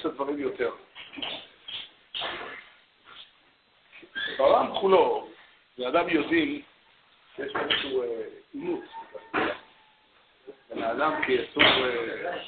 את 0.00 0.04
הדברים 0.04 0.38
יותר. 0.38 0.70
בעולם 4.38 4.80
כולו, 4.80 5.28
בני 5.78 5.88
אדם 5.88 6.08
יודעים 6.08 6.62
שיש 7.36 7.52
איזשהו 7.56 8.02
אה, 8.02 8.22
אימוץ 8.54 8.84
בן 10.70 10.82
האדם 10.82 11.24
כיצור, 11.26 11.62
אה, 11.62 12.42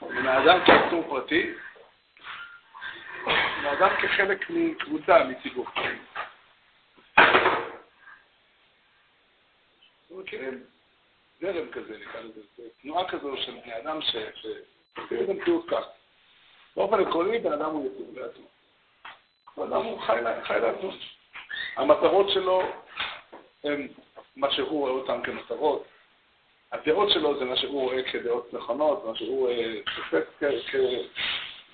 בן 0.00 0.26
האדם 0.26 0.60
כיצור 0.64 1.04
פרטי, 1.08 1.50
בן 3.26 3.64
האדם 3.64 3.90
כחלק 4.02 4.50
מקבוצה, 4.50 5.24
מציבור. 5.24 5.66
אתם 10.06 10.20
מכירים 10.20 10.64
זרם 11.40 11.70
כזה, 11.72 11.98
נקרא 11.98 12.20
לזה, 12.20 12.40
תנועה 12.82 13.08
כזו 13.08 13.36
של 13.36 13.52
בני 13.64 13.78
אדם 13.78 13.98
שתראו 15.12 15.24
את 15.24 15.28
המציאות 15.28 15.68
כך. 15.68 15.84
באופן 16.76 17.00
עקרוני, 17.00 17.38
בן 17.38 17.52
אדם 17.52 17.70
הוא 17.70 17.86
יצור 17.86 18.22
לעצמו. 18.22 18.46
בן 19.56 19.72
אדם 19.72 19.84
הוא 19.84 20.00
חי 20.00 20.60
לעצמו. 20.60 20.90
המטרות 21.76 22.30
שלו 22.30 22.62
הן 23.64 23.88
מה 24.36 24.52
שהוא 24.52 24.68
רואה 24.68 24.90
אותן 24.90 25.22
כמטרות. 25.22 25.84
הדעות 26.72 27.10
שלו 27.10 27.38
זה 27.38 27.44
מה 27.44 27.56
שהוא 27.56 27.80
רואה 27.80 28.02
כדעות 28.02 28.54
נכונות, 28.54 29.04
מה 29.04 29.14
שהוא 29.14 29.50
תופס 29.96 30.24
כ... 30.70 30.74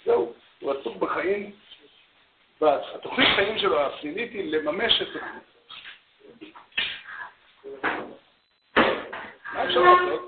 זהו, 0.05 0.33
הוא 0.61 0.73
עסוק 0.73 0.97
בחיים, 0.97 1.53
והתוכנית 2.61 3.29
חיים 3.37 3.59
שלו 3.59 3.81
הפנימית 3.81 4.33
היא 4.33 4.53
לממש 4.53 5.03
את 5.03 5.09
עצמו. 5.09 5.41
מה 9.55 9.65
אפשר 9.65 9.81
לעשות? 9.81 10.28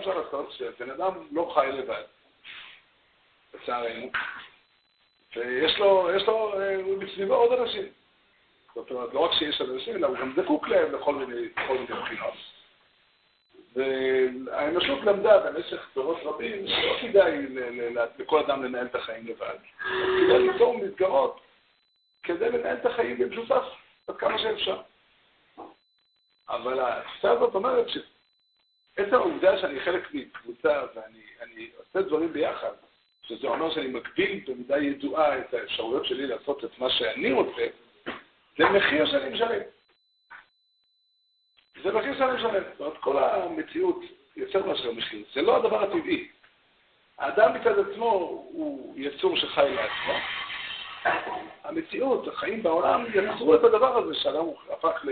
אפשר 0.00 0.18
לעשות? 0.18 0.52
שבן 0.52 0.90
אדם 0.90 1.12
לא 1.32 1.52
חי 1.54 1.68
לבד, 1.72 2.02
לצערנו, 3.54 4.10
ויש 5.36 5.78
לו, 5.78 6.08
יש 6.16 6.22
לו, 6.26 6.54
הוא 6.84 6.98
בסביבו 6.98 7.34
עוד 7.34 7.52
אנשים. 7.52 7.84
זאת 8.74 8.90
אומרת, 8.90 9.14
לא 9.14 9.20
רק 9.20 9.32
שיש 9.32 9.60
אנשים, 9.60 9.96
אלא 9.96 10.06
הוא 10.06 10.16
גם 10.16 10.32
זקוק 10.36 10.68
להם 10.68 10.92
לכל 10.92 11.14
מיני, 11.14 11.48
לכל 11.56 11.74
מיני 11.74 11.86
בחינות. 11.86 12.34
והאנושות 13.74 14.98
למדה 15.04 15.38
במשך 15.38 15.88
דורות 15.94 16.18
רבים 16.22 16.66
שלא 16.68 16.96
כדאי 17.00 17.46
לכל 18.18 18.38
אדם 18.38 18.64
לנהל 18.64 18.86
את 18.86 18.94
החיים 18.94 19.26
לבד. 19.26 19.56
כדאי 20.26 20.48
ליצור 20.48 20.78
מסגרות 20.78 21.40
כדי 22.22 22.50
לנהל 22.50 22.76
את 22.76 22.86
החיים 22.86 23.18
במשותף 23.18 23.64
עד 24.08 24.16
כמה 24.16 24.38
שאפשר. 24.38 24.80
אבל 26.48 26.80
התפיסה 26.80 27.30
הזאת 27.30 27.54
אומרת 27.54 27.86
שעצם 29.00 29.14
העובדה 29.14 29.58
שאני 29.58 29.80
חלק 29.80 30.14
מקבוצה 30.14 30.82
ואני 30.94 31.70
עושה 31.76 32.02
דברים 32.02 32.32
ביחד, 32.32 32.72
שזה 33.22 33.46
אומר 33.46 33.74
שאני 33.74 33.86
מגביל 33.86 34.40
במידה 34.46 34.78
ידועה 34.78 35.38
את 35.38 35.54
האפשרויות 35.54 36.06
שלי 36.06 36.26
לעשות 36.26 36.64
את 36.64 36.78
מה 36.78 36.90
שאני 36.90 37.32
רוצה, 37.32 37.66
זה 38.58 38.64
מחיר 38.64 39.06
שאני 39.06 39.30
משלם. 39.30 39.60
זה 41.82 41.92
מחיר 41.92 42.18
שאני 42.18 42.32
משלם. 42.32 42.62
זאת 42.78 42.80
אומרת, 42.80 42.98
כל 43.00 43.24
המציאות 43.24 44.00
יוצר 44.36 44.66
מאשר 44.66 44.92
מחיר. 44.92 45.24
זה 45.34 45.42
לא 45.42 45.56
הדבר 45.56 45.82
הטבעי. 45.82 46.28
האדם 47.18 47.54
מצד 47.54 47.78
עצמו 47.78 48.10
הוא 48.52 48.94
יצור 48.96 49.36
שחי 49.36 49.74
לעצמו. 49.74 50.14
המציאות, 51.64 52.28
החיים 52.28 52.62
בעולם, 52.62 53.04
יצרו 53.14 53.54
את 53.54 53.64
הדבר 53.64 53.98
הזה 53.98 54.14
שהאדם 54.14 54.44
הפך 54.70 55.04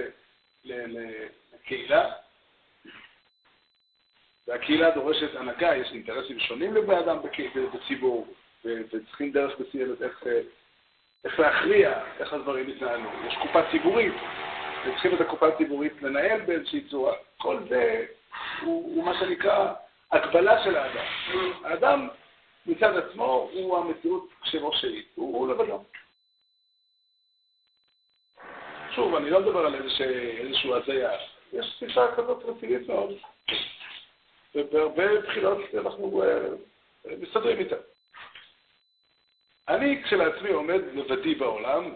לקהילה. 0.64 2.12
והקהילה 4.48 4.90
דורשת 4.90 5.34
הנהגה, 5.34 5.76
יש 5.76 5.92
אינטרסים 5.92 6.40
שונים 6.40 6.74
לבני 6.74 6.98
אדם 6.98 7.16
בציבור, 7.74 8.26
וצריכים 8.64 9.32
דרך 9.32 9.60
מסוימת 9.60 10.02
איך, 10.02 10.24
איך 11.24 11.40
להכריע 11.40 12.02
איך 12.20 12.32
הדברים 12.32 12.68
יתנהלו. 12.68 13.10
יש 13.26 13.34
קופה 13.42 13.70
ציבורית, 13.70 14.12
וצריכים 14.86 15.14
את 15.14 15.20
הקופה 15.20 15.48
הציבורית 15.48 16.02
לנהל 16.02 16.40
באיזושהי 16.40 16.80
צורה. 16.80 17.14
כל 17.38 17.58
זה 17.68 18.06
הוא, 18.62 18.96
הוא 18.96 19.04
מה 19.04 19.18
שנקרא 19.20 19.72
הגבלה 20.12 20.64
של 20.64 20.76
האדם. 20.76 21.04
האדם 21.64 22.08
מצד 22.66 22.96
עצמו 22.96 23.50
הוא 23.52 23.78
המציאות 23.78 24.28
שלו 24.44 24.72
שהיא, 24.72 25.02
הוא, 25.14 25.38
הוא 25.38 25.48
לבדו. 25.48 25.84
שוב, 28.94 29.14
אני 29.14 29.30
לא 29.30 29.40
מדבר 29.40 29.66
על 29.66 29.74
איזשהו 30.40 30.74
הזיה. 30.74 31.10
יש 31.52 31.76
תפיסה 31.76 32.06
כזאת 32.16 32.44
רצינית 32.44 32.88
מאוד, 32.88 33.10
ובהרבה 34.58 35.20
בחינות 35.20 35.58
אנחנו 35.74 36.22
uh, 36.22 37.08
מסתדרים 37.20 37.58
איתה. 37.58 37.76
אני 39.68 40.02
כשלעצמי 40.04 40.50
עומד 40.50 40.80
לבדי 40.94 41.34
בעולם, 41.34 41.94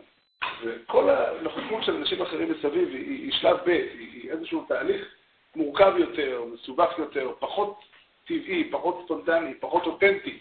וכל 0.63 1.11
הנוכחות 1.11 1.85
של 1.85 1.97
אנשים 1.97 2.23
אחרים 2.23 2.53
מסביב 2.53 2.89
היא, 2.89 3.23
היא 3.25 3.33
שלב 3.33 3.57
ב', 3.57 3.69
היא, 3.69 4.23
היא 4.23 4.31
איזשהו 4.31 4.65
תהליך 4.69 5.15
מורכב 5.57 5.93
יותר, 5.99 6.45
מסובך 6.53 6.99
יותר, 6.99 7.33
פחות 7.39 7.81
טבעי, 8.27 8.71
פחות 8.71 9.03
ספונטני, 9.05 9.55
פחות 9.55 9.87
אותנטי. 9.87 10.39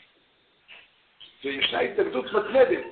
וישנה 1.44 1.80
התנגדות 1.80 2.26
מתמדת 2.26 2.84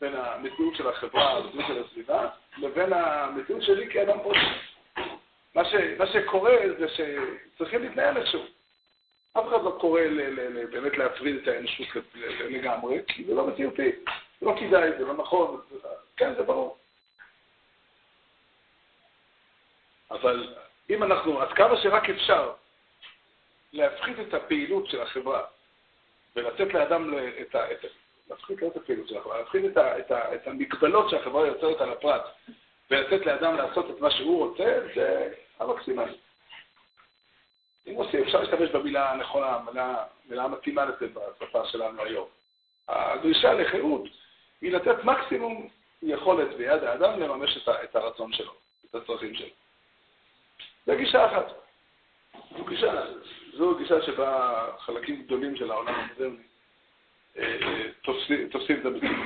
בין 0.00 0.12
המציאות 0.16 0.76
של 0.76 0.88
החברה, 0.88 1.36
המציאות 1.36 1.64
של 1.66 1.84
הסביבה, 1.84 2.28
לבין 2.58 2.92
המציאות 2.92 3.62
שלי 3.62 3.90
כאדם 3.90 4.18
פרטי. 4.22 4.38
מה, 5.54 5.62
מה 5.98 6.06
שקורה 6.06 6.56
זה 6.78 6.86
שצריכים 6.88 7.82
להתנהל 7.82 8.16
איכשהו. 8.16 8.40
אף 9.38 9.48
אחד 9.48 9.64
לא 9.64 9.76
קורא 9.80 10.00
באמת 10.72 10.98
להפריד 10.98 11.36
את 11.36 11.48
האנושות 11.48 12.04
לגמרי, 12.40 13.00
כי 13.06 13.24
זה 13.24 13.34
לא 13.34 13.46
מציאותי, 13.46 13.90
זה 14.40 14.46
לא 14.46 14.54
כדאי, 14.60 14.90
זה 14.98 15.04
לא 15.04 15.14
נכון, 15.14 15.60
כן, 16.16 16.34
זה 16.34 16.42
ברור. 16.42 16.76
אבל 20.10 20.54
אם 20.90 21.02
אנחנו, 21.02 21.40
עד 21.40 21.52
כמה 21.52 21.76
שרק 21.76 22.10
אפשר, 22.10 22.52
להפחית 23.72 24.20
את 24.20 24.34
הפעילות 24.34 24.86
של 24.86 25.00
החברה 25.00 25.44
ולתת 26.36 26.74
לאדם 26.74 27.14
את 27.40 27.54
ה... 27.54 27.64
להפחית 28.30 28.62
לא 28.62 28.66
את 28.66 28.76
הפעילות 28.76 29.08
של 29.08 29.16
החברה, 29.18 29.38
להפחית 29.38 29.64
את, 29.64 29.76
ה, 29.76 29.98
את, 29.98 30.10
ה, 30.10 30.34
את 30.34 30.46
המגבלות 30.48 31.10
שהחברה 31.10 31.46
יוצרת 31.46 31.80
על 31.80 31.92
הפרט 31.92 32.22
ולתת 32.90 33.26
לאדם 33.26 33.56
לעשות 33.56 33.90
את 33.90 34.00
מה 34.00 34.10
שהוא 34.10 34.48
רוצה, 34.48 34.78
זה 34.94 35.34
המקסימלי. 35.60 36.16
אם 37.86 37.94
עושים, 37.94 38.22
אפשר 38.22 38.40
להשתמש 38.40 38.70
במילה 38.70 39.10
הנכונה, 39.12 39.46
המילה, 39.46 40.04
מילה 40.28 40.48
מתאימה 40.48 40.84
לזה 40.84 41.06
בשפה 41.08 41.64
שלנו 41.64 42.02
היום. 42.02 42.26
הדרישה 42.88 43.52
לחירות 43.52 44.02
היא 44.60 44.72
לתת 44.72 45.04
מקסימום 45.04 45.68
יכולת 46.02 46.56
ביד 46.56 46.84
האדם 46.84 47.20
לממש 47.20 47.68
את, 47.84 47.96
הרצון 47.96 48.32
שלו, 48.32 48.52
את 48.90 48.94
הצרכים 48.94 49.34
שלו. 49.34 49.48
זו 50.86 50.92
גישה 50.96 51.26
אחת. 51.26 51.46
זו 52.56 52.64
גישה, 52.64 53.06
זו 53.52 53.78
גישה 53.78 54.02
שבה 54.02 54.66
חלקים 54.78 55.22
גדולים 55.22 55.56
של 55.56 55.70
העולם 55.70 55.94
המודרני 55.94 56.42
אה, 57.38 57.58
תופסים 58.50 58.80
את 58.80 58.86
המציאות. 58.86 59.16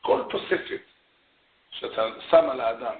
כל 0.00 0.20
תוספת 0.30 0.80
שאתה 1.70 2.08
שם 2.30 2.50
על 2.50 2.60
האדם, 2.60 2.94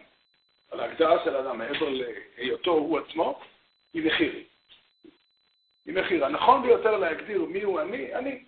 על 0.70 0.80
ההגדרה 0.80 1.24
של 1.24 1.36
האדם, 1.36 1.58
מעבר 1.58 1.88
להיותו 1.88 2.70
הוא 2.70 2.98
עצמו, 2.98 3.40
היא 3.94 4.06
מחיר. 4.06 4.32
היא 5.86 5.94
מחיר. 5.94 6.24
הנכון 6.24 6.62
ביותר 6.62 6.96
להגדיר 6.96 7.44
מי 7.44 7.62
הוא 7.62 7.80
אני, 7.80 8.14
אני. 8.14 8.44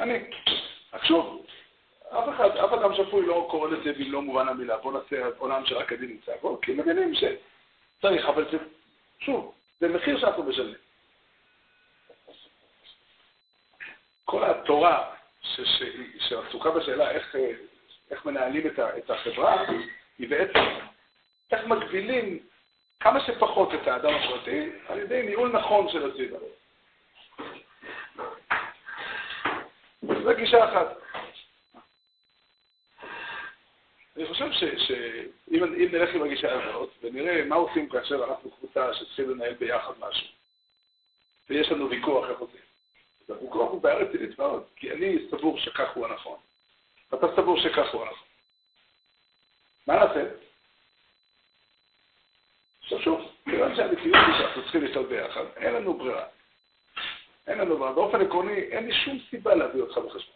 אני. 0.00 0.18
שוב, 1.02 1.46
אף 2.08 2.28
אחד, 2.28 2.56
אף 2.56 2.72
אדם 2.72 2.94
שפוי 2.94 3.26
לא 3.26 3.46
קורא 3.50 3.68
לזה 3.68 3.92
במלוא 3.92 4.22
מובן 4.22 4.48
המילה, 4.48 4.76
בוא 4.76 4.92
נעשה 4.92 5.28
עולם 5.38 5.66
שרק 5.66 5.92
הדין 5.92 6.08
נמצא 6.10 6.32
בו, 6.40 6.60
כי 6.60 6.72
מבינים 6.72 7.12
שצריך, 7.14 8.26
אבל 8.26 8.50
זה, 8.52 8.58
שוב, 9.18 9.54
זה 9.80 9.88
מחיר 9.88 10.20
שאנחנו 10.20 10.42
משלמים. 10.42 10.74
כל 14.24 14.44
התורה 14.44 15.14
שעסוקה 16.18 16.70
בשאלה 16.70 17.10
איך, 17.10 17.36
איך 18.10 18.26
מנהלים 18.26 18.66
את, 18.66 18.78
את 18.78 19.10
החברה, 19.10 19.64
היא 20.18 20.28
בעצם 20.28 20.60
איך 21.52 21.66
מגבילים 21.66 22.38
כמה 23.00 23.20
שפחות 23.26 23.74
את 23.74 23.88
האדם 23.88 24.14
הפרטי 24.14 24.70
על 24.88 24.98
ידי 24.98 25.22
ניהול 25.22 25.52
נכון 25.52 25.88
של 25.88 26.10
הסביבה. 26.10 26.38
זו 30.02 30.34
גישה 30.36 30.64
אחת. 30.64 30.96
אני 34.16 34.26
חושב 34.26 34.52
שאם 34.78 35.64
נלך 35.92 36.14
עם 36.14 36.22
הגישה 36.22 36.52
הזאת 36.52 36.90
ונראה 37.02 37.44
מה 37.44 37.56
עושים 37.56 37.88
כאשר 37.88 38.24
אנחנו 38.24 38.50
קבוצה 38.50 38.94
שצריכים 38.94 39.30
לנהל 39.30 39.54
ביחד 39.54 39.92
משהו, 40.00 40.26
ויש 41.50 41.68
לנו 41.68 41.90
ויכוח 41.90 42.30
איך 42.30 42.38
עושים. 42.38 42.60
הוויכוח 43.28 43.70
הוא 43.70 43.82
בארץ 43.82 44.08
רצינית 44.08 44.38
מאוד, 44.38 44.64
כי 44.76 44.92
אני 44.92 45.16
סבור 45.30 45.58
שכך 45.58 45.90
הוא 45.94 46.06
הנכון, 46.06 46.38
ואתה 47.12 47.26
סבור 47.36 47.60
שכך 47.60 47.92
הוא 47.92 48.02
הנכון. 48.02 48.28
מה 49.86 49.94
נעשה? 49.94 50.24
עכשיו 52.84 53.00
שוב, 53.00 53.20
כיוון 53.44 53.76
שהמציאות 53.76 54.16
היא 54.26 54.38
שאנחנו 54.38 54.62
צריכים 54.62 54.84
לחיות 54.84 55.08
ביחד, 55.08 55.44
אין 55.56 55.74
לנו 55.74 55.94
ברירה. 55.94 56.24
אין 57.46 57.58
לנו 57.58 57.76
ברירה. 57.76 57.92
באופן 57.92 58.20
עקרוני, 58.20 58.54
אין 58.54 58.86
לי 58.86 58.92
שום 58.94 59.18
סיבה 59.30 59.54
להביא 59.54 59.80
אותך 59.80 59.98
בחשבון. 59.98 60.34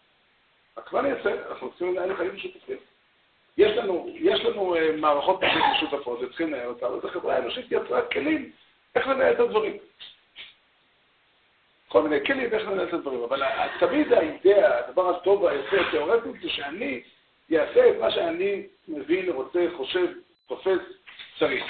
רק 0.79 0.93
מה 0.93 1.01
אני 1.01 1.13
אעשה? 1.13 1.49
אנחנו 1.51 1.71
צריכים 1.71 1.95
לנהל 1.95 2.17
חיים 2.17 2.35
משותפים. 2.35 2.77
יש 3.59 3.77
לנו, 3.77 4.09
יש 4.15 4.41
לנו 4.41 4.77
uh, 4.77 4.79
מערכות 4.97 5.41
פרטית 5.41 5.63
משותפות 5.77 6.21
וצריכים 6.23 6.53
לנהל 6.53 6.69
אותה, 6.69 6.87
אבל 6.87 7.11
חברה 7.11 7.39
אנושית 7.39 7.67
יצרה 7.71 8.03
כלים 8.03 8.51
איך 8.95 9.07
לנהל 9.07 9.33
את 9.33 9.41
הדברים. 9.41 9.77
כל 11.89 12.03
מיני 12.03 12.27
כלים 12.27 12.53
איך 12.53 12.69
לנהל 12.69 12.89
את 12.89 12.93
הדברים, 12.93 13.23
אבל 13.23 13.43
תמיד 13.81 14.13
האידאה, 14.13 14.79
הדבר 14.79 15.17
הטוב 15.17 15.43
והיפה 15.43 15.77
התיאורטי 15.77 16.29
זה 16.43 16.49
שאני 16.49 17.03
אעשה 17.53 17.91
את 17.91 17.95
מה 18.01 18.11
שאני 18.11 18.67
מבין, 18.89 19.29
רוצה, 19.29 19.67
חושב, 19.77 20.07
תופס, 20.47 20.81
צריך. 21.39 21.65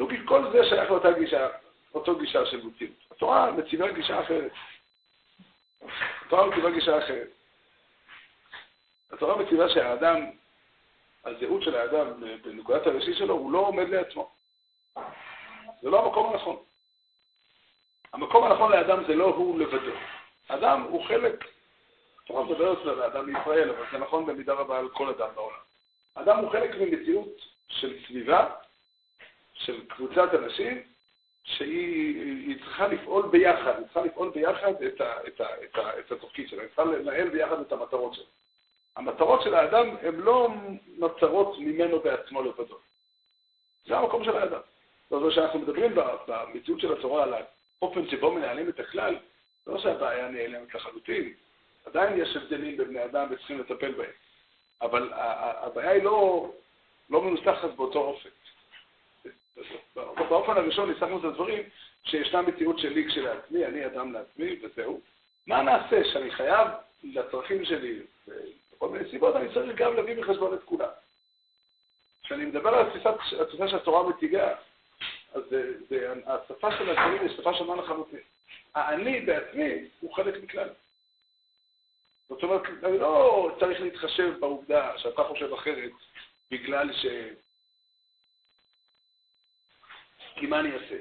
לא 0.00 0.06
כי 0.10 0.16
כל 0.26 0.52
זה 0.52 0.64
שייך 0.68 0.90
לאותה 0.90 1.12
גישה, 1.12 1.48
אותו 1.94 2.18
גישה 2.18 2.46
של 2.46 2.66
מציאות. 2.66 2.94
התורה 3.10 3.52
מציבה 3.52 3.92
גישה 3.92 4.20
אחרת. 4.20 4.52
התורה 6.26 6.46
מציבה 6.46 6.70
גישה 6.70 6.98
אחרת. 6.98 7.28
התורה 9.12 9.36
מציבה 9.36 9.68
שהאדם, 9.68 10.30
הזהות 11.24 11.62
של 11.62 11.74
האדם 11.74 12.06
בנקודת 12.44 12.86
הראשית 12.86 13.16
שלו, 13.16 13.34
הוא 13.34 13.52
לא 13.52 13.58
עומד 13.58 13.88
לעצמו. 13.88 14.30
זה 15.82 15.90
לא 15.90 16.06
המקום 16.06 16.32
הנכון. 16.32 16.56
המקום 18.12 18.44
הנכון 18.44 18.72
לאדם 18.72 19.04
זה 19.06 19.14
לא 19.14 19.24
הוא 19.24 19.58
לבדו. 19.58 19.92
אדם 20.48 20.82
הוא 20.82 21.04
חלק, 21.04 21.44
התורה 22.24 22.44
מדברת 22.44 22.86
על 22.86 23.02
האדם 23.02 23.26
בישראל, 23.26 23.70
אבל 23.70 23.84
זה 23.92 23.98
נכון 23.98 24.26
במידה 24.26 24.52
רבה 24.52 24.78
על 24.78 24.88
כל 24.88 25.08
אדם 25.08 25.28
בעולם. 25.34 25.60
אדם 26.14 26.38
הוא 26.38 26.50
חלק 26.50 26.70
ממציאות 26.74 27.46
של 27.68 27.98
סביבה, 28.06 28.50
של 29.64 29.86
קבוצת 29.88 30.34
אנשים, 30.34 30.82
שהיא 31.44 32.56
צריכה 32.64 32.88
לפעול 32.88 33.28
ביחד, 33.28 33.76
היא 33.76 33.84
צריכה 33.84 34.00
לפעול 34.00 34.30
ביחד 34.30 34.82
את, 34.82 35.00
ה, 35.00 35.26
את, 35.26 35.40
ה, 35.40 35.64
את, 35.64 35.76
ה, 35.76 35.98
את 35.98 36.12
התפקיד 36.12 36.48
שלה, 36.48 36.62
היא 36.62 36.68
צריכה 36.68 36.84
לנהל 36.84 37.28
ביחד 37.28 37.60
את 37.60 37.72
המטרות 37.72 38.14
שלה. 38.14 38.24
המטרות 38.96 39.42
של 39.42 39.54
האדם 39.54 39.96
הן 40.02 40.14
לא 40.14 40.48
מטרות 40.98 41.58
ממנו 41.58 42.00
בעצמו 42.00 42.42
לבדו. 42.42 42.78
זה 43.86 43.98
המקום 43.98 44.24
של 44.24 44.36
האדם. 44.36 44.60
זאת 45.10 45.12
אומרת, 45.12 45.32
כשאנחנו 45.32 45.58
מדברים 45.58 45.94
במציאות 46.26 46.80
של 46.80 46.92
התורה 46.92 47.22
על 47.22 47.34
האופן 47.82 48.08
שבו 48.08 48.32
מנהלים 48.32 48.68
את 48.68 48.80
הכלל, 48.80 49.16
לא 49.66 49.78
שהבעיה 49.78 50.28
נעלמת 50.28 50.74
לחלוטין. 50.74 51.32
עדיין 51.86 52.20
יש 52.20 52.36
הבדלים 52.36 52.76
בין 52.76 52.88
בני 52.88 53.04
אדם 53.04 53.26
וצריכים 53.30 53.60
לטפל 53.60 53.92
בהם. 53.92 54.10
אבל 54.82 55.12
הבעיה 55.14 55.90
היא 55.90 56.02
לא, 56.02 56.50
לא 57.10 57.22
מנוסחת 57.22 57.70
באותו 57.76 57.98
אופן. 57.98 58.28
באופן 60.28 60.52
הראשון 60.56 60.90
ניסחנו 60.92 61.18
את 61.18 61.24
הדברים 61.24 61.62
שישנה 62.04 62.42
מציאות 62.42 62.78
שלי 62.78 63.08
כשלעצמי, 63.08 63.66
אני 63.66 63.86
אדם 63.86 64.12
לעצמי, 64.12 64.56
וזהו. 64.62 65.00
מה 65.46 65.62
נעשה 65.62 66.04
שאני 66.12 66.30
חייב 66.30 66.68
לצרכים 67.04 67.64
שלי, 67.64 67.98
בכל 68.72 68.88
מיני 68.88 69.10
סיבות, 69.10 69.36
אני 69.36 69.54
צריך 69.54 69.76
גם 69.76 69.96
להביא 69.96 70.16
בחשבון 70.16 70.54
את 70.54 70.62
כולם. 70.64 70.88
כשאני 72.22 72.44
מדבר 72.44 72.68
על 72.68 72.86
התפיסה 72.86 73.68
שהתורה 73.68 74.08
מציגה, 74.08 74.54
אז 75.32 75.42
זה, 75.50 75.72
זה, 75.88 76.12
השפה 76.26 76.76
של 76.78 76.90
הדברים 76.90 77.22
היא 77.22 77.36
שפה 77.36 77.54
שונה 77.54 77.82
לחלוטין. 77.82 78.20
האני 78.74 79.20
בעצמי 79.20 79.84
הוא 80.00 80.14
חלק 80.14 80.42
מכלל. 80.42 80.68
זאת 82.28 82.42
אומרת, 82.42 82.62
אני 82.84 82.98
לא 82.98 83.56
צריך 83.60 83.80
להתחשב 83.80 84.34
בעובדה 84.40 84.98
שאתה 84.98 85.24
חושב 85.24 85.52
אחרת 85.52 85.90
בגלל 86.50 86.92
ש... 86.92 87.06
כי 90.40 90.46
מה 90.46 90.60
אני 90.60 90.74
אעשה? 90.74 90.96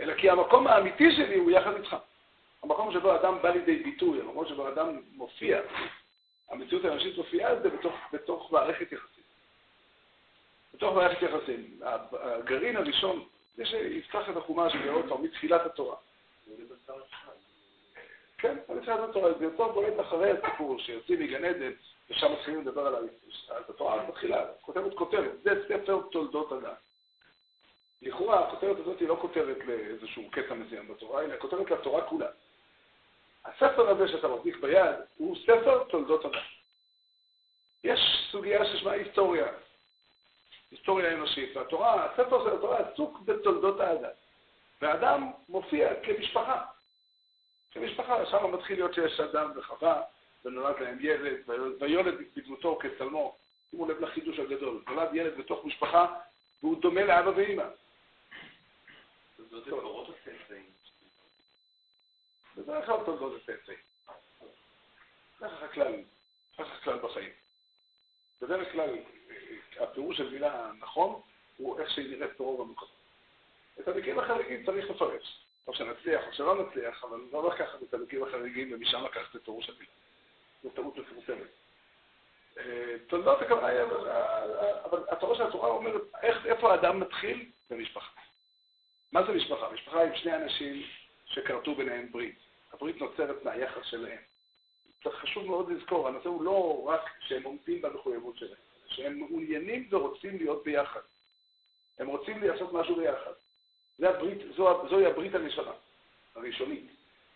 אלא 0.00 0.14
כי 0.14 0.30
המקום 0.30 0.66
האמיתי 0.66 1.12
שלי 1.16 1.38
הוא 1.38 1.50
יחד 1.50 1.74
איתך. 1.74 1.96
המקום 2.62 2.92
שבו 2.92 3.16
אדם 3.16 3.38
בא 3.42 3.50
לידי 3.50 3.76
ביטוי, 3.76 4.20
המקום 4.20 4.46
שבו 4.46 4.68
אדם 4.68 5.00
מופיע, 5.12 5.60
המציאות 6.50 6.84
האנושית 6.84 7.16
מופיעה 7.16 7.60
זה 7.60 7.68
בתוך, 7.70 7.94
בתוך 8.12 8.52
מערכת 8.52 8.92
יחסים. 8.92 9.24
בתוך 10.74 10.94
מערכת 10.94 11.22
יחסים. 11.22 11.80
הגרעין 12.12 12.76
הראשון 12.76 13.24
זה 13.56 13.66
שיפתח 13.66 14.30
את 14.30 14.36
החומש 14.36 14.72
ועוד 14.84 15.08
פעם, 15.08 15.22
מתחילת 15.22 15.66
התורה. 15.66 15.96
כן, 18.38 18.56
מתחילת 18.68 19.00
התורה, 19.08 19.32
זה 19.38 19.44
יותר 19.44 19.68
בולט 19.68 20.00
אחרי 20.00 20.30
הסיפור 20.30 20.78
שיוצאים 20.78 21.20
מגן 21.20 21.44
עדן, 21.44 21.72
ושם 22.10 22.32
מתחילים 22.32 22.60
לדבר 22.60 22.86
על 22.86 23.08
התורה, 23.68 24.08
מתחילה, 24.08 24.44
כותבת 24.60 24.94
כותרת, 24.94 25.42
זה 25.42 25.50
ספר 25.68 26.00
תולדות 26.12 26.52
אדם. 26.52 26.74
לכאורה 28.02 28.48
הכותרת 28.48 28.76
הזאת 28.78 29.00
היא 29.00 29.08
לא 29.08 29.18
כותרת 29.20 29.56
לאיזשהו 29.66 30.30
קטע 30.30 30.54
מסוים 30.54 30.88
בתורה, 30.88 31.22
אלא 31.22 31.34
כותרת 31.38 31.70
לתורה 31.70 32.02
כולה. 32.02 32.28
הספר 33.44 33.88
הזה 33.88 34.08
שאתה 34.08 34.28
מחזיק 34.28 34.56
ביד 34.56 34.96
הוא 35.16 35.36
ספר 35.42 35.84
תולדות 35.84 36.24
אדם. 36.24 36.42
יש 37.84 38.00
סוגיה 38.30 38.64
ששמה 38.64 38.92
היסטוריה, 38.92 39.46
היסטוריה 40.70 41.12
אנושית, 41.12 41.56
והתורה, 41.56 42.04
הספר 42.04 42.44
של 42.44 42.56
התורה 42.56 42.78
עסוק 42.78 43.20
בתולדות 43.24 43.80
האדם. 43.80 44.10
והאדם 44.82 45.30
מופיע 45.48 45.94
כמשפחה. 46.02 46.64
כמשפחה, 47.70 48.26
שם 48.26 48.54
מתחיל 48.54 48.76
להיות 48.76 48.94
שיש 48.94 49.20
אדם 49.20 49.50
וחווה, 49.56 50.02
ונולד 50.44 50.80
להם 50.80 50.98
ילד, 51.00 51.36
ויולד 51.80 52.14
בדמותו 52.36 52.78
כצלמו. 52.80 53.36
שימו 53.70 53.88
לב 53.88 54.00
לחידוש 54.00 54.38
הגדול, 54.38 54.82
נולד 54.88 55.14
ילד 55.14 55.38
בתוך 55.38 55.64
משפחה, 55.64 56.06
והוא 56.62 56.80
דומה 56.80 57.04
לאבא 57.04 57.30
ואימא. 57.36 57.64
בדרך 62.56 62.86
כלל 62.86 63.04
תולדות 63.04 63.42
הצאצאים. 63.42 63.78
ככה 65.40 65.64
הכלל, 65.64 66.02
ככה 66.58 66.74
הכלל 66.74 66.98
בחיים. 66.98 67.32
בדרך 68.40 68.72
כלל, 68.72 68.98
הפירוש 69.80 70.16
של 70.16 70.30
מילה 70.30 70.70
נכון 70.78 71.20
הוא 71.56 71.80
איך 71.80 71.90
שהיא 71.90 72.16
נראית 72.16 72.36
ברוב 72.38 72.60
המקומות. 72.60 72.94
את 73.80 73.88
המקרים 73.88 74.18
החריגים 74.18 74.66
צריך 74.66 74.90
לפרש. 74.90 75.42
או 75.66 75.74
שנצליח 75.74 76.26
או 76.26 76.32
שלא 76.32 76.64
נצליח, 76.64 77.04
אבל 77.04 77.20
לא 77.32 77.54
לקחת 77.54 77.82
את 77.82 77.94
המקרים 77.94 78.22
החריגים 78.22 78.72
ומשם 78.72 79.04
לקחת 79.04 79.36
את 79.36 79.44
פירוש 79.44 79.68
המילה. 79.68 79.92
זו 80.62 80.70
טעות 80.70 80.96
מפורסמת. 80.96 81.46
אה, 82.58 82.96
תולדות 83.08 83.42
הכוונה 83.42 83.66
היא, 83.66 83.80
אבל 84.84 85.04
התורה 85.08 85.36
של 85.36 85.42
התורה 85.42 85.68
אומרת, 85.68 86.02
איפה 86.44 86.72
האדם 86.72 87.00
מתחיל? 87.00 87.50
במשפחה. 87.70 88.20
מה 89.12 89.26
זה 89.26 89.32
משפחה? 89.32 89.70
משפחה 89.72 90.02
עם 90.02 90.16
שני 90.16 90.34
אנשים 90.34 90.82
שכרתו 91.26 91.74
ביניהם 91.74 92.12
ברית. 92.12 92.38
הברית 92.72 93.00
נוצרת 93.00 93.44
מהיחס 93.44 93.84
שלהם. 93.84 94.18
חשוב 95.06 95.46
מאוד 95.46 95.70
לזכור, 95.70 96.08
הנושא 96.08 96.28
הוא 96.28 96.44
לא 96.44 96.84
רק 96.86 97.00
שהם 97.20 97.42
עומדים 97.42 97.82
במחויבות 97.82 98.36
שלהם, 98.36 98.58
שהם 98.86 99.18
מעוניינים 99.18 99.88
ורוצים 99.90 100.36
להיות 100.36 100.64
ביחד. 100.64 101.00
הם 101.98 102.06
רוצים 102.06 102.42
לעשות 102.42 102.72
משהו 102.72 102.96
ביחד. 102.96 103.30
זה 103.98 104.08
הברית, 104.10 104.38
זו, 104.56 104.88
זוהי 104.88 105.06
הברית 105.06 105.34
הראשונה, 105.34 105.72
הראשונית. 106.34 106.90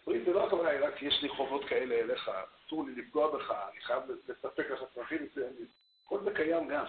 ברית 0.07 0.25
זה 0.25 0.33
לא 0.33 0.47
הכוונה, 0.47 0.71
רק 0.81 1.03
יש 1.03 1.23
לי 1.23 1.29
חובות 1.29 1.65
כאלה 1.65 1.95
אליך, 1.95 2.31
אסור 2.67 2.87
לי 2.87 2.93
לפגוע 3.03 3.37
בך, 3.37 3.55
אני 3.73 3.81
חייב 3.81 4.03
לספק 4.29 4.71
לך 4.71 4.81
צרכים 4.95 5.19
מסוימים. 5.25 5.67
כל 6.05 6.19
זה 6.25 6.35
קיים 6.35 6.69
גם. 6.69 6.85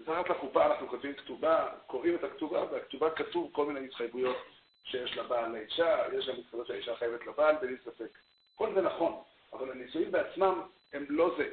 מתחת 0.00 0.28
לחופה 0.28 0.66
אנחנו 0.66 0.88
כותבים 0.88 1.14
כתובה, 1.14 1.68
קוראים 1.86 2.14
את 2.14 2.24
הכתובה, 2.24 2.64
והכתובה 2.72 3.10
כתוב 3.10 3.50
כל 3.52 3.66
מיני 3.66 3.86
התחייבויות 3.86 4.36
שיש 4.84 5.16
לבעל 5.16 5.52
לאישה, 5.52 5.98
יש 6.12 6.28
גם 6.28 6.34
התחייבויות 6.34 6.66
שהאישה 6.66 6.96
חייבת 6.96 7.26
לבעל, 7.26 7.56
בלי 7.60 7.76
ספק. 7.84 8.18
כל 8.54 8.74
זה 8.74 8.80
נכון, 8.80 9.22
אבל 9.52 9.70
הנישואים 9.70 10.12
בעצמם 10.12 10.62
הם 10.92 11.06
לא 11.08 11.34
זה. 11.38 11.48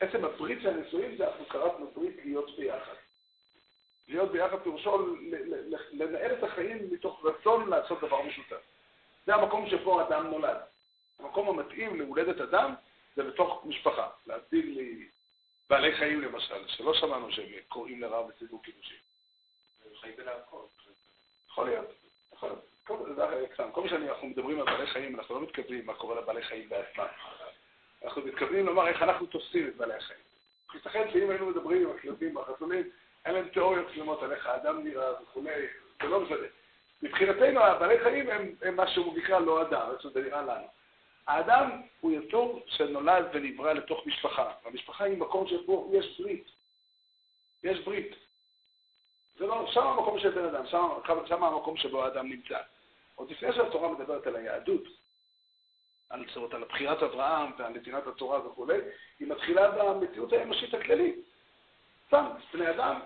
עצם 0.00 0.24
הברית 0.24 0.58
של 0.62 0.68
הנישואים 0.68 1.16
זה 1.16 1.28
אנחנו 1.28 1.44
קראנו 1.44 1.90
ברית 1.94 2.16
להיות 2.24 2.56
ביחד. 2.56 2.94
להיות 4.08 4.32
ביחד 4.32 4.56
פירושו 4.62 5.16
לנהל 5.92 6.32
את 6.32 6.42
החיים 6.42 6.88
מתוך 6.90 7.24
רצון 7.24 7.68
לעשות 7.70 8.00
דבר 8.00 8.22
משותף. 8.22 8.62
זה 9.26 9.34
המקום 9.34 9.70
שבו 9.70 10.00
אדם 10.00 10.26
נולד. 10.26 10.56
המקום 11.18 11.48
המתאים 11.48 11.98
להולדת 12.00 12.40
אדם 12.40 12.74
זה 13.16 13.22
בתוך 13.22 13.62
משפחה. 13.64 14.08
לי 14.52 15.08
בעלי 15.70 15.96
חיים 15.96 16.20
למשל, 16.20 16.68
שלא 16.68 16.94
שמענו 16.94 17.32
שהם 17.32 17.46
קוראים 17.68 18.00
לרע 18.00 18.26
בסידור 18.26 18.62
קידושים. 18.62 18.96
יכול 21.48 21.66
להיות. 21.66 21.92
יכול 22.32 22.48
להיות. 22.48 22.64
כל 23.72 23.82
מה 23.82 23.88
שאנחנו 23.88 24.28
מדברים 24.28 24.60
על 24.60 24.66
בעלי 24.66 24.86
חיים, 24.86 25.18
אנחנו 25.18 25.34
לא 25.34 25.40
מתכוונים 25.40 25.86
מה 25.86 25.94
קורה 25.94 26.20
לבעלי 26.20 26.42
חיים 26.42 26.68
בעצמם. 26.68 27.04
אנחנו 28.04 28.22
מתכוונים 28.22 28.66
לומר 28.66 28.88
איך 28.88 29.02
אנחנו 29.02 29.26
תופסים 29.26 29.68
את 29.68 29.76
בעלי 29.76 29.94
החיים. 29.94 30.20
ייתכן 30.74 31.10
שאם 31.12 31.30
היינו 31.30 31.46
מדברים 31.46 31.82
עם 31.82 31.96
הכלבים 31.96 32.36
והחתולים, 32.36 32.90
אין 33.24 33.34
להם 33.34 33.48
תיאוריות 33.48 33.86
שלמות 33.94 34.22
על 34.22 34.32
איך 34.32 34.46
האדם 34.46 34.84
נראה 34.84 35.22
וכולי, 35.22 35.66
זה 36.02 36.08
לא 36.08 36.20
משנה. 36.20 36.46
מבחינתנו, 37.02 37.60
הבעלי 37.60 37.98
חיים 37.98 38.30
הם, 38.30 38.52
הם 38.62 38.76
מה 38.76 38.88
שהוא 38.88 39.18
נקרא 39.18 39.38
לא 39.38 39.62
אדם, 39.62 39.90
איך 39.92 40.02
שזה 40.02 40.22
נראה 40.22 40.42
לנו. 40.42 40.66
האדם 41.26 41.70
הוא 42.00 42.12
יצור 42.12 42.62
שנולד 42.66 43.24
ונברא 43.32 43.72
לתוך 43.72 44.06
משפחה, 44.06 44.52
והמשפחה 44.64 45.04
היא 45.04 45.18
מקום 45.18 45.48
שבו 45.48 45.90
יש 45.92 46.20
ברית. 46.20 46.50
יש 47.62 47.80
ברית. 47.80 48.14
זה 49.38 49.46
לא, 49.46 49.66
שם 49.72 49.86
המקום 49.86 50.18
של 50.18 50.30
בן 50.30 50.44
אדם, 50.44 50.66
שם, 50.66 50.88
שם 51.26 51.44
המקום 51.44 51.76
שבו 51.76 52.04
האדם 52.04 52.28
נמצא. 52.28 52.58
עוד 53.14 53.30
לפני 53.30 53.52
שהתורה 53.52 53.92
מדברת 53.92 54.26
על 54.26 54.36
היהדות, 54.36 54.82
על, 56.10 56.24
צורת, 56.34 56.54
על 56.54 56.64
בחירת 56.64 57.02
אברהם 57.02 57.50
ועל 57.58 57.72
נתינת 57.72 58.06
התורה 58.06 58.46
וכולי, 58.46 58.78
היא 59.20 59.28
מתחילה 59.28 59.70
במציאות 59.70 60.32
האנושית 60.32 60.74
הכללית. 60.74 61.16
סתם, 62.06 62.26
בני 62.52 62.70
אדם 62.70 63.00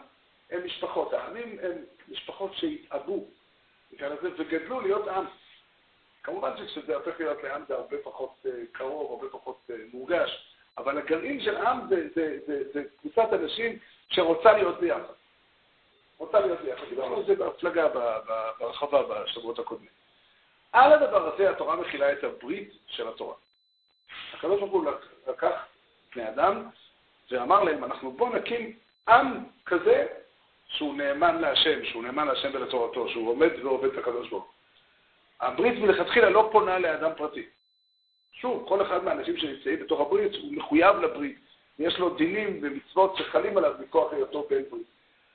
הם 0.50 0.66
משפחות, 0.66 1.12
העמים 1.12 1.58
הם 1.62 1.84
משפחות 2.08 2.54
שהתאבו, 2.54 3.24
וגדלו 4.38 4.80
להיות 4.80 5.08
עם. 5.08 5.24
כמובן 6.22 6.50
שכשזה 6.56 6.96
הופך 6.96 7.20
להיות 7.20 7.42
לעם 7.42 7.62
זה 7.68 7.74
הרבה 7.74 7.96
פחות 8.04 8.30
uh, 8.44 8.48
קרוב, 8.72 9.12
הרבה 9.12 9.38
פחות 9.38 9.58
uh, 9.70 9.72
מורגש, 9.92 10.54
אבל 10.78 10.98
הגרעין 10.98 11.40
של 11.40 11.56
עם 11.56 11.88
זה, 11.88 12.08
זה, 12.14 12.38
זה, 12.46 12.62
זה, 12.72 12.72
זה 12.72 12.82
קבוצת 13.00 13.32
אנשים 13.32 13.78
שרוצה 14.08 14.52
להיות 14.52 14.80
ביחד. 14.80 15.12
רוצה 16.18 16.40
להיות 16.40 16.60
ביחד. 16.60 16.84
דיברנו 16.88 17.16
על 17.16 17.24
זה 17.24 17.34
בהפלגה, 17.34 17.88
ברחבה 18.58 19.02
בשבועות 19.02 19.58
הקודמים. 19.58 19.90
על 20.72 20.92
הדבר 20.92 21.34
הזה 21.34 21.50
התורה 21.50 21.76
מכילה 21.76 22.12
את 22.12 22.24
הברית 22.24 22.72
של 22.86 23.08
התורה. 23.08 23.34
הוא 24.70 24.84
לקח 25.28 25.66
בני 26.14 26.28
אדם 26.28 26.68
ואמר 27.30 27.64
להם, 27.64 27.84
אנחנו 27.84 28.12
בואו 28.12 28.36
נקים 28.36 28.76
עם 29.08 29.44
כזה 29.66 30.06
שהוא 30.68 30.94
נאמן 30.94 31.40
להשם, 31.40 31.84
שהוא 31.84 32.02
נאמן 32.02 32.26
להשם 32.26 32.50
ולתורתו, 32.54 33.08
שהוא 33.08 33.30
עומד 33.30 33.50
ועובד 33.62 33.92
את 33.92 33.98
הוא. 33.98 34.44
הברית 35.40 35.78
מלכתחילה 35.78 36.30
לא 36.30 36.48
פונה 36.52 36.78
לאדם 36.78 37.10
פרטי. 37.16 37.46
שוב, 38.32 38.64
כל 38.68 38.82
אחד 38.82 39.04
מהאנשים 39.04 39.36
שנמצאים 39.36 39.80
בתוך 39.80 40.00
הברית 40.00 40.34
הוא 40.34 40.52
מחויב 40.52 40.96
לברית. 40.96 41.38
יש 41.78 41.98
לו 41.98 42.14
דינים 42.14 42.58
ומצוות 42.62 43.16
שחלים 43.16 43.58
עליו 43.58 43.74
מכוח 43.80 44.12
היותו 44.12 44.46
בן 44.50 44.62
ברית. 44.70 44.86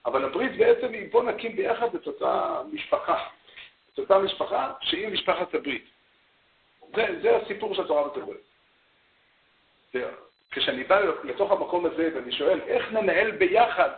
אבל 0.05 0.25
הברית 0.25 0.57
בעצם 0.57 0.93
היא 0.93 1.11
בוא 1.11 1.23
נקים 1.23 1.55
ביחד 1.55 1.95
את 1.95 2.07
אותה 2.07 2.61
משפחה. 2.71 3.27
את 3.93 3.99
אותה 3.99 4.19
משפחה 4.19 4.73
שהיא 4.81 5.07
משפחת 5.07 5.53
הברית. 5.53 5.85
זה, 6.95 7.19
זה 7.21 7.37
הסיפור 7.37 7.75
שהתורה 7.75 8.07
מדברת. 8.07 8.37
כשאני 10.51 10.83
בא 10.83 10.99
לתוך 11.23 11.51
המקום 11.51 11.85
הזה 11.85 12.09
ואני 12.15 12.31
שואל, 12.31 12.59
איך 12.61 12.91
ננהל 12.91 13.31
ביחד 13.31 13.89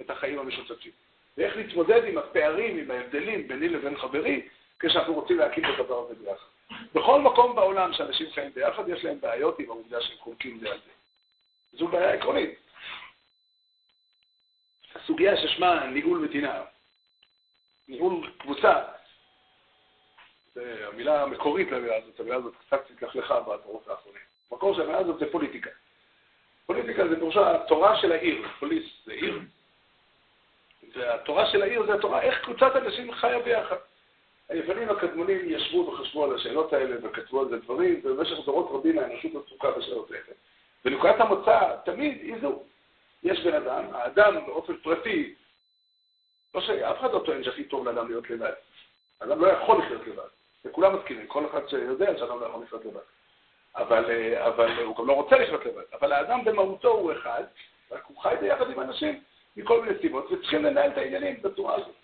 את 0.00 0.10
החיים 0.10 0.38
המשותפים? 0.38 0.92
ואיך 1.36 1.56
להתמודד 1.56 2.04
עם 2.04 2.18
הפערים, 2.18 2.78
עם 2.78 2.90
ההבדלים 2.90 3.48
ביני 3.48 3.68
לבין 3.68 3.96
חברי, 3.96 4.48
כשאנחנו 4.80 5.14
רוצים 5.14 5.38
להקים 5.38 5.64
את 5.64 5.80
הדבר 5.80 6.04
הזה 6.04 6.14
ביחד. 6.14 6.46
בכל 6.94 7.20
מקום 7.20 7.56
בעולם 7.56 7.92
שאנשים 7.92 8.30
חיים 8.32 8.52
ביחד, 8.54 8.88
יש 8.88 9.04
להם 9.04 9.20
בעיות 9.20 9.58
עם 9.58 9.70
העובדה 9.70 10.00
שהם 10.00 10.18
חולקים 10.18 10.58
זה 10.58 10.70
על 10.70 10.78
זה. 10.78 10.90
זו 11.78 11.88
בעיה 11.88 12.12
עקרונית. 12.12 12.58
הסוגיה 14.94 15.36
ששמה 15.36 15.86
ניהול 15.86 16.18
מדינה, 16.18 16.62
ניהול 17.88 18.30
קבוצה, 18.38 18.82
זה 20.54 20.86
המילה 20.92 21.22
המקורית 21.22 21.70
למילה 21.70 21.96
הזאת, 21.96 22.20
המילה 22.20 22.36
הזאת 22.36 22.54
קצת 22.66 22.90
התלכלכה 22.90 23.40
בדורות 23.40 23.88
האחרונים. 23.88 24.22
המקור 24.50 24.74
של 24.74 24.82
המילה 24.82 24.98
הזאת 24.98 25.18
זה 25.18 25.32
פוליטיקה. 25.32 25.70
פוליטיקה 26.66 27.08
זה 27.08 27.16
פירושה 27.16 27.54
התורה 27.54 27.96
של 27.96 28.12
העיר, 28.12 28.48
פוליס 28.60 28.84
זה 29.04 29.12
עיר. 29.12 29.40
והתורה 30.94 31.50
של 31.50 31.62
העיר 31.62 31.86
זה 31.86 31.94
התורה, 31.94 32.22
איך 32.22 32.44
קבוצת 32.44 32.76
אנשים 32.76 33.14
חיה 33.14 33.38
ביחד. 33.38 33.76
היוונים 34.48 34.90
הקדמונים 34.90 35.38
ישבו 35.44 35.78
וחשבו 35.78 36.24
על 36.24 36.34
השאלות 36.34 36.72
האלה 36.72 36.96
וכתבו 37.02 37.40
על 37.40 37.48
זה 37.48 37.58
דברים, 37.58 38.00
ובמשך 38.04 38.44
דורות 38.44 38.68
רבים 38.70 38.98
האנושות 38.98 39.46
עסוקה 39.46 39.70
בשאלות 39.70 40.10
האלה. 40.10 40.36
ונקודת 40.84 41.20
המוצא 41.20 41.76
תמיד 41.84 42.18
היא 42.22 42.34
זו. 42.40 42.62
יש 43.22 43.40
בן 43.40 43.54
אדם, 43.54 43.84
האדם 43.92 44.46
באופן 44.46 44.76
פרטי, 44.76 45.34
לא 46.54 46.60
שאף 46.60 47.00
אחד 47.00 47.12
לא 47.12 47.22
טוען 47.26 47.44
שהכי 47.44 47.64
טוב 47.64 47.88
לאדם 47.88 48.08
להיות 48.08 48.30
לבד. 48.30 48.52
האדם 49.20 49.40
לא 49.40 49.46
יכול 49.46 49.78
לחיות 49.78 50.06
לבד. 50.06 50.28
וכולם 50.64 50.96
מסכימים, 50.98 51.26
כל 51.26 51.46
אחד 51.46 51.68
שיודע 51.68 52.18
שאדם 52.18 52.40
לא 52.40 52.46
יכול 52.46 52.62
לחיות 52.62 52.84
לבד. 52.84 53.00
אבל, 53.76 54.10
אה, 54.10 54.46
אבל 54.46 54.82
הוא 54.82 54.96
גם 54.96 55.06
לא 55.06 55.12
רוצה 55.12 55.38
לחיות 55.38 55.66
לבד. 55.66 55.82
אבל 55.92 56.12
האדם 56.12 56.44
במהותו 56.44 56.88
הוא 56.88 57.12
אחד, 57.12 57.42
רק 57.90 58.04
הוא 58.06 58.22
חי 58.22 58.34
ביחד 58.40 58.70
עם 58.70 58.80
אנשים 58.80 59.20
מכל 59.56 59.82
מיני 59.82 59.98
סיבות, 60.00 60.32
וצריכים 60.32 60.64
לנהל 60.64 60.90
את 60.90 60.98
העניינים 60.98 61.42
בצורה 61.42 61.74
הזאת. 61.74 61.94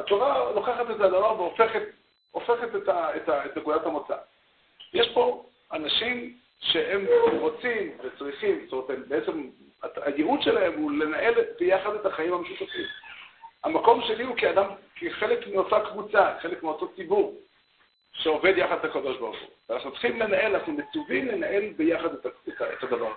התורה 0.00 0.52
לוקחת 0.54 0.90
את 0.90 0.98
זה 0.98 1.04
הדבר 1.04 1.40
והופכת 1.40 1.82
הופכת 2.30 2.76
את, 2.76 2.88
ה, 2.88 3.16
את, 3.16 3.28
ה, 3.28 3.46
את 3.46 3.56
נקודת 3.56 3.86
המוצא. 3.86 4.16
יש 4.94 5.08
פה 5.14 5.44
אנשים 5.72 6.36
שהם 6.60 7.06
רוצים 7.32 7.98
וצריכים, 8.04 8.66
זאת 8.70 8.90
אומרת, 8.90 9.08
בעצם 9.08 9.48
הייעוד 9.96 10.42
שלהם 10.42 10.72
הוא 10.78 10.92
לנהל 10.92 11.34
ביחד 11.58 11.94
את 11.94 12.06
החיים 12.06 12.32
המשותפים. 12.32 12.86
המקום 13.64 14.02
שלי 14.02 14.24
הוא 14.24 14.36
כאדם, 14.36 14.66
כחלק 14.96 15.46
מאותה 15.46 15.80
קבוצה, 15.90 16.34
חלק 16.42 16.62
מאותו 16.62 16.88
ציבור, 16.96 17.34
שעובד 18.12 18.54
יחד 18.56 18.76
את 18.78 18.84
הקדוש 18.84 19.18
ברוך 19.18 19.36
הוא. 19.40 19.48
ואנחנו 19.68 19.92
צריכים 19.92 20.20
לנהל, 20.20 20.54
אנחנו 20.54 20.72
מצווים 20.72 21.28
לנהל 21.28 21.72
ביחד 21.76 22.14
את, 22.14 22.26
את 22.48 22.82
הדבר. 22.82 23.12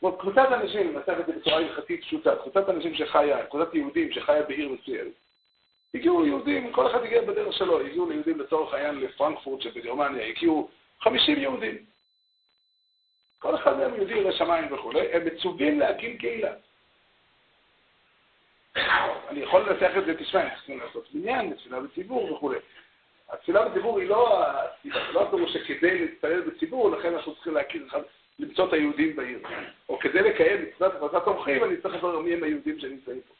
זאת 0.00 0.20
קבוצת 0.20 0.48
אנשים, 0.52 0.94
ננסח 0.94 1.14
את 1.20 1.26
זה 1.26 1.32
בצורה 1.32 1.56
הלכתית 1.56 2.04
פשוטה, 2.04 2.36
קבוצת 2.36 2.68
אנשים 2.68 2.94
שחיה, 2.94 3.46
קבוצת 3.46 3.74
יהודים 3.74 4.12
שחיה 4.12 4.42
בעיר 4.42 4.68
מסוימת. 4.68 5.12
הגיעו 5.94 6.26
יהודים, 6.26 6.72
כל 6.72 6.86
אחד 6.90 7.02
הגיע 7.04 7.22
בדרך 7.22 7.52
שלו, 7.52 7.80
הגיעו 7.80 8.10
ליהודים 8.10 8.40
לצורך 8.40 8.74
העניין 8.74 9.00
לפרנקפורט 9.00 9.60
שבגרמניה, 9.60 10.26
הגיעו 10.26 10.68
50 11.00 11.38
יהודים. 11.38 11.76
כל 13.38 13.54
אחד 13.54 13.78
מהם 13.78 13.94
יהודי 13.94 14.14
ירא 14.14 14.32
שמיים 14.32 14.72
וכולי, 14.72 15.12
הם 15.12 15.24
מצווים 15.24 15.78
להקים 15.78 16.18
קהילה. 16.18 16.52
אני 19.28 19.40
יכול 19.40 19.60
לנסח 19.60 19.90
את 19.98 20.04
זה, 20.06 20.14
תשמע, 20.18 20.40
אנחנו 20.40 20.56
צריכים 20.56 20.80
לעשות 20.80 21.08
בניין, 21.14 21.54
תפילה 21.54 21.80
בציבור 21.80 22.32
וכולי. 22.32 22.58
התפילה 23.30 23.68
בציבור 23.68 23.98
היא 23.98 24.08
לא 24.08 24.44
הסיבה, 24.46 25.06
זה 25.06 25.12
לא 25.12 25.22
הפירוש 25.22 25.52
שכדי 25.52 25.98
להתפלל 25.98 26.40
בציבור, 26.40 26.90
לכן 26.90 27.14
אנחנו 27.14 27.34
צריכים 27.34 27.54
להכיר, 27.54 27.86
למצוא 28.38 28.68
את 28.68 28.72
היהודים 28.72 29.16
בעיר. 29.16 29.38
או 29.88 29.98
כדי 29.98 30.22
לקיים 30.22 30.62
מצוות 30.62 30.94
החלטת 30.94 31.24
תומכים, 31.24 31.64
אני 31.64 31.76
צריך 31.76 31.94
לברר 31.94 32.20
מי 32.20 32.34
הם 32.34 32.44
היהודים 32.44 32.78
שנמצאים 32.78 33.20
פה. 33.20 33.33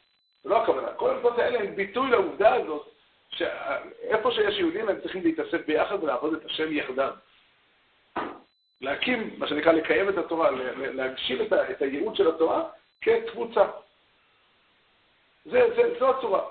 זה 0.45 0.51
לא 0.51 0.63
הכוונה. 0.63 0.87
כל 0.93 1.09
המצוות 1.09 1.39
האלה 1.39 1.59
הם 1.59 1.75
ביטוי 1.75 2.09
לעובדה 2.09 2.53
הזאת, 2.53 2.87
שאיפה 3.29 4.31
שיש 4.31 4.59
יהודים 4.59 4.89
הם 4.89 5.01
צריכים 5.01 5.23
להתאסף 5.23 5.65
ביחד 5.67 6.03
ולעבוד 6.03 6.33
את 6.33 6.45
השם 6.45 6.73
יחדיו. 6.77 7.13
להקים, 8.81 9.35
מה 9.37 9.47
שנקרא, 9.47 9.71
לקיים 9.71 10.09
את 10.09 10.17
התורה, 10.17 10.51
להגשים 10.77 11.41
את, 11.41 11.53
את 11.53 11.81
הייעוד 11.81 12.15
של 12.15 12.27
התורה 12.27 12.63
כקבוצה. 13.01 13.65
זה, 15.45 15.61
זה, 15.75 15.99
זו 15.99 16.09
הצורה. 16.09 16.41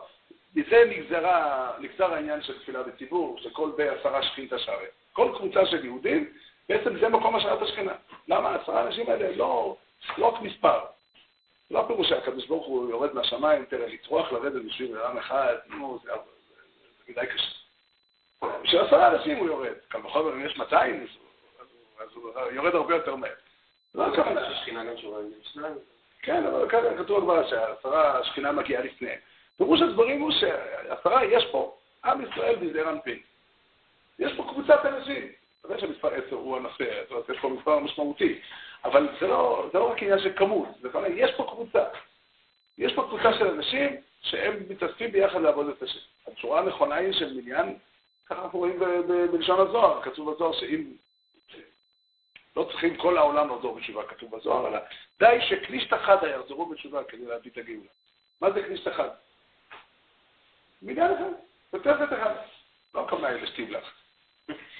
מזה 0.56 0.84
נגזרה, 0.88 1.70
נגזר 1.78 2.14
העניין 2.14 2.42
של 2.42 2.58
תפילה 2.58 2.82
בציבור, 2.82 3.38
שכל 3.38 3.70
בי 3.76 3.88
עשרה 3.88 4.22
שכין 4.22 4.46
תשרת. 4.50 4.90
כל 5.12 5.32
קבוצה 5.36 5.66
של 5.66 5.84
יהודים, 5.84 6.32
בעצם 6.68 6.98
זה 6.98 7.08
מקום 7.08 7.36
השערת 7.36 7.62
השכינה. 7.62 7.94
למה? 8.28 8.54
עשרה 8.54 8.80
האנשים 8.80 9.10
האלה 9.10 9.36
לא, 9.36 9.76
לא 10.18 10.26
רק 10.26 10.42
מספר. 10.42 10.80
לא 11.70 11.80
הפירוש 11.80 12.08
שהקדוש 12.08 12.46
ברוך 12.46 12.66
הוא 12.66 12.90
יורד 12.90 13.14
מהשמיים, 13.14 13.64
תראה, 13.64 13.86
לטרוח 13.86 14.32
לרדת 14.32 14.62
בשביל 14.64 14.98
עם 14.98 15.18
אחד, 15.18 15.54
נו, 15.66 15.98
זה, 16.04 16.10
מדי 17.08 17.26
קשה. 17.26 17.54
בשביל 18.62 18.80
עשרה 18.80 19.08
אנשים 19.08 19.36
הוא 19.38 19.46
יורד. 19.46 19.72
קל 19.88 20.06
וחומר, 20.06 20.32
אם 20.32 20.46
יש 20.46 20.56
200, 20.56 21.06
אז 22.00 22.08
הוא 22.14 22.30
יורד 22.52 22.74
הרבה 22.74 22.94
יותר 22.94 23.16
מהר. 23.16 23.30
לא 23.94 24.06
הכוונה. 24.06 24.40
כן, 26.22 26.46
אבל 26.46 26.68
כאן 26.70 26.80
כתוב 26.98 27.20
כבר 27.20 27.48
שהעשרה 27.48 28.18
השכינה 28.18 28.52
מגיעה 28.52 28.82
לפניהם. 28.82 29.18
פירוש 29.56 29.80
הדברים 29.82 30.20
הוא 30.20 30.32
שעשרה, 30.32 31.24
יש 31.24 31.44
פה 31.52 31.76
עם 32.04 32.22
ישראל 32.22 32.56
בזעיר 32.56 32.90
אנפין. 32.90 33.18
יש 34.18 34.32
פה 34.36 34.46
קבוצת 34.48 34.80
אנשים. 34.84 35.28
אתה 35.60 35.72
יודע 35.72 35.80
שמספר 35.80 36.14
עשר 36.14 36.36
הוא 36.36 36.56
הנושא, 36.56 37.02
זאת 37.02 37.10
אומרת, 37.10 37.28
יש 37.28 37.38
פה 37.38 37.48
מספר 37.48 37.78
משמעותי. 37.78 38.40
אבל 38.84 39.08
זה 39.20 39.26
לא, 39.26 39.68
זה 39.72 39.78
לא 39.78 39.90
רק 39.90 40.02
עניין 40.02 40.18
של 40.18 40.32
כמות, 40.36 40.68
זה 40.80 40.88
יש 41.14 41.30
פה 41.36 41.46
קבוצה. 41.50 41.84
יש 42.78 42.94
פה 42.94 43.02
קבוצה 43.02 43.38
של 43.38 43.46
אנשים 43.46 43.96
שהם 44.22 44.56
מתאספים 44.68 45.12
ביחד 45.12 45.40
לעבוד 45.40 45.68
את 45.68 45.82
השם. 45.82 45.98
הצורה 46.26 46.60
הנכונה 46.60 46.94
היא 46.94 47.12
של 47.12 47.32
מניין, 47.32 47.78
ככה 48.26 48.42
אנחנו 48.42 48.58
רואים 48.58 48.78
בלשון 49.32 49.60
הזוהר, 49.60 50.02
כתוב 50.02 50.30
בזוהר 50.34 50.52
שאם 50.52 50.84
לא 52.56 52.68
צריכים 52.70 52.96
כל 52.96 53.18
העולם 53.18 53.54
לחזור 53.54 53.74
בתשובה, 53.74 54.06
כתוב 54.06 54.36
בזוהר, 54.36 54.68
אלא 54.68 54.78
די 55.18 55.38
שכנישת 55.48 55.94
חדה 55.94 56.28
יחזרו 56.30 56.66
בתשובה 56.66 57.04
כדי 57.04 57.26
להביא 57.26 57.50
את 57.50 57.58
הגאולה. 57.58 57.88
מה 58.40 58.50
זה 58.50 58.62
כנישת 58.62 58.92
חד? 58.92 59.08
מניין 60.82 61.14
אחד, 61.14 61.30
בתוספת 61.72 62.12
אחד. 62.12 62.34
לא 62.94 63.06
היא 63.22 63.42
לשתיב 63.42 63.70
לך. 63.70 64.03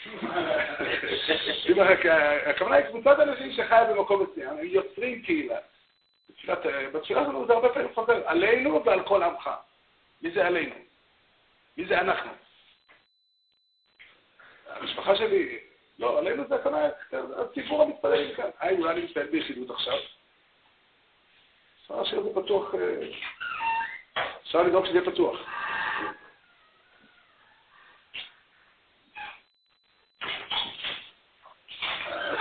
הכוונה 2.46 2.76
היא 2.76 2.87
קבוצת 2.87 3.20
אנשים 3.20 3.52
שחיה 3.52 3.84
במקום 3.84 4.23
מסוים, 4.23 4.49
הם 4.49 4.66
יוצרים 4.66 5.23
קהילה. 5.23 5.58
בתפילה 6.92 7.25
שלנו 7.25 7.46
זה 7.46 7.52
הרבה 7.52 7.68
פעמים 7.68 7.94
חוזר, 7.94 8.28
עלינו 8.28 8.84
ועל 8.84 9.02
כל 9.02 9.23
עמך. 9.23 9.50
מי 10.23 10.30
זה 10.30 10.46
עלינו? 10.46 10.75
מי 11.76 11.87
זה 11.87 12.00
אנחנו? 12.00 12.30
המשפחה 14.66 15.16
שלי, 15.16 15.58
לא, 15.99 16.18
עלינו 16.18 16.44
זה 16.49 16.54
הכוונה, 16.54 16.88
הציבור 17.37 17.82
המתפלל 17.82 18.34
כאן. 18.34 18.50
היי, 18.61 18.78
אולי 18.78 18.92
אני 18.92 19.04
מתפלל 19.04 19.26
ביחידות 19.26 19.70
עכשיו. 19.70 19.99
אפשר 21.82 21.96
להשאיר 21.96 22.20
את 22.20 22.25
זה 22.25 22.42
פתוח, 22.42 22.75
אה, 22.75 23.08
אפשר 24.42 24.62
לדאוג 24.62 24.87
שזה 24.87 24.99
יהיה 24.99 25.11
פתוח. 25.11 25.38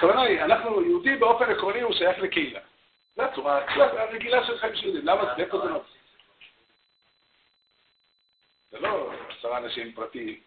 הכוונה 0.04 0.22
היא, 0.22 0.42
אנחנו, 0.42 0.82
יהודי 0.82 1.16
באופן 1.16 1.52
עקרוני 1.52 1.82
הוא 1.82 1.94
שייך 1.94 2.20
לקהילה. 2.20 2.60
זו 3.16 3.24
הצורה 3.24 3.66
הרגילה 3.78 4.48
של 4.48 4.58
חיים 4.58 4.76
של 4.76 4.86
יהודים. 4.86 5.06
למה, 5.06 5.38
איפה 5.38 5.58
זה 5.58 5.70
נוצר? 5.70 5.86
זה 8.72 8.80
לא 8.80 9.12
עשרה 9.30 9.58
אנשים 9.58 9.94
פרטיים. 9.94 10.40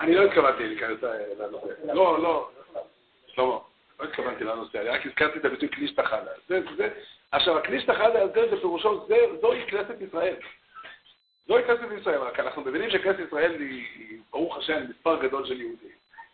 אני 0.00 0.14
לא 0.14 0.24
התכוונתי 0.24 0.68
להיכנס 0.68 1.02
לנושא. 1.38 1.66
לא, 1.84 2.22
לא, 2.22 2.50
שלמה, 3.26 3.58
לא 4.00 4.04
התכוונתי 4.04 4.44
לנושא, 4.44 4.80
אני 4.80 4.88
רק 4.88 5.06
הזכרתי 5.06 5.38
את 5.38 5.44
הביטוי 5.44 5.68
קלישתא 5.68 6.02
חדה. 6.02 6.60
עכשיו, 7.32 7.58
הקלישתא 7.58 7.92
חדה 7.92 8.22
הזה, 8.22 8.46
בפירושו, 8.52 9.06
זוהי 9.40 9.66
כנסת 9.66 10.00
ישראל. 10.08 10.34
זוהי 11.46 11.64
כנסת 11.64 12.00
ישראל, 12.00 12.18
רק 12.18 12.40
אנחנו 12.40 12.62
מבינים 12.62 12.90
שכנסת 12.90 13.18
ישראל 13.26 13.60
היא, 13.60 14.18
ברוך 14.30 14.56
השם, 14.56 14.82
מספר 14.90 15.22
גדול 15.22 15.46
של 15.46 15.60
יהודים. 15.60 15.90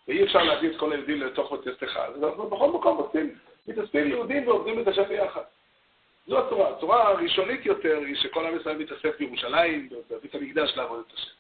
ואי 0.09 0.25
אפשר 0.25 0.43
להביא 0.43 0.71
את 0.71 0.77
כל 0.77 0.93
היהודים 0.93 1.21
לתוך 1.21 1.53
בית 1.53 1.83
אחד, 1.83 2.11
אז 2.15 2.25
אנחנו 2.25 2.51
בכל 2.51 2.71
מקום 2.71 2.97
עושים, 2.97 3.35
מתאספים 3.69 4.07
יהודים 4.07 4.49
ועובדים 4.49 4.83
את 4.83 4.89
השם 4.89 5.05
ביחד. 5.09 5.43
זו 6.27 6.47
התורה. 6.47 6.71
התורה 6.71 7.09
הראשונית 7.09 7.67
יותר 7.67 7.99
היא 7.99 8.17
שכל 8.17 8.47
עם 8.47 8.57
ישראל 8.61 8.77
מתאסף 8.77 9.19
בירושלים, 9.19 9.89
בבית 10.11 10.35
המקדש 10.35 10.77
לעבוד 10.77 11.05
את 11.09 11.13
השם. 11.15 11.31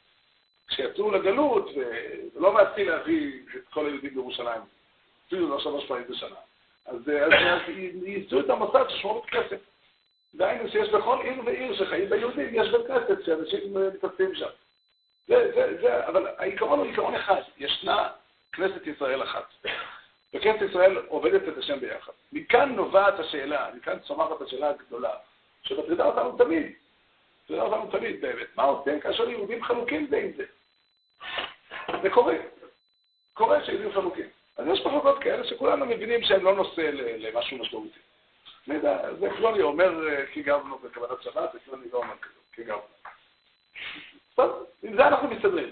כשיצאו 0.68 1.10
לגלות, 1.10 1.70
זה 1.74 2.40
לא 2.40 2.52
מעשי 2.52 2.84
להביא 2.84 3.32
את 3.56 3.68
כל 3.70 3.86
היהודים 3.86 4.14
בירושלים, 4.14 4.60
אפילו 5.28 5.48
לא 5.48 5.60
שלוש 5.60 5.86
פעמים 5.86 6.04
בשנה. 6.08 6.36
אז, 6.86 6.96
אז 6.96 7.32
ייסדו 8.06 8.40
את 8.40 8.50
המוסד 8.50 8.84
של 8.88 8.96
שמורת 8.98 9.30
כסף. 9.30 9.60
דהיינו 10.34 10.68
שיש 10.68 10.88
בכל 10.88 11.18
עיר 11.22 11.42
ועיר 11.44 11.76
שחיים 11.76 12.10
ביהודים, 12.10 12.48
יש 12.52 12.68
בית 12.68 12.86
כנסת 12.86 13.24
שאנשים 13.24 13.60
מתאספים 13.74 14.34
שם. 14.34 14.48
זה, 15.26 15.50
זה, 15.54 15.78
זה, 15.80 16.06
אבל 16.06 16.26
העיקרון 16.38 16.78
הוא 16.78 16.86
עיקרון 16.86 17.14
אחד, 17.14 17.40
ישנה 17.58 18.08
כנסת 18.52 18.86
ישראל 18.86 19.22
אחת. 19.22 19.54
וכנסת 20.34 20.62
ישראל 20.70 20.98
עובדת 21.08 21.48
את 21.48 21.58
השם 21.58 21.80
ביחד. 21.80 22.12
מכאן 22.32 22.72
נובעת 22.74 23.20
השאלה, 23.20 23.70
מכאן 23.76 23.98
צומחת 23.98 24.40
השאלה 24.40 24.70
הגדולה, 24.70 25.14
שמטרידה 25.62 26.04
אותנו 26.04 26.38
תמיד. 26.38 26.72
מטרידה 27.44 27.62
אותנו 27.62 27.90
תמיד 27.90 28.20
באמת. 28.20 28.46
מה 28.56 28.62
עושים 28.62 29.00
כאשר 29.00 29.30
יהודים 29.30 29.64
חלוקים 29.64 30.06
זה 30.10 30.16
עם 30.16 30.30
זה? 30.36 30.44
זה 32.02 32.10
קורה. 32.10 32.34
קורה 33.34 33.64
שיהודים 33.64 33.92
חלוקים. 33.92 34.26
אז 34.58 34.66
יש 34.66 34.80
מחלוקות 34.80 35.18
כאלה 35.18 35.44
שכולנו 35.44 35.86
מבינים 35.86 36.22
שהם 36.22 36.44
לא 36.44 36.54
נושא 36.54 36.90
למשהו 37.18 37.58
משמעותי. 37.58 37.98
זה 38.66 39.28
פלוני 39.36 39.62
אומר 39.62 40.08
אה, 40.08 40.26
כי 40.26 40.42
גבנו 40.42 40.78
בכוונת 40.78 41.22
שבת, 41.22 41.50
ופלוני 41.54 41.86
לא 41.92 41.98
אומר 41.98 42.14
כי 42.52 42.64
גבנו. 42.64 42.80
טוב, 44.34 44.64
עם 44.82 44.96
זה 44.96 45.06
אנחנו 45.08 45.28
מסתדרים. 45.28 45.70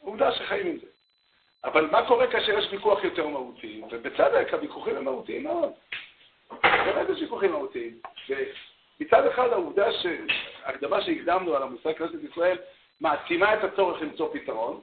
עובדה 0.00 0.32
שחיים 0.32 0.66
עם 0.66 0.78
זה. 0.78 0.86
אבל 1.64 1.86
מה 1.86 2.06
קורה 2.06 2.26
כאשר 2.26 2.58
יש 2.58 2.68
ויכוח 2.70 3.04
יותר 3.04 3.26
מהותי? 3.26 3.82
ובצדק, 3.90 4.54
הוויכוחים 4.54 4.96
הם 4.96 5.04
מהותיים 5.04 5.44
מאוד. 5.44 5.72
באמת 6.62 7.08
יש 7.08 7.20
ויכוחים 7.20 7.52
מהותיים. 7.52 7.98
ומצד 8.28 9.26
אחד 9.26 9.52
העובדה 9.52 9.92
שהקדמה 9.92 11.02
שהקדמנו 11.02 11.56
על 11.56 11.62
המושג 11.62 11.96
כנסת 11.96 12.24
ישראל 12.32 12.58
מעצימה 13.00 13.54
את 13.54 13.64
הצורך 13.64 14.02
למצוא 14.02 14.28
פתרון, 14.32 14.80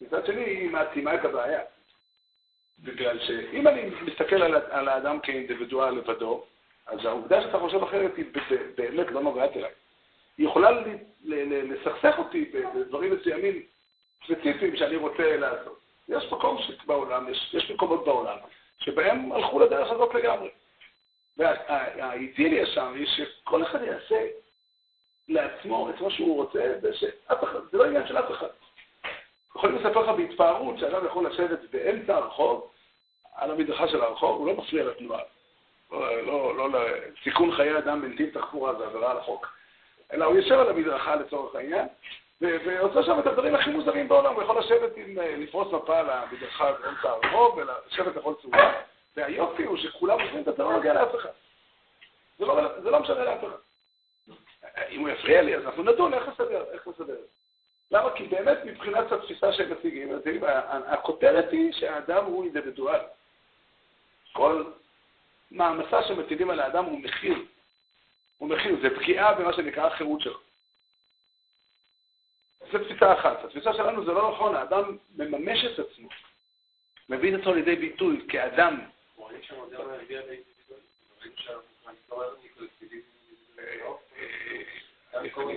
מצד 0.00 0.26
שני 0.26 0.44
היא 0.44 0.70
מעצימה 0.70 1.14
את 1.14 1.24
הבעיה. 1.24 1.60
בגלל 2.82 3.18
שאם 3.18 3.68
אני 3.68 3.90
מסתכל 4.02 4.42
על, 4.42 4.54
על 4.54 4.88
האדם 4.88 5.20
כאינדיבידואל 5.20 5.94
לבדו, 5.94 6.44
אז 6.86 7.04
העובדה 7.04 7.42
שאתה 7.42 7.58
חושב 7.58 7.82
אחרת 7.82 8.16
היא 8.16 8.24
באמת 8.76 9.10
לא 9.10 9.22
נוגעת 9.22 9.56
אליי. 9.56 9.70
היא 10.38 10.46
יכולה 10.46 10.70
לסכסך 11.24 12.14
אותי 12.18 12.52
בדברים 12.74 13.14
מסוימים 13.14 13.62
ספציפיים 14.26 14.76
שאני 14.76 14.96
רוצה 14.96 15.36
לעשות. 15.36 15.78
יש 16.08 16.32
מקום 16.32 16.58
בעולם, 16.86 17.28
יש, 17.28 17.54
יש 17.54 17.70
מקומות 17.70 18.04
בעולם, 18.04 18.36
שבהם 18.78 19.32
הלכו 19.32 19.60
לדרך 19.60 19.90
הזאת 19.90 20.14
לגמרי. 20.14 20.48
והאידיליה 21.36 22.66
שם 22.66 22.92
היא 22.94 23.06
שכל 23.06 23.62
אחד 23.62 23.82
יעשה 23.82 24.26
לעצמו 25.28 25.90
את 25.90 26.00
מה 26.00 26.10
שהוא 26.10 26.36
רוצה, 26.36 26.74
ושאף 26.82 27.44
אחד, 27.44 27.58
זה 27.72 27.78
לא 27.78 27.84
עניין 27.84 28.06
של 28.06 28.18
אף 28.18 28.30
אחד. 28.30 28.48
יכולים 29.56 29.76
לספר 29.76 30.00
לך 30.02 30.08
בהתפארות 30.16 30.78
שאדם 30.78 31.06
יכול 31.06 31.26
לשבת 31.26 31.58
באמצע 31.70 32.16
הרחוב, 32.16 32.71
על 33.36 33.50
המדרכה 33.50 33.88
של 33.88 34.02
הרחוב, 34.02 34.38
הוא 34.38 34.46
לא 34.46 34.54
מפריע 34.54 34.84
לתנועה. 34.84 35.20
לא, 35.90 36.56
לא, 36.56 36.70
לא, 36.70 36.78
סיכון 37.24 37.56
חיי 37.56 37.78
אדם 37.78 38.02
בנתיב 38.02 38.40
תחבורה 38.40 38.74
זה 38.74 38.86
עבירה 38.86 39.10
על 39.10 39.18
החוק. 39.18 39.48
אלא 40.12 40.24
הוא 40.24 40.36
יושב 40.36 40.58
על 40.58 40.68
המדרכה 40.68 41.16
לצורך 41.16 41.54
העניין, 41.54 41.86
ועושה 42.40 43.02
שם 43.02 43.18
את 43.18 43.26
הדברים 43.26 43.54
הכי 43.54 43.70
מוזרים 43.70 44.08
בעולם, 44.08 44.34
הוא 44.34 44.42
יכול 44.42 44.58
לשבת 44.58 44.96
עם, 44.96 45.18
אה, 45.18 45.36
לפרוס 45.36 45.72
מפה 45.72 45.98
על 45.98 46.10
המדרכה 46.10 46.72
באמצע 46.72 47.10
הרחוב, 47.10 47.58
ולשבת 47.58 48.16
לכל 48.16 48.34
צורה, 48.42 48.72
והיופי 49.16 49.64
הוא 49.64 49.76
שכולם 49.76 50.20
עושים 50.20 50.38
את 50.38 50.44
זה, 50.56 50.62
לא 50.62 50.72
נוגע 50.72 50.94
לאף 50.94 51.14
אחד. 51.14 51.30
זה 52.38 52.46
לא, 52.46 52.80
זה 52.82 52.90
לא 52.90 53.00
משנה 53.00 53.24
לאף 53.24 53.44
אחד. 53.44 53.56
אם 54.90 55.00
הוא 55.00 55.08
יפריע 55.08 55.42
לי, 55.42 55.56
אז 55.56 55.64
אנחנו 55.64 55.82
נדון 55.82 56.14
איך 56.14 56.28
לסדר, 56.28 56.64
איך 56.72 56.88
לסדר. 56.88 57.16
למה? 57.90 58.10
כי 58.10 58.24
באמת 58.24 58.58
מבחינת 58.64 59.12
התפיסה 59.12 59.52
שהם 59.52 59.70
מציגים, 59.70 60.08
הכותרת 60.86 61.52
היא 61.52 61.72
שהאדם 61.72 62.24
הוא 62.24 62.44
אינדיבידואל. 62.44 63.00
כל 64.32 64.64
מעמסה 65.50 66.02
שמטילים 66.02 66.50
על 66.50 66.60
האדם 66.60 66.84
הוא 66.84 67.00
מחיר. 67.00 67.44
הוא 68.38 68.48
מחיר, 68.48 68.76
זה 68.82 68.96
פגיעה 68.96 69.34
במה 69.34 69.52
שנקרא 69.52 69.86
החירות 69.86 70.20
שלו. 70.20 70.38
זו 72.72 72.78
תפיסה 72.78 73.12
אחת. 73.12 73.44
התפיסה 73.44 73.72
שלנו 73.74 74.04
זה 74.04 74.12
לא 74.12 74.32
נכון, 74.32 74.54
האדם 74.54 74.96
מממש 75.16 75.64
את 75.64 75.78
עצמו, 75.78 76.08
מביא 77.08 77.34
את 77.34 77.40
עצמו 77.40 77.54
לידי 77.54 77.76
ביטוי 77.76 78.26
כאדם. 78.28 78.80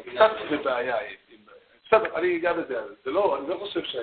קצת 0.02 0.32
בבעיה. 0.52 0.98
בסדר, 1.86 2.16
אני 2.16 2.38
אגע 2.38 2.54
בזה. 2.54 2.82
זה 3.04 3.12
לא, 3.12 3.38
אני 3.38 3.50
לא 3.50 3.58
חושב 3.58 3.84
ש... 3.84 3.96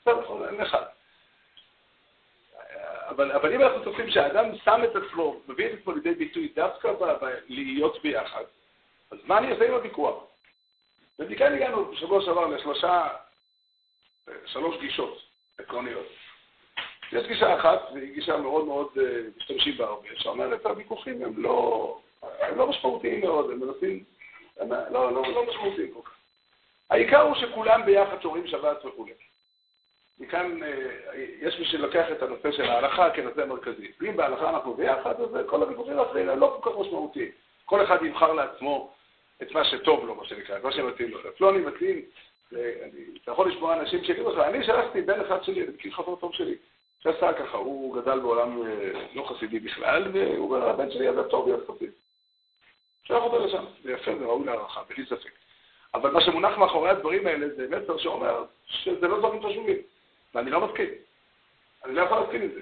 בסדר, 0.00 0.48
אין 0.48 0.60
אחד. 0.60 0.84
אבל, 3.08 3.32
אבל 3.32 3.54
אם 3.54 3.62
אנחנו 3.62 3.84
צופים 3.84 4.10
שהאדם 4.10 4.44
שם 4.64 4.80
את 4.84 4.96
עצמו, 4.96 5.40
מביא 5.48 5.66
את 5.66 5.78
עצמו 5.80 5.92
לידי 5.92 6.14
ביטוי 6.14 6.52
דווקא 6.54 6.92
להיות 7.48 8.02
ביחד, 8.02 8.44
אז 9.10 9.18
מה 9.24 9.38
אני 9.38 9.52
אעשה 9.52 9.68
עם 9.68 9.74
הוויכוח? 9.74 10.24
ומכאן 11.18 11.54
הגענו 11.54 11.84
בשבוע 11.84 12.22
שעבר 12.22 12.46
לשלושה, 12.46 13.08
שלוש 14.46 14.76
גישות 14.80 15.22
עקרוניות. 15.58 16.06
יש 17.12 17.26
גישה 17.26 17.60
אחת, 17.60 17.80
והיא 17.94 18.14
גישה 18.14 18.36
מאוד 18.36 18.64
מאוד 18.64 18.88
אה, 18.98 19.20
משתמשים 19.36 19.76
בה 19.76 19.84
הרבה, 19.84 20.08
שאומרת 20.14 20.66
הוויכוחים 20.66 21.22
הם 21.22 21.32
לא, 21.36 21.98
הם 22.22 22.58
לא 22.58 22.66
משמעותיים 22.66 23.20
מאוד, 23.20 23.50
הם 23.50 23.60
מנסים, 23.60 24.04
הם 24.60 24.72
לא, 24.72 25.12
לא, 25.12 25.22
לא 25.22 25.46
משמעותיים 25.46 25.94
כל 25.94 26.00
כך. 26.04 26.14
העיקר 26.90 27.20
הוא 27.20 27.34
שכולם 27.34 27.86
ביחד 27.86 28.22
שומרים 28.22 28.46
שבת 28.46 28.84
וכו'. 28.84 29.06
מכאן 30.20 30.62
אה, 30.62 30.90
יש 31.40 31.58
מי 31.58 31.64
שלוקח 31.64 32.06
את 32.12 32.22
הנושא 32.22 32.52
של 32.52 32.64
ההלכה 32.64 33.10
כנושא 33.10 33.44
מרכזי. 33.48 33.92
אם 34.08 34.16
בהלכה 34.16 34.50
אנחנו 34.50 34.74
ביחד, 34.74 35.20
אז 35.20 35.46
כל 35.46 35.62
הוויכוחים 35.62 35.98
האחרים 35.98 36.28
הם 36.28 36.38
לא 36.38 36.58
כל 36.60 36.70
כך 36.70 36.78
משמעותיים. 36.78 37.30
כל 37.64 37.84
אחד 37.84 38.02
יבחר 38.02 38.32
לעצמו 38.32 38.92
את 39.42 39.52
מה 39.52 39.64
שטוב 39.64 40.04
לו, 40.04 40.14
מה 40.14 40.24
שנקרא, 40.24 40.56
את 40.56 40.64
מה 40.64 40.72
שמתאים 40.72 41.10
לו. 41.10 41.18
פלוני 41.36 41.58
מתאים, 41.58 42.02
אתה 42.48 43.32
יכול 43.32 43.48
לשמוע 43.48 43.80
אנשים 43.80 44.04
שיגידו 44.04 44.30
לך, 44.30 44.38
אני 44.38 44.64
שלחתי 44.64 45.02
בן 45.02 45.20
אחד 45.20 45.44
שלי, 45.44 45.62
אני 45.62 45.70
מכיר 45.74 45.92
חבר 45.92 46.16
טוב 46.16 46.34
שלי, 46.34 46.54
שעשה 47.02 47.32
ככה, 47.32 47.56
הוא 47.56 48.02
גדל 48.02 48.18
בעולם 48.18 48.62
אה, 48.62 48.90
לא 49.14 49.22
חסידי 49.22 49.58
בכלל, 49.58 50.10
והוא 50.12 50.54
אומר, 50.54 50.68
הבן 50.68 50.90
שלי 50.90 51.08
היה 51.08 51.22
טוב 51.22 51.48
להיות 51.48 51.70
חסיד. 51.70 51.90
שולח 53.04 53.22
אותו 53.22 53.46
לשם. 53.46 53.64
זה 53.82 53.92
יפה, 53.92 54.10
זה 54.18 54.24
ראוי 54.24 54.46
להערכה, 54.46 54.80
בלי 54.88 55.06
ספק. 55.06 55.30
אבל 55.94 56.10
מה 56.10 56.20
שמונח 56.20 56.58
מאחורי 56.58 56.90
הדברים 56.90 57.26
האלה 57.26 57.46
זה 57.56 57.66
מסר 57.68 57.98
שאומר 57.98 58.44
שזה 58.66 59.08
לא 59.08 59.18
דברים 59.18 59.42
חשובים, 59.42 59.76
ואני 60.34 60.50
לא 60.50 60.66
מסכים. 60.66 60.88
אני 61.84 61.94
לא 61.94 62.02
יכול 62.02 62.18
להסכים 62.18 62.42
עם 62.42 62.48
זה. 62.54 62.60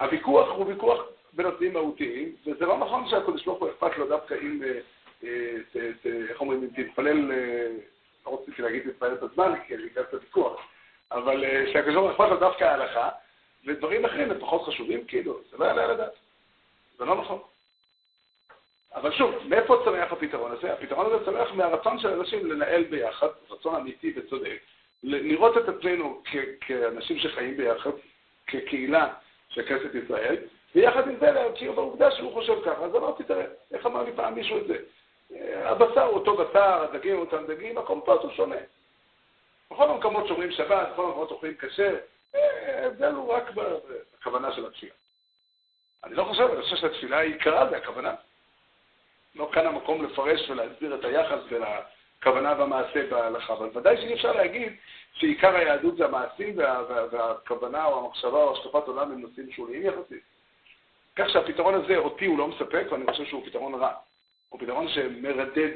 הוויכוח 0.00 0.48
הוא 0.48 0.66
ויכוח 0.66 1.00
בנושאים 1.32 1.72
מהותיים, 1.72 2.36
וזה 2.46 2.66
לא 2.66 2.78
נכון 2.78 3.08
שהקדוש 3.08 3.44
ברוך 3.44 3.58
הוא 3.58 3.70
אכפת 3.70 3.98
לו 3.98 4.08
דווקא 4.08 4.34
אם, 4.42 4.62
אה, 4.62 5.28
אה, 5.76 5.90
איך 6.28 6.40
אומרים, 6.40 6.62
אם 6.62 6.84
תתפלל, 6.84 7.32
אה, 7.32 7.68
לא 8.26 8.40
רציתי 8.42 8.62
להגיד 8.62 8.90
תתפלל 8.90 9.14
את 9.14 9.22
הזמן, 9.22 9.52
כי 9.66 9.74
אני 9.74 9.86
אקרא 9.86 10.02
את 10.02 10.14
הוויכוח, 10.14 10.60
אבל 11.12 11.44
שהקדוש 11.72 11.94
ברוך 11.94 12.06
הוא 12.06 12.12
אכפת 12.12 12.28
לו 12.30 12.36
דווקא 12.36 12.64
ההלכה, 12.64 13.08
ודברים 13.66 14.04
אחרים 14.04 14.30
הם 14.30 14.40
פחות 14.40 14.62
חשובים, 14.62 15.04
כאילו, 15.06 15.40
זה 15.50 15.56
לא 15.58 15.64
יעלה 15.64 15.84
על 15.84 15.90
הדעת. 15.90 16.12
זה 16.98 17.04
לא 17.04 17.16
נכון. 17.16 17.38
אבל 18.94 19.12
שוב, 19.12 19.34
מאיפה 19.48 19.76
צומח 19.84 20.12
הפתרון 20.12 20.52
הזה? 20.52 20.72
הפתרון 20.72 21.06
הזה 21.06 21.24
צומח 21.24 21.52
מהרצון 21.52 21.98
של 21.98 22.08
אנשים 22.08 22.46
לנהל 22.46 22.84
ביחד, 22.84 23.28
רצון 23.50 23.74
אמיתי 23.74 24.12
וצודק, 24.16 24.58
לראות 25.02 25.56
את 25.56 25.68
עצמנו 25.68 26.22
כאנשים 26.60 27.18
שחיים 27.18 27.56
ביחד, 27.56 27.90
כקהילה 28.46 29.14
של 29.48 29.62
כנסת 29.62 29.94
ישראל, 30.04 30.36
ויחד 30.74 31.08
עם 31.08 31.16
זה 31.20 31.30
להכיר 31.30 31.72
בעובדה 31.72 32.10
שהוא 32.10 32.32
חושב 32.32 32.54
ככה. 32.64 32.84
אז 32.84 32.96
אמרתי, 32.96 33.24
תראה, 33.24 33.44
איך 33.72 33.86
אמר 33.86 34.02
לי 34.02 34.12
פעם 34.16 34.34
מישהו 34.34 34.58
את 34.58 34.66
זה? 34.66 34.76
הבשר 35.64 36.04
הוא 36.04 36.14
אותו 36.14 36.36
בשר, 36.36 36.82
הדגים 36.82 37.18
אותם 37.18 37.46
דגים, 37.46 37.78
הקומפוט 37.78 38.22
הוא 38.22 38.30
שונה. 38.32 38.56
בכל 39.70 39.90
המקומות 39.90 40.28
שומרים 40.28 40.50
שבת, 40.50 40.88
בכל 40.92 41.04
המקומות 41.04 41.30
אוכלים 41.30 41.54
כשר, 41.56 41.96
ההבדל 42.34 43.12
הוא 43.12 43.32
רק 43.32 43.50
בכוונה 43.54 44.52
של 44.52 44.66
התפילה. 44.66 44.92
אני 46.04 46.14
לא 46.14 46.24
חושב, 46.24 46.42
אני 46.42 46.62
חושב 46.62 46.76
שהתפילה 46.76 47.18
היא 47.18 47.32
עיקרה, 47.32 47.70
זה 47.70 47.76
הכוונה. 47.76 48.14
לא 49.34 49.48
כאן 49.52 49.66
המקום 49.66 50.04
לפרש 50.04 50.50
ולהסביר 50.50 50.94
את 50.94 51.04
היחס 51.04 51.38
בין 51.50 51.62
הכוונה 52.20 52.54
והמעשה 52.58 53.06
בהלכה, 53.10 53.52
אבל 53.52 53.68
ודאי 53.74 53.96
שאי 53.96 54.14
אפשר 54.14 54.32
להגיד 54.32 54.72
שעיקר 55.12 55.56
היהדות 55.56 55.96
זה 55.96 56.04
המעשים 56.04 56.58
וה, 56.58 56.82
וה, 56.88 57.06
והכוונה 57.12 57.84
או 57.84 58.04
המחשבה 58.04 58.42
או 58.42 58.52
השקפת 58.52 58.88
עולם 58.88 59.12
הם 59.12 59.20
נושאים 59.20 59.52
שוליים 59.52 59.82
יחסית. 59.82 60.22
כך 61.16 61.30
שהפתרון 61.30 61.74
הזה 61.74 61.96
אותי 61.96 62.26
הוא 62.26 62.38
לא 62.38 62.48
מספק 62.48 62.86
ואני 62.90 63.06
חושב 63.06 63.24
שהוא 63.24 63.46
פתרון 63.46 63.74
רע. 63.74 63.94
הוא 64.48 64.60
פתרון 64.60 64.88
שמרדד 64.88 65.70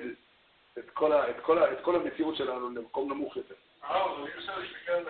את 0.78 0.90
כל, 0.90 1.12
ה, 1.12 1.30
את 1.30 1.40
כל, 1.42 1.58
ה, 1.58 1.72
את 1.72 1.78
כל 1.82 1.96
המציאות 1.96 2.36
שלנו 2.36 2.70
למקום 2.70 3.12
נמוך 3.12 3.36
יותר. 3.36 3.54
אה, 3.84 4.04
אבל 4.04 4.26
אי 4.26 4.38
אפשר 4.38 4.58
להסתכל 4.58 4.92
על 4.92 5.06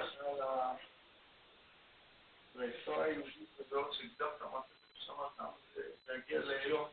ההיסטוריה 2.62 3.04
היהודית 3.04 3.60
הזאת 3.60 3.92
שהגדרת, 3.92 4.42
מה 4.52 4.60
שאמרת, 4.98 5.52
להגיע 6.08 6.40
ליום 6.40 6.84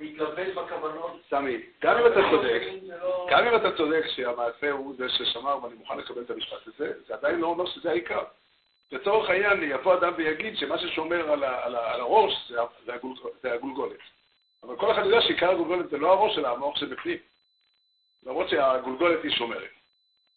להתלבט 0.00 0.54
בכוונות. 0.54 1.20
סמי, 1.30 1.60
גם 1.82 1.98
אם 1.98 2.06
אתה 2.06 2.20
צודק, 2.30 2.62
גם 3.30 3.44
אם 3.44 3.56
אתה 3.56 3.76
צודק 3.76 4.04
שהמעשה 4.14 4.70
הוא 4.70 4.94
זה 4.98 5.08
ששמר 5.08 5.64
ואני 5.64 5.74
מוכן 5.74 5.98
לקבל 5.98 6.22
את 6.22 6.30
המשפט 6.30 6.66
הזה, 6.66 6.92
זה 7.06 7.14
עדיין 7.14 7.40
לא 7.40 7.46
אומר 7.46 7.66
שזה 7.66 7.90
העיקר. 7.90 8.24
לצורך 8.92 9.30
העניין, 9.30 9.62
יבוא 9.62 9.94
אדם 9.94 10.12
ויגיד 10.16 10.56
שמה 10.56 10.78
ששומר 10.78 11.32
על, 11.32 11.44
ה, 11.44 11.64
על, 11.64 11.74
ה, 11.74 11.94
על 11.94 12.00
הראש 12.00 12.32
זה, 12.48 12.56
זה, 12.86 12.94
הגול, 12.94 13.14
זה 13.42 13.52
הגולגולת. 13.52 13.98
אבל 14.62 14.76
כל 14.76 14.92
אחד 14.92 15.04
יודע 15.04 15.20
שעיקר 15.20 15.50
הגולגולת 15.50 15.90
זה 15.90 15.98
לא 15.98 16.12
הראש 16.12 16.34
שלה, 16.34 16.50
המוח 16.50 16.76
שבפנים. 16.76 17.18
למרות 18.26 18.48
שהגולגולת 18.48 19.22
היא 19.22 19.32
שומרת. 19.32 19.70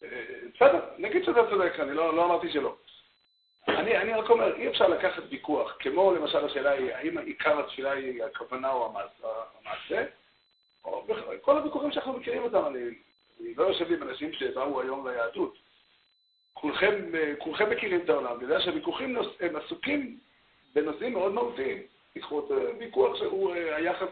אה, 0.04 0.10
בסדר, 0.56 0.80
נגיד 0.98 1.24
שאתה 1.26 1.50
צודק, 1.50 1.80
אני 1.80 1.94
לא, 1.94 2.16
לא 2.16 2.26
אמרתי 2.26 2.52
שלא. 2.52 2.76
אני, 3.68 3.98
אני 3.98 4.14
רק 4.14 4.30
אומר, 4.30 4.56
אי 4.56 4.68
אפשר 4.68 4.88
לקחת 4.88 5.24
ויכוח, 5.30 5.76
כמו 5.80 6.14
למשל 6.14 6.46
השאלה 6.46 6.72
היא, 6.72 6.94
האם 6.94 7.18
עיקר 7.18 7.60
התפילה 7.60 7.92
היא 7.92 8.24
הכוונה 8.24 8.72
או 8.72 8.94
המעשה, 9.62 10.06
או 10.86 11.08
כל 11.42 11.58
הוויכוחים 11.58 11.92
שאנחנו 11.92 12.14
מכירים 12.14 12.44
אותם, 12.44 12.66
אני, 12.68 12.80
אני 13.42 13.56
לא 13.56 13.64
יושב 13.64 13.92
עם 13.92 14.04
אנשים 14.04 14.34
שבאו 14.34 14.82
היום 14.82 15.08
ליהדות. 15.08 15.58
כולכם, 16.54 16.96
כולכם 17.38 17.70
מכירים 17.70 18.02
את 18.04 18.10
העולם, 18.10 18.40
בגלל 18.40 18.62
שהוויכוחים 18.62 19.18
הם 19.40 19.56
עסוקים 19.56 20.18
בנושאים 20.76 21.14
מאוד 21.14 21.34
מהותיים. 21.34 21.82
תיקחו 22.14 22.40
את 22.40 22.76
ויכוח 22.80 23.16
שהוא 23.16 23.56
אה, 23.56 23.76
היחס, 23.76 24.08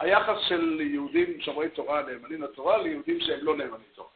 היחס 0.00 0.36
של 0.48 0.80
יהודים 0.80 1.40
שומרי 1.40 1.68
תורה 1.68 2.02
נאמנים 2.02 2.42
לתורה 2.42 2.78
ליהודים 2.78 3.20
שהם 3.20 3.40
לא 3.42 3.56
נאמנים 3.56 3.86
לתורה. 3.92 4.08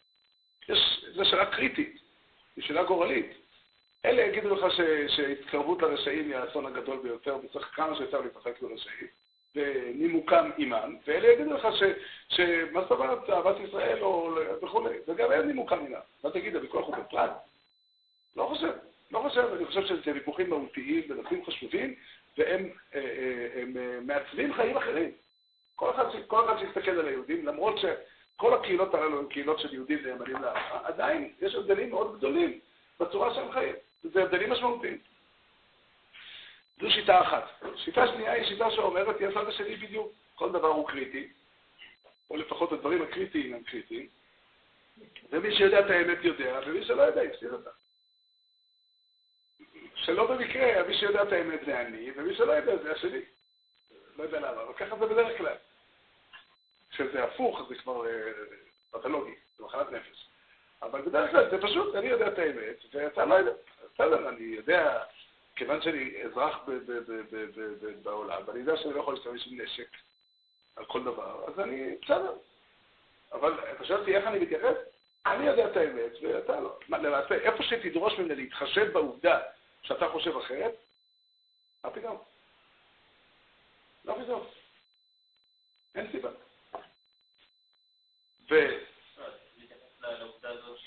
יש, 0.68 1.04
זו 1.14 1.24
שאלה 1.24 1.46
קריטית, 1.46 1.98
זו 2.56 2.66
שאלה 2.66 2.82
גורלית. 2.82 3.41
אלה 4.04 4.22
יגידו 4.22 4.54
לך 4.54 4.66
שהתקרבות 5.08 5.82
לרשעים 5.82 6.28
היא 6.28 6.36
האסון 6.36 6.66
הגדול 6.66 6.98
ביותר, 7.02 7.36
וצריך 7.44 7.70
כמה 7.74 7.96
שיותר 7.96 8.20
להתרחק 8.20 8.62
לרשעים, 8.62 9.06
ונימוקם 9.54 10.50
עימם, 10.56 10.96
ואלה 11.06 11.32
יגידו 11.32 11.54
לך 11.54 11.68
שמה 12.28 12.80
זאת 12.82 12.90
אומרת, 12.90 13.30
אהבת 13.30 13.56
ישראל 13.68 14.02
או 14.02 14.34
וכולי, 14.62 14.96
וגם 15.08 15.32
אין 15.32 15.46
נימוקם 15.46 15.78
עימם. 15.78 16.00
מה 16.24 16.30
תגיד, 16.30 16.56
הוויכוח 16.56 16.86
הוא 16.86 16.96
בפרט? 16.96 17.30
לא 18.36 18.46
חושב, 18.46 18.72
לא 19.10 19.18
חושב, 19.18 19.44
אני 19.56 19.66
חושב 19.66 19.86
שזה 19.86 20.12
ויכוחים 20.14 20.50
מהותיים 20.50 21.02
ונושאים 21.08 21.44
חשובים, 21.44 21.94
והם 22.38 22.70
אה, 22.94 23.00
אה, 23.00 23.62
אה, 23.76 24.00
מעצבים 24.00 24.54
חיים 24.54 24.76
אחרים. 24.76 25.10
כל 25.76 25.90
אחד, 25.90 26.04
כל 26.26 26.44
אחד 26.44 26.58
שיסתכל 26.58 26.90
על 26.90 27.08
היהודים, 27.08 27.46
למרות 27.46 27.78
שכל 27.78 28.54
הקהילות 28.54 28.94
הללו 28.94 29.18
הן 29.18 29.26
קהילות 29.26 29.58
של 29.58 29.74
יהודים 29.74 29.98
נאמנים 30.06 30.42
להלכה, 30.42 30.80
עדיין 30.84 31.32
יש 31.40 31.54
הבדלים 31.54 31.90
מאוד 31.90 32.16
גדולים 32.16 32.58
בצורה 33.00 33.34
שהם 33.34 33.52
חיים. 33.52 33.74
זה 34.02 34.22
הבדלים 34.22 34.50
משמעותיים. 34.50 34.98
זו 36.80 36.90
שיטה 36.90 37.20
אחת. 37.20 37.64
שיטה 37.76 38.06
שנייה 38.06 38.32
היא 38.32 38.44
שיטה 38.44 38.70
שאומרת, 38.70 39.20
היא 39.20 39.28
הצד 39.28 39.48
השני 39.48 39.76
בדיוק. 39.76 40.12
כל 40.34 40.52
דבר 40.52 40.68
הוא 40.68 40.88
קריטי, 40.88 41.28
או 42.30 42.36
לפחות 42.36 42.72
הדברים 42.72 43.02
הקריטיים 43.02 43.54
הם 43.54 43.62
קריטיים, 43.62 44.08
ומי 45.30 45.56
שיודע 45.56 45.80
את 45.80 45.90
האמת 45.90 46.18
יודע, 46.22 46.60
ומי 46.66 46.84
שלא 46.84 47.02
יודע 47.02 47.24
יפסיד 47.24 47.52
אותה. 47.52 47.70
שלא 49.94 50.26
במקרה, 50.26 50.82
מי 50.88 50.94
שיודע 50.98 51.22
את 51.22 51.32
האמת 51.32 51.60
זה 51.66 51.80
אני, 51.80 52.10
ומי 52.16 52.34
שלא 52.34 52.52
יודע 52.52 52.76
זה 52.76 52.92
השני. 52.92 53.20
לא 54.16 54.22
יודע 54.22 54.40
למה, 54.40 54.62
אבל 54.62 54.72
ככה 54.74 54.96
זה 54.98 55.06
בדרך 55.06 55.38
כלל. 55.38 55.56
כשזה 56.90 57.24
הפוך, 57.24 57.60
זה 57.68 57.74
כבר 57.74 58.06
אה, 58.06 58.32
פתולוגי, 58.90 59.34
זה 59.58 59.64
מחלת 59.64 59.92
נפש. 59.92 60.26
אבל 60.82 61.02
בדרך 61.02 61.30
כלל 61.30 61.50
זה 61.50 61.62
פשוט, 61.62 61.94
אני 61.94 62.06
יודע 62.06 62.28
את 62.28 62.38
האמת, 62.38 62.76
ואתה 62.92 63.24
לא 63.24 63.34
יודע. 63.34 63.52
בסדר, 63.94 64.28
אני 64.28 64.44
יודע, 64.44 65.04
כיוון 65.56 65.82
שאני 65.82 66.22
אזרח 66.22 66.58
בעולם, 68.02 68.42
ואני 68.46 68.58
יודע 68.58 68.76
שאני 68.76 68.94
לא 68.94 69.00
יכול 69.00 69.14
להשתמש 69.14 69.46
עם 69.46 69.60
נשק 69.60 69.88
על 70.76 70.84
כל 70.84 71.04
דבר, 71.04 71.44
אז 71.48 71.60
אני, 71.60 71.96
בסדר. 72.02 72.34
אבל 73.32 73.72
אתה 73.72 73.84
שואל 73.84 74.00
אותי 74.00 74.16
איך 74.16 74.26
אני 74.26 74.38
מתייחס? 74.38 74.76
אני 75.26 75.46
יודע 75.46 75.70
את 75.70 75.76
האמת, 75.76 76.12
ואתה 76.22 76.60
לא. 76.60 76.78
למעשה, 76.88 77.34
איפה 77.34 77.62
שתדרוש 77.62 78.18
ממני 78.18 78.34
להתחשב 78.34 78.92
בעובדה 78.92 79.40
שאתה 79.82 80.08
חושב 80.08 80.36
אחרת, 80.36 80.74
מה 81.84 81.90
פתאום? 81.90 82.22
לא 84.04 84.16
פתאום. 84.22 84.46
אין 85.94 86.12
סיבה. 86.12 86.30
ו... 88.50 88.54
לעובדה 90.00 90.48
הזאת 90.48 90.78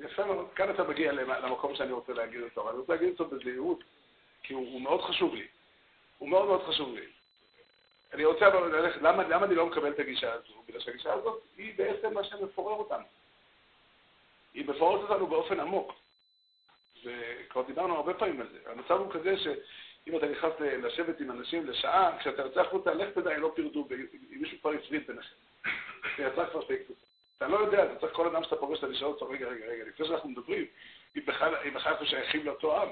יפה 0.00 0.24
מאוד, 0.24 0.48
כאן 0.54 0.70
אתה 0.70 0.84
מגיע 0.84 1.12
למקום 1.12 1.74
שאני 1.74 1.92
רוצה 1.92 2.12
להגיד 2.12 2.42
אותו, 2.42 2.70
אני 2.70 2.78
רוצה 2.78 2.92
להגיד 2.92 3.08
אותו 3.08 3.24
בזהירות, 3.24 3.84
כי 4.42 4.54
הוא, 4.54 4.72
הוא 4.72 4.80
מאוד 4.80 5.02
חשוב 5.02 5.34
לי. 5.34 5.46
הוא 6.18 6.28
מאוד 6.28 6.46
מאוד 6.46 6.62
חשוב 6.62 6.94
לי. 6.94 7.06
אני 8.12 8.24
רוצה 8.24 8.46
אבל 8.46 8.76
ללכת, 8.76 9.02
למה, 9.02 9.28
למה 9.28 9.46
אני 9.46 9.54
לא 9.54 9.66
מקבל 9.66 9.90
את 9.90 9.98
הגישה 9.98 10.32
הזו? 10.32 10.62
בגלל 10.68 10.80
שהגישה 10.80 11.12
הזאת 11.12 11.42
היא 11.56 11.74
בעצם 11.76 12.14
מה 12.14 12.24
שמפורר 12.24 12.74
אותנו. 12.74 13.04
היא 14.54 14.68
מפוררת 14.68 15.10
אותנו 15.10 15.26
באופן 15.26 15.60
עמוק. 15.60 15.92
וכבר 17.04 17.62
דיברנו 17.62 17.96
הרבה 17.96 18.14
פעמים 18.14 18.40
על 18.40 18.48
זה. 18.52 18.58
המצב 18.66 18.92
הוא 18.92 19.12
כזה 19.12 19.38
שאם 19.38 20.16
אתה 20.16 20.26
נכנס 20.26 20.52
לשבת 20.60 21.20
עם 21.20 21.30
אנשים 21.30 21.66
לשעה, 21.66 22.18
כשאתה 22.18 22.42
יוצא 22.42 22.60
החוצה, 22.60 22.94
לך 22.94 23.14
תדע 23.14 23.36
אם 23.36 23.40
לא 23.40 23.52
פירדו, 23.54 23.88
אם 24.32 24.40
מישהו 24.40 24.58
כבר 24.60 24.70
הפריד 24.70 25.06
ביניכם. 25.06 25.34
זה 26.16 26.22
יצא 26.22 26.50
כבר 26.50 26.60
שתי 26.60 26.76
קבוצות. 26.76 27.07
אתה 27.38 27.48
לא 27.48 27.56
יודע, 27.56 27.84
אתה 27.84 28.00
צריך 28.00 28.12
כל 28.12 28.26
אדם 28.26 28.44
שאתה 28.44 28.56
פוגש, 28.56 28.78
אתה 28.78 28.86
לשאול 28.86 29.10
אותו, 29.10 29.28
רגע, 29.28 29.48
רגע, 29.48 29.66
רגע, 29.66 29.84
לפני 29.84 30.06
שאנחנו 30.06 30.28
מדברים, 30.28 30.66
אם 31.16 31.22
בכלל 31.26 31.54
אנחנו 31.76 32.06
שייכים 32.06 32.46
לאותו 32.46 32.82
עם. 32.82 32.88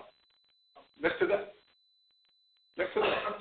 לך 1.01 1.13
תדע. 1.13 1.43
לך 2.77 2.91
תדע. 2.95 3.37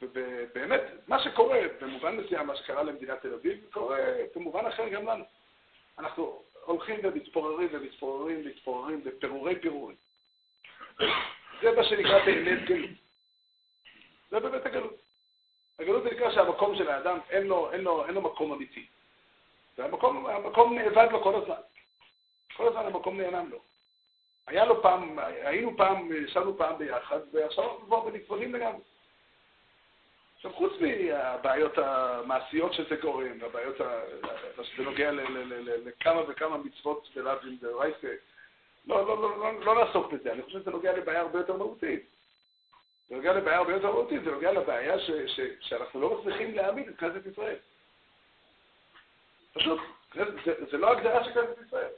ובאמת, 0.00 0.82
מה 1.06 1.22
שקורה, 1.22 1.60
במובן 1.80 2.16
מסוים, 2.16 2.46
מה 2.46 2.56
שקרה 2.56 2.82
למדינת 2.82 3.22
תל 3.22 3.34
אביב, 3.34 3.64
קורה 3.70 3.98
במובן 4.34 4.66
אחר 4.66 4.88
גם 4.88 5.06
לנו. 5.06 5.24
אנחנו 5.98 6.42
הולכים 6.64 7.00
ומתפוררים 7.02 7.68
ומתפוררים 7.72 8.40
ומתפוררים 8.44 9.04
בפירורי 9.04 9.60
פירורים. 9.60 9.96
זה 11.62 11.70
מה 11.76 11.84
שנקרא 11.84 12.24
באמת 12.24 12.68
גלות. 12.68 12.90
זה 14.30 14.40
באמת 14.40 14.66
הגלות. 14.66 14.96
הגלות 15.78 16.02
זה 16.02 16.10
נקרא 16.10 16.30
שהמקום 16.30 16.76
של 16.76 16.88
האדם 16.88 17.18
אין 17.30 17.46
לו, 17.46 17.72
אין 17.72 17.80
לו, 17.80 18.06
אין 18.06 18.14
לו 18.14 18.22
מקום 18.22 18.52
אמיתי. 18.52 18.86
והמקום 19.78 20.26
המקום 20.26 20.78
נאבד 20.78 21.08
לו 21.10 21.22
כל 21.22 21.34
הזמן. 21.34 21.60
כל 22.56 22.68
הזמן 22.68 22.86
המקום 22.86 23.20
נעלם 23.20 23.50
לו. 23.50 23.58
היה 24.46 24.64
לו 24.64 24.82
פעם, 24.82 25.18
היינו 25.18 25.76
פעם, 25.76 26.10
ישבנו 26.24 26.58
פעם 26.58 26.78
ביחד, 26.78 27.18
ועכשיו 27.32 27.64
אנחנו 27.64 27.86
כבר 27.86 28.00
בנפרדים 28.00 28.54
לגמרי. 28.54 28.80
עכשיו, 30.36 30.52
חוץ 30.52 30.72
מהבעיות 30.80 31.78
המעשיות 31.78 32.74
שזה 32.74 32.96
גורם, 33.02 33.38
והבעיות, 33.40 33.76
שזה 34.62 34.82
נוגע 34.82 35.10
לכמה 35.84 36.22
וכמה 36.28 36.58
מצוות 36.58 37.08
ולאווים 37.16 37.56
דרייסה, 37.60 38.14
לא, 38.86 39.06
לא, 39.06 39.22
לא, 39.22 39.38
לא, 39.38 39.60
לא 39.60 39.84
נעסוק 39.84 40.12
בזה, 40.12 40.32
אני 40.32 40.42
חושב 40.42 40.60
שזה 40.60 40.70
נוגע 40.70 40.96
לבעיה 40.96 41.20
הרבה 41.20 41.38
יותר 41.38 41.56
מהותית. 41.56 42.06
זה 43.08 43.16
נוגע 43.16 43.32
לבעיה 43.32 43.56
הרבה 43.58 43.72
יותר 43.72 43.92
מהותית, 43.92 44.24
זה 44.24 44.30
נוגע 44.30 44.52
לבעיה 44.52 44.98
ש, 44.98 45.10
ש, 45.10 45.40
שאנחנו 45.60 46.00
לא 46.00 46.18
מצליחים 46.18 46.54
להעמיד 46.54 46.88
את 46.88 46.98
כנסת 46.98 47.26
ישראל. 47.26 47.56
פשוט, 49.52 49.80
זה, 50.70 50.78
לא 50.78 50.92
הגדרה 50.92 51.24
של 51.24 51.32
כנסת 51.34 51.66
ישראל. 51.66 51.90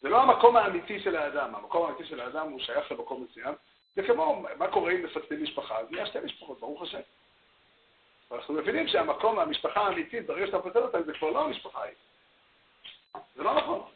זה 0.00 0.08
לא 0.08 0.22
המקום 0.22 0.56
האמיתי 0.56 1.00
של 1.00 1.16
האדם, 1.16 1.54
המקום 1.54 1.86
האמיתי 1.86 2.04
של 2.04 2.20
האדם 2.20 2.48
הוא 2.48 2.60
שייך 2.60 2.92
למקום 2.92 3.26
מסוים, 3.30 3.54
זה 3.96 4.02
כמו, 4.06 4.44
מה 4.58 4.68
קורה 4.68 4.92
אם 4.92 5.04
מפצלים 5.04 5.42
משפחה? 5.42 5.78
אז 5.78 5.90
נהיה 5.90 6.06
שתי 6.06 6.18
משפחות, 6.24 6.60
ברוך 6.60 6.82
השם. 6.82 7.00
אנחנו 8.32 8.54
מבינים 8.54 8.88
שהמקום, 8.88 9.38
המשפחה 9.38 9.80
האמיתית, 9.80 10.26
ברגע 10.26 10.46
שאתה 10.46 10.58
מפצל 10.58 10.78
אותה, 10.78 11.02
זה 11.02 11.12
כבר 11.12 11.30
לא 11.30 11.44
המשפחה 11.44 11.80
ההיא. 11.80 11.94
זה 13.36 13.42
לא 13.42 13.54
נכון. 13.54 13.88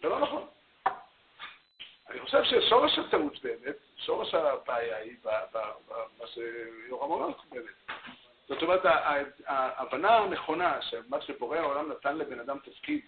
זה 0.00 0.08
לא 0.08 0.20
נכון. 0.20 0.46
אני 2.10 2.20
חושב 2.20 2.44
ששורש 2.44 2.98
הטעות 2.98 3.42
באמת, 3.42 3.76
שורש 3.96 4.34
הבעיה 4.34 4.96
היא 4.96 5.16
במה 5.22 6.26
שיורם 6.26 7.10
אומר 7.10 7.28
באמת. 7.50 7.90
זאת 8.48 8.62
אומרת, 8.62 8.80
ההבנה 9.46 10.16
הנכונה 10.16 10.82
שמה 10.82 11.20
שבורא 11.20 11.56
העולם 11.56 11.90
נתן 11.90 12.18
לבן 12.18 12.40
אדם 12.40 12.58
תפקיד 12.58 13.00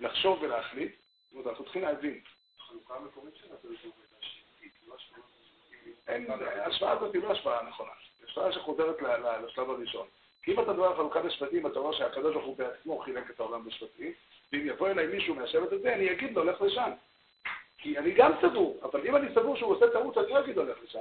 לחשוב 0.00 0.42
ולהחליט, 0.42 0.92
זאת 0.92 1.32
אומרת, 1.32 1.46
אנחנו 1.46 1.64
צריכים 1.64 1.82
להבין. 1.82 2.20
החלוקה 2.60 2.94
המקומית 2.94 3.36
שלה 3.36 3.56
זה 3.62 3.68
ההשוואה 6.62 6.92
הזאת 6.92 7.14
היא 7.14 7.22
לא 7.22 7.32
השוואה 7.32 7.62
נכונה. 7.62 7.90
היא 8.18 8.28
השוואה 8.28 8.52
שחוזרת 8.52 9.02
לשלב 9.44 9.70
הראשון. 9.70 10.06
כי 10.42 10.52
אם 10.52 10.60
אתה 10.60 10.72
מדבר 10.72 10.84
על 10.84 10.96
חלוקת 10.96 11.24
השבטים, 11.24 11.66
אתה 11.66 11.78
רואה 11.78 11.96
שהקדוש 11.96 12.34
ברוך 12.34 12.46
הוא 12.46 12.56
בעצמו 12.56 12.98
חילק 12.98 13.30
את 13.30 13.40
העולם 13.40 13.64
בשבטים, 13.64 14.12
ואם 14.52 14.66
יבוא 14.66 14.88
אליי 14.88 15.06
מישהו 15.06 15.34
מהשבט 15.34 15.72
הזה, 15.72 15.94
אני 15.94 16.12
אגיד 16.12 16.36
לו, 16.36 16.44
לך 16.44 16.62
לשם. 16.62 16.90
כי 17.78 17.98
אני 17.98 18.10
גם 18.10 18.32
סבור, 18.40 18.80
אבל 18.82 19.06
אם 19.06 19.16
אני 19.16 19.34
סבור 19.34 19.56
שהוא 19.56 19.72
עושה 19.72 19.90
טעות, 19.92 20.18
אני 20.18 20.30
לא 20.30 20.40
אגיד 20.40 20.56
לו, 20.56 20.64
לך 20.64 20.78
לשם. 20.84 20.98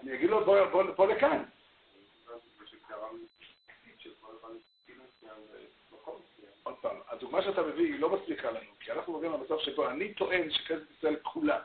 אני 0.00 0.14
אגיד 0.14 0.30
לו, 0.30 0.44
בוא, 0.44 0.64
בוא, 0.64 0.82
בוא 0.82 1.06
לכאן. 1.06 1.42
עוד 6.62 6.74
פעם, 6.80 6.96
הדוגמה 7.08 7.42
שאתה 7.42 7.62
מביא 7.62 7.92
היא 7.92 8.00
לא 8.00 8.10
מספיקה 8.10 8.50
לנו, 8.50 8.70
כי 8.80 8.92
אנחנו 8.92 9.12
מגיעים 9.12 9.32
למצב 9.32 9.58
שבו 9.58 9.88
אני 9.88 10.14
טוען 10.14 10.50
שכנסת 10.50 10.90
ישראל 10.98 11.16
כולה 11.22 11.58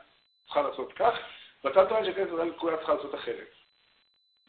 צריכה 0.44 0.62
לעשות 0.62 0.92
כך, 0.92 1.18
ואתה 1.64 1.86
טוען 1.86 2.04
שכנסת 2.04 2.32
ישראל 2.32 2.52
כולה 2.56 2.76
צריכה 2.76 2.94
לעשות 2.94 3.14
אחרת. 3.14 3.48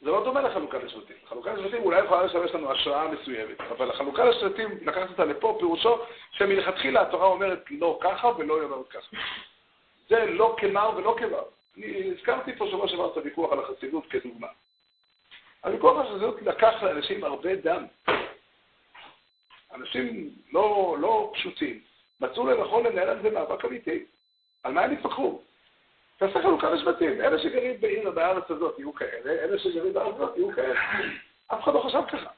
זה 0.01 0.11
לא 0.11 0.23
דומה 0.23 0.41
לחלוקה 0.41 0.77
לשבטים. 0.77 1.15
חלוקה 1.29 1.53
לשבטים 1.53 1.83
אולי 1.83 2.03
יכולה 2.05 2.23
לשמש 2.23 2.51
לנו 2.51 2.71
השראה 2.71 3.07
מסוימת, 3.07 3.61
אבל 3.61 3.89
החלוקה 3.89 4.25
לשבטים, 4.25 4.77
לקחת 4.81 5.09
אותה 5.09 5.25
לפה, 5.25 5.55
פירושו 5.59 5.97
שמלכתחילה 6.31 7.01
התורה 7.01 7.27
אומרת 7.27 7.63
לא 7.71 7.99
ככה 8.01 8.27
ולא 8.37 8.63
אומרת 8.63 8.87
ככה. 8.87 9.17
זה 10.09 10.25
לא 10.25 10.55
כמר 10.57 10.91
ולא 10.97 11.15
כמר. 11.19 11.43
אני 11.77 12.11
הזכרתי 12.11 12.55
פה 12.55 12.67
שבוע 12.71 12.87
שעבר 12.87 13.11
את 13.11 13.17
הוויכוח 13.17 13.53
על 13.53 13.59
החסידות 13.59 14.05
כדוגמה. 14.09 14.47
הוויכוח 15.63 15.97
על 15.99 16.05
החסידות 16.05 16.41
לקח 16.41 16.83
לאנשים 16.83 17.23
הרבה 17.23 17.55
דם. 17.55 17.85
אנשים 19.75 20.29
לא, 20.53 20.97
לא 20.99 21.31
פשוטים 21.33 21.79
מצאו 22.21 22.47
לנכון 22.47 22.83
לנהל 22.85 23.09
על 23.09 23.21
זה 23.21 23.29
מאבק 23.29 23.65
אמיתי. 23.65 24.05
על 24.63 24.73
מה 24.73 24.81
הם 24.81 24.91
התווכחו? 24.91 25.39
תעשה 26.17 26.41
חלוקה 26.41 26.69
לשבטים. 26.69 27.21
אלה 27.21 27.39
שגרים 27.39 27.81
בעיר, 27.81 28.11
בארץ 28.11 28.51
הזאת 28.51 28.79
יהיו 28.79 28.93
כאלה, 28.93 29.31
אלה 29.43 29.59
שגרים 29.59 29.93
בארץ 29.93 30.15
הזאת 30.15 30.37
יהיו 30.37 30.51
כאלה. 30.55 30.79
אף 31.47 31.63
אחד 31.63 31.73
לא 31.73 31.79
חשב 31.79 32.01
ככה. 32.07 32.29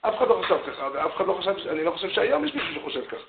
אף 0.00 0.16
אחד 0.16 0.28
לא 0.28 0.42
חשב 0.44 0.58
ככה, 0.66 0.88
ואף 0.92 1.16
אחד 1.16 1.26
לא 1.26 1.32
חשב, 1.32 1.68
אני 1.68 1.84
לא 1.84 1.90
חושב 1.90 2.10
שהיום 2.10 2.44
יש 2.44 2.54
מישהו 2.54 2.74
שחושב 2.74 3.06
ככה. 3.06 3.26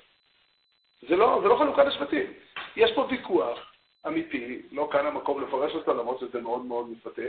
זה 1.08 1.16
לא, 1.16 1.40
זה 1.42 1.48
לא 1.48 1.56
חלוקה 1.56 1.84
לשבטים. 1.84 2.32
יש 2.76 2.92
פה 2.92 3.06
ויכוח 3.10 3.72
אמיתי, 4.06 4.62
לא 4.72 4.88
כאן 4.92 5.06
המקום 5.06 5.42
לפרש 5.42 5.74
אותו, 5.74 5.94
למרות 5.94 6.20
שזה 6.20 6.40
מאוד 6.40 6.64
מאוד 6.64 6.90
מתבטא. 6.90 7.28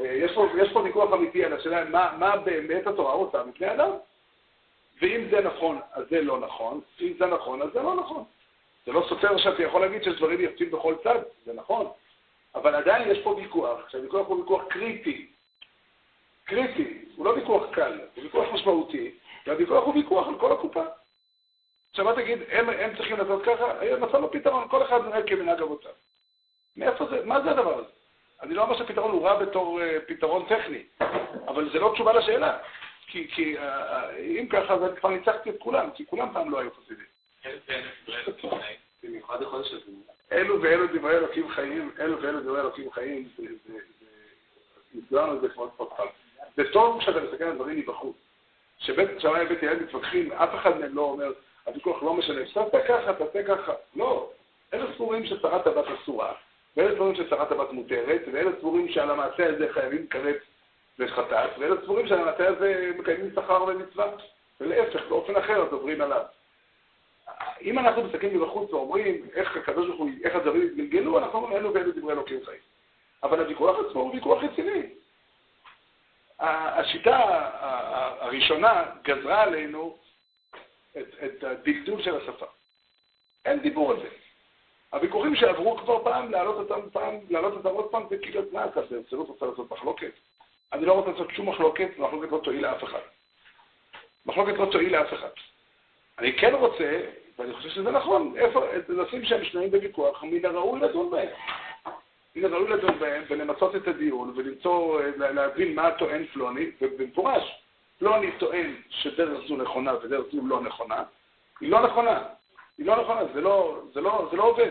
אה, 0.00 0.12
יש 0.56 0.72
פה 0.72 0.80
ויכוח 0.84 1.12
אמיתי 1.12 1.44
על 1.44 1.52
השאלה 1.52 1.84
מה, 1.84 2.16
מה 2.18 2.36
באמת 2.36 2.86
התורה 2.86 3.14
רוצה 3.14 3.44
מפני 3.44 3.72
אדם. 3.72 3.90
ואם 5.02 5.28
זה 5.30 5.40
נכון, 5.40 5.78
אז 5.92 6.04
זה 6.10 6.20
לא 6.22 6.38
נכון, 6.38 6.80
אם 7.00 7.12
זה 7.18 7.26
נכון, 7.26 7.62
אז 7.62 7.68
זה 7.72 7.82
לא 7.82 7.94
נכון. 7.94 8.24
זה 8.86 8.92
לא 8.92 9.06
סותר 9.08 9.38
שאתה 9.38 9.62
יכול 9.62 9.80
להגיד 9.80 10.02
שיש 10.02 10.16
דברים 10.16 10.40
יפים 10.40 10.70
בכל 10.70 10.94
צד, 11.04 11.18
זה 11.44 11.52
נכון, 11.52 11.86
אבל 12.54 12.74
עדיין 12.74 13.10
יש 13.10 13.18
פה 13.18 13.30
ויכוח, 13.30 13.88
שהוויכוח 13.88 14.26
הוא 14.26 14.40
ויכוח 14.40 14.62
קריטי. 14.68 15.26
קריטי, 16.44 17.04
הוא 17.16 17.24
לא 17.26 17.30
ויכוח 17.30 17.62
קל, 17.72 18.00
הוא 18.14 18.24
ויכוח 18.24 18.52
משמעותי, 18.52 19.10
והוויכוח 19.46 19.84
הוא 19.84 19.94
ויכוח 19.94 20.28
על 20.28 20.38
כל 20.38 20.52
הקופה. 20.52 20.82
עכשיו 21.90 22.04
מה 22.04 22.14
תגיד, 22.14 22.38
הם, 22.50 22.68
הם 22.68 22.96
צריכים 22.96 23.16
לעשות 23.16 23.42
ככה? 23.44 23.72
מצאנו 24.00 24.30
פתרון, 24.30 24.68
כל 24.68 24.82
אחד 24.82 25.00
נראה 25.06 25.22
כמנהג 25.22 25.62
אבותיו. 25.62 25.90
מאיפה 26.76 27.06
זה, 27.06 27.24
מה 27.24 27.40
זה 27.40 27.50
הדבר 27.50 27.78
הזה? 27.78 27.88
אני 28.42 28.54
לא 28.54 28.62
אומר 28.62 28.78
שהפתרון 28.78 29.10
הוא 29.10 29.26
רע 29.26 29.44
בתור 29.44 29.80
uh, 29.80 29.84
פתרון 30.08 30.46
טכני, 30.48 30.82
אבל 31.48 31.70
זה 31.72 31.78
לא 31.78 31.90
תשובה 31.94 32.12
לשאלה. 32.12 32.58
כי, 33.06 33.28
כי 33.28 33.58
uh, 33.58 33.60
uh, 33.60 34.18
אם 34.20 34.46
ככה, 34.50 34.74
אז 34.74 34.82
אני 34.82 34.96
כבר 34.96 35.10
ניצחתי 35.10 35.50
את 35.50 35.56
כולם, 35.58 35.88
כי 35.94 36.06
כולם 36.06 36.28
פעם 36.32 36.50
לא 36.50 36.58
היו 36.58 36.70
חסידים. 36.70 37.04
אלו 40.32 40.62
ואלו 40.62 40.86
דברי 40.86 41.16
אלוקים 41.16 41.48
חיים, 41.48 41.90
אלו 42.00 42.22
ואלו 42.22 42.40
דברי 42.40 42.60
אלוקים 42.60 42.92
חיים, 42.92 43.28
נסגרנו 44.94 45.32
על 45.32 45.40
זה 45.40 45.48
כבר 45.48 45.68
עוד 45.76 45.88
פעם. 45.96 46.06
זה 46.56 46.62
טוב 46.72 47.00
כשאתה 47.00 47.20
מסתכל 47.20 47.44
על 47.44 47.54
דברים 47.54 47.78
מבחוץ. 47.78 48.16
כשבית 48.80 49.20
שמאי 49.20 49.44
ובית 49.44 49.62
הילד 49.62 49.82
מתווכחים, 49.82 50.32
אף 50.32 50.54
אחד 50.54 50.78
מהם 50.78 50.94
לא 50.94 51.02
אומר, 51.02 51.32
הוויכוח 51.64 52.02
לא 52.02 52.14
משנה, 52.14 52.40
תעשה 52.54 52.88
ככה, 52.88 53.12
תעשה 53.12 53.42
ככה. 53.42 53.72
לא. 53.96 54.30
אלה 54.74 54.94
סבורים 54.94 55.26
שצרת 55.26 55.66
הבת 55.66 55.84
אסורה, 56.02 56.32
ואלה 56.76 56.94
סבורים 56.94 57.14
שצרת 57.14 57.52
הבת 57.52 57.72
מותרת, 57.72 58.22
ואלה 58.32 58.50
סבורים 58.58 58.88
שעל 58.88 59.10
המעשה 59.10 59.54
הזה 59.54 59.66
חייבים 59.72 60.06
כרת 60.06 60.36
וחטאת, 60.98 61.50
ואלה 61.58 61.82
סבורים 61.82 62.06
שעל 62.06 62.18
המעשה 62.18 62.48
הזה 62.48 62.92
מקיימים 62.98 63.30
שכר 63.34 63.64
ומצווה, 63.68 64.06
ולהפך, 64.60 65.02
באופן 65.08 65.36
אחר 65.36 65.62
אז 65.62 65.72
עוברים 65.72 66.00
עליו. 66.00 66.22
אם 67.62 67.78
אנחנו 67.78 68.04
מסתכלים 68.04 68.40
מבחוץ 68.40 68.72
ואומרים 68.72 69.28
איך 69.34 69.56
הקדוש 69.56 69.86
ברוך 69.86 70.00
הוא, 70.00 70.10
איך 70.24 70.34
הדברים 70.34 70.62
התגלגלו, 70.62 71.18
אנחנו 71.18 71.38
אומרים 71.38 71.56
אלו 71.56 71.74
ואלו 71.74 71.92
דברי 71.92 72.12
אלוקים 72.12 72.44
חיים. 72.44 72.60
אבל 73.22 73.40
הוויכוח 73.40 73.76
עצמו 73.78 74.00
הוא 74.00 74.14
ויכוח 74.14 74.42
רציני. 74.42 74.82
השיטה 76.38 77.18
הראשונה 78.20 78.84
גזרה 79.04 79.42
עלינו 79.42 79.98
את, 80.98 81.06
את 81.24 81.44
הדקדול 81.44 82.02
של 82.02 82.16
השפה. 82.16 82.46
אין 83.44 83.60
דיבור 83.60 83.90
על 83.90 83.96
זה. 84.00 84.08
הוויכוחים 84.92 85.36
שעברו 85.36 85.76
כבר 85.76 86.04
פעם, 86.04 86.30
להעלות 86.30 86.56
אותם 86.56 86.90
פעם, 86.92 87.14
להעלות 87.30 87.52
אותם 87.52 87.68
עוד 87.68 87.90
פעם, 87.90 88.06
זה 88.10 88.18
כאילו, 88.18 88.42
מה 88.52 88.64
אתה 88.64 88.80
עושה? 88.80 88.94
זה 89.10 89.16
לא 89.16 89.22
רוצה 89.22 89.46
לעשות 89.46 89.70
מחלוקת. 89.70 90.12
אני 90.72 90.86
לא 90.86 90.92
רוצה 90.92 91.10
לעשות 91.10 91.30
שום 91.30 91.48
מחלוקת, 91.48 91.98
מחלוקת 91.98 92.32
לא 92.32 92.40
תועיל 92.44 92.62
לאף 92.62 92.84
אחד. 92.84 93.00
מחלוקת 94.26 94.58
לא 94.58 94.66
תועיל 94.72 94.96
לאף 94.96 95.12
אחד. 95.14 95.28
אני 96.18 96.32
כן 96.32 96.54
רוצה, 96.54 97.00
ואני 97.38 97.54
חושב 97.54 97.68
שזה 97.68 97.90
נכון, 97.90 98.34
איפה, 98.36 98.60
נושאים 98.88 99.24
שהם 99.24 99.44
שנויים 99.44 99.70
בוויכוח, 99.70 100.22
מן 100.22 100.44
הראוי 100.44 100.80
לדון 100.80 101.10
בהם. 101.10 101.28
מן 102.36 102.44
הראוי 102.44 102.68
לדון 102.68 102.98
בהם 102.98 103.22
ולמצות 103.28 103.76
את 103.76 103.88
הדיון 103.88 104.32
ולמצוא, 104.36 105.02
להבין 105.16 105.74
מה 105.74 105.90
טוען 105.90 106.26
פלוני, 106.26 106.66
ובמפורש, 106.80 107.62
פלוני 107.98 108.30
טוען 108.38 108.74
שדרך 108.90 109.46
זו 109.48 109.56
נכונה 109.56 109.94
ודרך 110.02 110.26
זו 110.32 110.46
לא 110.46 110.60
נכונה, 110.60 111.02
היא 111.60 111.70
לא 111.70 111.80
נכונה. 111.80 112.22
היא 112.78 112.86
לא 112.86 113.02
נכונה, 113.02 113.20
זה 113.34 113.40
לא, 113.40 113.82
זה 113.94 114.00
לא, 114.00 114.28
זה 114.30 114.36
לא 114.36 114.42
עובד. 114.42 114.70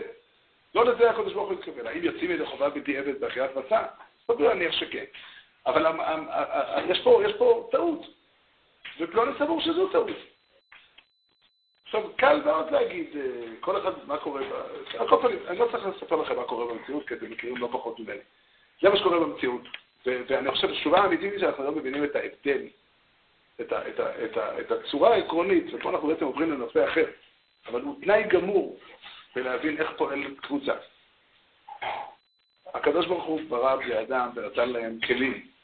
לא 0.74 0.84
לזה 0.84 1.10
הקדוש 1.10 1.32
ברוך 1.32 1.50
הוא 1.50 1.58
התכוון. 1.58 1.86
האם 1.86 2.04
יוצאים 2.04 2.30
ידי 2.30 2.46
חובה 2.46 2.70
בדיעבד 2.70 3.20
באכילת 3.20 3.56
מצה? 3.56 3.82
סביר 4.26 4.48
להניח 4.48 4.72
שכן. 4.72 5.04
אבל 5.66 5.86
יש 6.88 7.00
פה, 7.00 7.20
יש 7.24 7.32
פה 7.38 7.68
טעות, 7.72 8.06
ופלוני 9.00 9.32
סבור 9.38 9.60
שזו 9.60 9.88
טעות. 9.88 10.06
עכשיו, 11.84 12.02
קל 12.16 12.42
מאוד 12.44 12.70
להגיד, 12.70 13.16
אה, 13.16 13.22
כל 13.60 13.78
אחד, 13.78 13.92
מה 14.06 14.16
קורה, 14.16 14.42
על 14.98 15.08
כל 15.08 15.18
פנים, 15.22 15.38
אני 15.48 15.58
לא 15.58 15.68
צריך 15.72 15.86
לספר 15.86 16.16
לכם 16.16 16.36
מה 16.36 16.44
קורה 16.44 16.74
במציאות, 16.74 17.08
כי 17.08 17.14
אתם 17.14 17.30
מכירים 17.30 17.56
לא 17.56 17.68
פחות 17.72 18.00
ממני. 18.00 18.20
זה 18.80 18.88
מה 18.88 18.96
שקורה 18.96 19.20
במציאות. 19.20 19.62
ואני 20.06 20.50
חושב, 20.50 20.70
התשובה 20.70 20.98
האמיתית 21.00 21.32
היא 21.32 21.40
שאנחנו 21.40 21.64
לא 21.64 21.72
מבינים 21.72 22.04
את 22.04 22.16
ההבדל, 22.16 22.66
את, 23.60 23.72
ה, 23.72 23.88
את, 23.88 24.00
ה, 24.00 24.24
את, 24.24 24.36
ה, 24.36 24.60
את 24.60 24.70
הצורה 24.70 25.14
העקרונית, 25.14 25.64
ופה 25.72 25.90
אנחנו 25.90 26.08
בעצם 26.08 26.24
עוברים 26.24 26.52
לנושא 26.52 26.88
אחר, 26.88 27.06
אבל 27.66 27.82
הוא 27.82 28.00
תנאי 28.02 28.22
גמור 28.22 28.78
בלהבין 29.34 29.76
איך 29.80 29.90
פועלת 29.96 30.40
קבוצה. 30.40 30.72
הקדוש 32.74 33.06
ברוך 33.06 33.24
הוא 33.24 33.40
ברא 33.48 33.76
בני 33.76 34.00
אדם 34.00 34.30
ונתן 34.34 34.68
להם 34.68 34.98
כלים. 35.06 35.55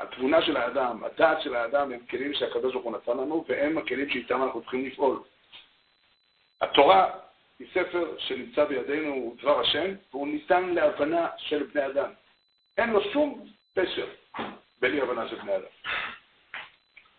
התבונה 0.00 0.42
של 0.42 0.56
האדם, 0.56 1.04
הדעת 1.04 1.42
של 1.42 1.54
האדם, 1.54 1.92
הם 1.92 2.00
כלים 2.10 2.34
שהקדוש 2.34 2.72
ברוך 2.72 2.84
הוא 2.84 2.92
נתן 2.92 3.16
לנו, 3.16 3.44
והם 3.48 3.78
הכלים 3.78 4.10
שאיתם 4.10 4.42
אנחנו 4.42 4.60
צריכים 4.60 4.84
לפעול. 4.86 5.22
התורה 6.60 7.10
היא 7.58 7.68
ספר 7.70 8.14
שנמצא 8.18 8.64
בידינו, 8.64 9.14
הוא 9.14 9.36
דבר 9.36 9.60
השם, 9.60 9.94
והוא 10.10 10.28
ניתן 10.28 10.74
להבנה 10.74 11.28
של 11.36 11.62
בני 11.62 11.86
אדם. 11.86 12.10
אין 12.78 12.90
לו 12.90 13.00
שום 13.12 13.46
פשר 13.74 14.06
בלי 14.80 15.00
הבנה 15.00 15.28
של 15.28 15.36
בני 15.36 15.56
אדם. 15.56 15.72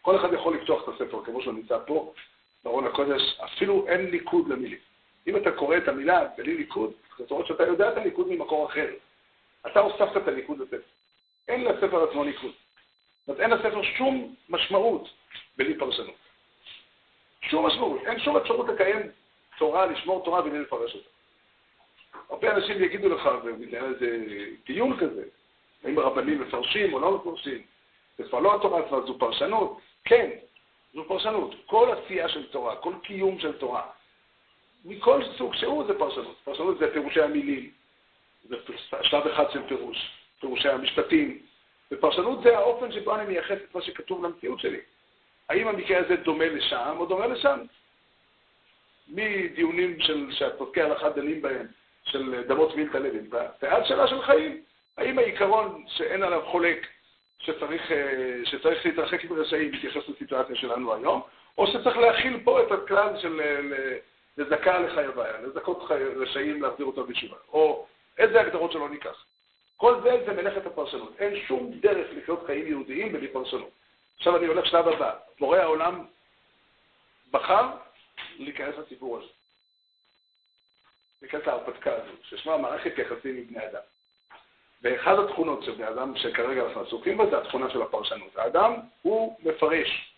כל 0.01 0.15
אחד 0.15 0.33
יכול 0.33 0.55
לפתוח 0.55 0.83
את 0.83 0.93
הספר 0.93 1.23
כמו 1.25 1.41
שהוא 1.41 1.53
נמצא 1.53 1.77
פה, 1.87 2.13
בארון 2.63 2.87
הקודש, 2.87 3.39
אפילו 3.39 3.87
אין 3.87 4.11
ליכוד 4.11 4.47
למילים. 4.47 4.79
אם 5.27 5.37
אתה 5.37 5.51
קורא 5.51 5.77
את 5.77 5.87
המילה 5.87 6.27
בלי 6.37 6.57
ליכוד, 6.57 6.93
זאת 7.17 7.31
אומרת 7.31 7.47
שאתה 7.47 7.63
יודע 7.63 7.91
את 7.91 7.97
הליכוד 7.97 8.27
ממקור 8.27 8.65
אחר. 8.65 8.87
אתה 9.67 9.79
הוספת 9.79 10.17
את 10.17 10.27
הליכוד 10.27 10.59
לספר. 10.59 10.79
אין 11.47 11.63
לספר 11.63 12.03
עצמו 12.03 12.23
ליכוד. 12.23 12.51
זאת 13.27 13.39
אין 13.39 13.49
לספר 13.49 13.83
שום 13.83 14.35
משמעות 14.49 15.09
בלי 15.57 15.77
פרשנות. 15.77 16.15
שום 17.41 17.65
משמעות. 17.65 18.01
אין 18.05 18.19
שום 18.19 18.37
אפשרות 18.37 18.67
לקיים 18.69 19.01
תורה, 19.57 19.85
לשמור 19.85 20.25
תורה 20.25 20.41
בלי 20.41 20.59
לפרש 20.59 20.95
אותה. 20.95 21.09
הרבה 22.29 22.55
אנשים 22.55 22.83
יגידו 22.83 23.09
לך, 23.09 23.29
ובגלל 23.43 23.93
איזה 23.93 24.25
דיון 24.65 24.97
כזה, 24.99 25.23
האם 25.83 25.99
הרבנים 25.99 26.41
מפרשים 26.41 26.93
או 26.93 26.99
לא 26.99 27.17
מפרשים, 27.17 27.61
זה 28.17 28.23
כבר 28.23 28.39
לא 28.39 28.55
התורה, 28.55 28.87
כבר 28.87 29.07
זו 29.07 29.19
פרשנות. 29.19 29.79
כן, 30.05 30.29
זו 30.93 31.05
פרשנות. 31.07 31.55
כל 31.65 31.89
עשייה 31.91 32.29
של 32.29 32.47
תורה, 32.47 32.75
כל 32.75 32.93
קיום 33.03 33.39
של 33.39 33.57
תורה, 33.57 33.83
מכל 34.85 35.21
סוג 35.37 35.55
שהוא 35.55 35.83
זה 35.87 35.99
פרשנות. 35.99 36.37
פרשנות 36.43 36.79
זה 36.79 36.93
פירושי 36.93 37.21
המילים, 37.21 37.71
זה 38.43 38.55
שלב 39.01 39.27
אחד 39.27 39.51
של 39.51 39.67
פירוש, 39.67 40.11
פירושי 40.39 40.69
המשפטים, 40.69 41.39
ופרשנות 41.91 42.43
זה 42.43 42.57
האופן 42.57 42.91
שבו 42.91 43.15
אני 43.15 43.25
מייחס 43.25 43.57
את 43.69 43.75
מה 43.75 43.81
שכתוב 43.81 44.25
למציאות 44.25 44.59
שלי. 44.59 44.79
האם 45.49 45.67
המקרה 45.67 45.99
הזה 45.99 46.15
דומה 46.15 46.45
לשם 46.45 46.95
או 46.97 47.05
דומה 47.05 47.27
לשם? 47.27 47.59
מדיונים 49.07 49.99
של, 49.99 50.31
שהפוסקי 50.31 50.81
הלכה 50.81 51.09
דנים 51.09 51.41
בהם, 51.41 51.67
של 52.03 52.43
דמות 52.47 52.75
מילתא 52.75 52.97
לוין, 52.97 53.29
ועד 53.61 53.85
שאלה 53.85 54.07
של 54.07 54.21
חיים. 54.21 54.61
האם 54.97 55.19
העיקרון 55.19 55.83
שאין 55.87 56.23
עליו 56.23 56.41
חולק 56.45 56.87
שצריך, 57.39 57.91
אה, 57.91 58.39
שצריך 58.45 58.85
להתרחק 58.85 59.23
עם 59.23 59.33
רשעים 59.33 59.71
מתייחס 59.71 60.09
לסיטואציה 60.09 60.55
שלנו 60.55 60.93
היום, 60.93 61.21
או 61.57 61.67
שצריך 61.67 61.97
להכיל 61.97 62.39
פה 62.43 62.63
את 62.63 62.71
הכלל 62.71 63.19
של 63.21 63.41
אה, 63.41 63.97
לזכה 64.37 64.79
לחייביה, 64.79 65.41
לזכות 65.41 65.91
רשעים 66.15 66.61
להחזיר 66.61 66.85
אותו 66.85 67.03
בתשובה, 67.03 67.35
או 67.53 67.85
איזה 68.17 68.41
הגדרות 68.41 68.71
שלא 68.71 68.89
ניקח. 68.89 69.25
כל 69.83 70.01
זה 70.03 70.23
זה 70.25 70.33
מלאכת 70.33 70.65
הפרשנות. 70.65 71.13
אין 71.19 71.39
שום 71.47 71.71
דרך 71.71 72.07
לחיות 72.11 72.43
חיים 72.45 72.67
יהודיים 72.67 73.13
בלי 73.13 73.27
פרשנות. 73.27 73.69
עכשיו 74.17 74.37
אני 74.37 74.45
הולך 74.45 74.65
שלב 74.65 74.87
הבא. 74.87 75.15
מורה 75.39 75.61
העולם 75.61 76.05
בחר 77.31 77.67
להיכנס 78.39 78.75
לסיפור 78.77 79.17
הזה. 79.17 79.27
להיכנס 81.21 81.45
להרפתקה 81.45 81.95
הזו, 81.95 82.11
ששמה 82.23 82.57
מערכת 82.57 82.97
יחסים 82.97 83.37
עם 83.37 83.47
בני 83.47 83.65
אדם. 83.67 83.81
ואחת 84.81 85.17
התכונות 85.19 85.63
של 85.63 85.71
בני 85.71 85.87
אדם 85.87 86.17
שכרגע 86.17 86.63
אנחנו 86.63 86.81
עסוקים 86.81 87.17
בה 87.17 87.29
זה 87.29 87.37
התכונה 87.37 87.69
של 87.69 87.81
הפרשנות. 87.81 88.37
האדם 88.37 88.73
הוא 89.01 89.37
מפרש, 89.43 90.13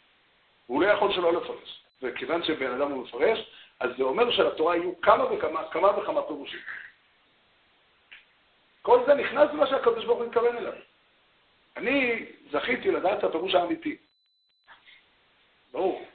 הוא 0.67 0.83
לא 0.83 0.87
יכול 0.87 1.13
שלא 1.13 1.33
לפרש. 1.33 1.81
וכיוון 2.01 2.43
שבן 2.43 2.71
אדם 2.71 2.91
הוא 2.91 3.03
מפרש, 3.03 3.49
אז 3.79 3.89
זה 3.97 4.03
אומר 4.03 4.31
שלתורה 4.31 4.75
יהיו 4.75 5.01
כמה 5.01 5.33
וכמה, 5.33 5.61
כמה 5.71 5.99
וכמה 5.99 6.21
פירושים. 6.21 6.59
כל 8.85 8.99
זה 9.05 9.13
נכנס 9.13 9.49
למה 9.53 9.67
שהקדוש 9.67 10.05
ברוך 10.05 10.19
הוא 10.19 10.27
מתכוון 10.27 10.57
אליו. 10.57 10.73
אני 11.77 12.25
זכיתי 12.51 12.91
לדעת 12.91 13.19
את 13.19 13.23
הפירוש 13.23 13.55
האמיתי. 13.55 13.97
ברור. 15.71 16.05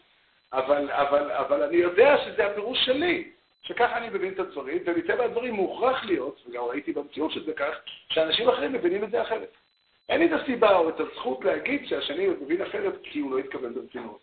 אבל, 0.52 0.90
אבל, 0.90 1.32
אבל 1.32 1.62
אני 1.62 1.76
יודע 1.76 2.16
שזה 2.24 2.46
הפירוש 2.46 2.78
שלי, 2.84 3.30
שככה 3.62 3.96
אני 3.96 4.08
מבין 4.08 4.32
את 4.32 4.38
הדברים, 4.38 4.82
ומטבע 4.86 5.24
הדברים 5.24 5.54
מוכרח 5.54 6.04
להיות, 6.04 6.40
וגם 6.46 6.64
ראיתי 6.64 6.92
במציאות 6.92 7.32
שזה 7.32 7.52
כך, 7.52 7.74
שאנשים 8.08 8.48
אחרים 8.48 8.72
מבינים 8.72 9.04
את 9.04 9.10
זה 9.10 9.22
אחרת. 9.22 9.56
אין 10.08 10.20
לי 10.20 10.26
את 10.26 10.40
הסיבה 10.40 10.76
או 10.76 10.88
את 10.88 11.00
הזכות 11.00 11.44
להגיד 11.44 11.88
שהשני 11.88 12.26
מבין 12.26 12.62
אחרת 12.62 12.94
כי 13.02 13.18
הוא 13.18 13.30
לא 13.30 13.38
התכוון 13.38 13.74
ברצינות, 13.74 14.20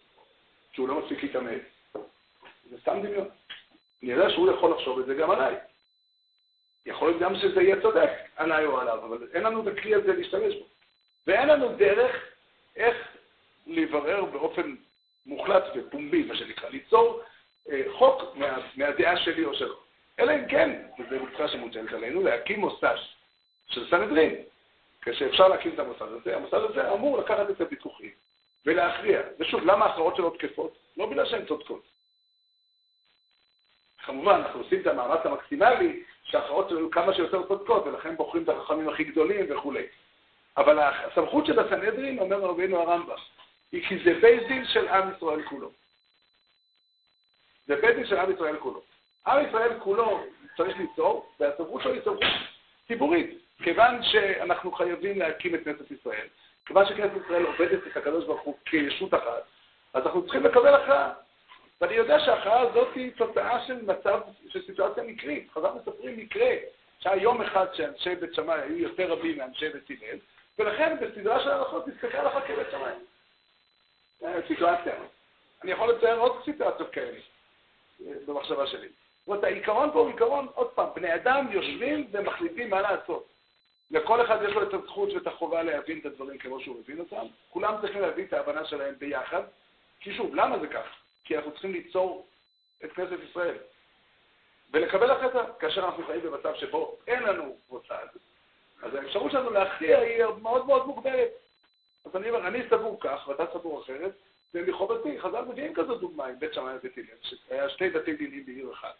כי 0.74 0.82
הוא 0.82 0.90
לא 0.90 1.02
מספיק 1.02 1.24
להתאמץ. 1.24 1.62
זה 2.70 2.78
סתם 2.82 3.00
דמיון. 3.04 3.28
אני 4.04 4.12
יודע 4.12 4.30
שהוא 4.30 4.52
יכול 4.52 4.72
לחשוב 4.72 5.00
את 5.00 5.06
זה 5.06 5.14
גם 5.14 5.32
עליי. 5.32 5.56
יכול 6.88 7.08
להיות 7.08 7.22
גם 7.22 7.36
שזה 7.36 7.62
יהיה 7.62 7.82
צודק 7.82 8.10
עליי 8.36 8.66
או 8.66 8.80
עליו, 8.80 9.06
אבל 9.06 9.28
אין 9.34 9.44
לנו 9.44 9.62
את 9.62 9.78
הכלי 9.78 9.96
הזה 9.96 10.14
להשתמש 10.14 10.56
בו. 10.56 10.66
ואין 11.28 11.48
לנו 11.48 11.76
דרך 11.76 12.16
איך 12.76 12.98
לברר 13.68 14.26
באופן 14.26 14.76
מוחלט 15.26 15.64
ופומבי, 15.76 16.24
מה 16.24 16.36
שנקרא, 16.36 16.70
ליצור 16.70 17.22
אה, 17.70 17.82
חוק 17.92 18.22
מה, 18.36 18.58
מהדעה 18.76 19.18
שלי 19.18 19.46
או 19.46 19.54
שלו. 19.54 19.76
אלא 20.20 20.32
אם 20.32 20.48
כן, 20.48 20.82
וזו 21.00 21.24
מצווה 21.24 21.48
שמוטלת 21.48 21.94
עלינו, 21.94 22.24
להקים 22.24 22.60
מוסד 22.60 22.96
של 23.68 23.90
סנהדרין. 23.90 24.36
כשאפשר 25.02 25.48
להקים 25.48 25.74
את 25.74 25.80
המוסד 25.80 26.12
הזה, 26.22 26.36
המוסד 26.36 26.60
הזה 26.70 26.92
אמור 26.92 27.18
לקחת 27.18 27.50
את 27.50 27.62
הוויכוחים 27.62 28.12
ולהכריע. 28.66 29.22
ושוב, 29.40 29.66
למה 29.66 29.86
ההכרעות 29.86 30.16
שלו 30.16 30.30
תקפות? 30.30 30.78
לא 30.98 31.06
בגלל 31.06 31.26
שהן 31.26 31.46
צודקות. 31.46 31.84
כמובן, 34.06 34.34
אנחנו 34.34 34.60
עושים 34.60 34.82
את 34.82 34.88
המאמץ 34.88 35.20
המקסימלי 35.26 36.04
שההכרעות 36.28 36.72
יהיו 36.72 36.92
כמה 36.92 37.14
שיותר 37.14 37.48
צודקות, 37.48 37.86
ולכן 37.86 38.16
בוחרים 38.16 38.44
את 38.44 38.50
החכמים 38.50 38.90
הכי 38.90 39.04
גדולים 39.04 39.46
וכולי. 39.50 39.84
אבל 40.58 40.80
הסמכות 40.80 41.46
של 41.46 41.60
הסנהדרין, 41.60 42.20
אומר 42.20 42.38
רבינו 42.38 42.80
הרמב"ם, 42.80 43.16
היא 43.72 43.88
כי 43.88 43.98
זה 44.04 44.14
בית 44.22 44.48
דין 44.48 44.66
של 44.66 44.88
עם 44.88 45.12
ישראל 45.16 45.44
כולו. 45.44 45.72
זה 47.68 47.76
בית 47.76 47.96
דין 47.96 48.06
של 48.06 48.18
עם 48.18 48.32
ישראל 48.32 48.58
כולו. 48.58 48.82
עם 49.28 49.48
ישראל 49.48 49.80
כולו 49.80 50.24
צריך 50.58 50.78
ליצור, 50.78 51.30
והסמכות 51.40 51.82
שלו 51.82 51.94
היא 51.94 52.02
סמכות 52.02 52.24
ציבורית. 52.88 53.38
כיוון 53.64 54.04
שאנחנו 54.04 54.72
חייבים 54.72 55.20
להקים 55.20 55.56
את 55.56 55.64
כנסת 55.64 55.92
ישראל, 55.92 56.28
כיוון 56.66 56.86
שכנסת 56.86 57.12
ישראל 57.26 57.46
עובדת 57.46 57.88
את 57.88 57.98
הקדוש 57.98 58.26
ברוך 58.26 58.42
הוא 58.42 58.58
כישות 58.66 59.14
אחת, 59.14 59.44
אז 59.94 60.06
אנחנו 60.06 60.24
צריכים 60.24 60.44
לקבל 60.44 60.76
הכרעה. 60.76 61.14
ואני 61.82 61.94
יודע 61.94 62.20
שההכרעה 62.20 62.60
הזאת 62.60 62.96
היא 62.96 63.12
תוצאה 63.18 63.66
של 63.68 63.82
מצב, 63.82 64.20
של 64.50 64.66
סיטואציה 64.66 65.04
מקרית. 65.04 65.48
חז"ל 65.52 65.72
מספרים 65.80 66.18
מקרה, 66.18 66.50
שהיה 67.00 67.22
יום 67.22 67.42
אחד 67.42 67.66
שאנשי 67.74 68.16
בית 68.16 68.34
שמאי 68.34 68.62
היו 68.62 68.78
יותר 68.78 69.12
רבים 69.12 69.38
מאנשי 69.38 69.70
בית 69.70 69.90
הלל, 69.90 70.18
ולכן 70.60 70.98
בסדרה 71.02 71.44
של 71.44 71.50
הלכות 71.50 71.88
נסתכל 71.88 72.24
לך 72.24 72.34
כבית 72.48 72.68
שמאי. 72.72 72.94
סיטואציה. 74.48 74.94
אני 75.64 75.72
יכול 75.72 75.94
לצייר 75.94 76.20
עוד 76.20 76.42
סיטואציות 76.46 76.92
כאלה 76.92 77.20
במחשבה 78.26 78.68
שלי. 78.68 78.88
זאת 78.88 79.28
אומרת, 79.28 79.44
העיקרון 79.44 79.92
פה 79.92 80.00
הוא 80.00 80.08
עיקרון, 80.08 80.48
עוד 80.54 80.70
פעם, 80.70 80.90
בני 80.96 81.16
אדם 81.16 81.48
יושבים 81.52 82.08
ומחליטים 82.12 82.70
מה 82.70 82.82
לעשות. 82.82 83.28
לכל 83.92 84.26
אחד 84.26 84.38
יש 84.44 84.54
לו 84.54 84.64
את 84.64 84.74
הזכות 84.74 85.14
ואת 85.14 85.28
החובה 85.28 85.64
להבין 85.64 86.00
את 86.00 86.06
הדברים 86.06 86.38
כמו 86.38 86.60
שהוא 86.60 86.80
מבין 86.80 87.00
אותם. 87.00 87.26
כולם 87.50 87.76
צריכים 87.82 88.02
להבין 88.02 88.26
את 88.26 88.34
ההבנה 88.34 88.66
שלהם 88.66 88.96
ביחד. 88.98 89.42
כי 90.00 90.14
שוב, 90.14 90.36
למה 90.36 90.60
זה 90.60 90.68
כך? 90.68 91.07
כי 91.28 91.38
אנחנו 91.38 91.52
צריכים 91.52 91.72
ליצור 91.72 92.28
את 92.86 92.92
כנסת 92.92 93.18
ישראל. 93.30 93.58
ולקבל 94.74 95.12
החלטה, 95.12 95.44
כאשר 95.60 95.86
אנחנו 95.86 96.06
חיים 96.06 96.22
במצב 96.22 96.56
שבו 96.56 96.98
אין 97.08 97.24
לנו 97.24 97.58
מוסד, 97.70 98.08
אז 98.84 98.96
האפשרות 98.96 99.32
שלנו 99.32 99.50
להכריע 99.50 100.00
היא 100.00 100.24
מאוד 100.42 100.66
מאוד 100.66 100.88
מוגבלת. 100.88 101.30
אז 102.06 102.16
אני 102.16 102.30
אומר, 102.30 102.48
אני 102.48 102.60
סבור 102.70 102.98
כך 103.00 103.28
ואתה 103.28 103.44
סבור 103.54 103.82
אחרת, 103.84 104.12
ומחובתי, 104.54 105.22
חז"ל 105.22 105.42
מביאים 105.42 105.74
כזאת 105.74 106.00
דוגמה 106.00 106.26
עם 106.26 106.40
בית 106.40 106.54
שמאי 106.54 106.74
ובית 106.76 106.98
הלל, 106.98 107.18
שהיה 107.22 107.70
שתי 107.70 107.90
בתי 107.90 108.14
דינים 108.14 108.46
בעיר 108.46 108.74
אחת. 108.74 108.96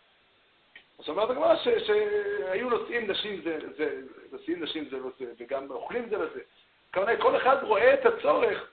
זאת 0.98 1.10
אומרת 1.10 1.30
הגמרא 1.30 1.56
שהיו 1.56 2.70
נושאים 2.70 3.12
נשים 3.12 3.42
זה, 3.42 3.60
זה, 3.78 4.02
נושאים 4.32 4.64
נשים 4.64 4.90
זה 4.90 4.98
לזה, 4.98 5.34
וגם 5.38 5.72
אוכלים 5.72 6.10
זה 6.10 6.18
לזה. 6.18 6.40
כלומר, 6.94 7.22
כל 7.22 7.38
אחד 7.38 7.58
רואה 7.64 7.94
את 7.94 8.06
הצורך 8.06 8.70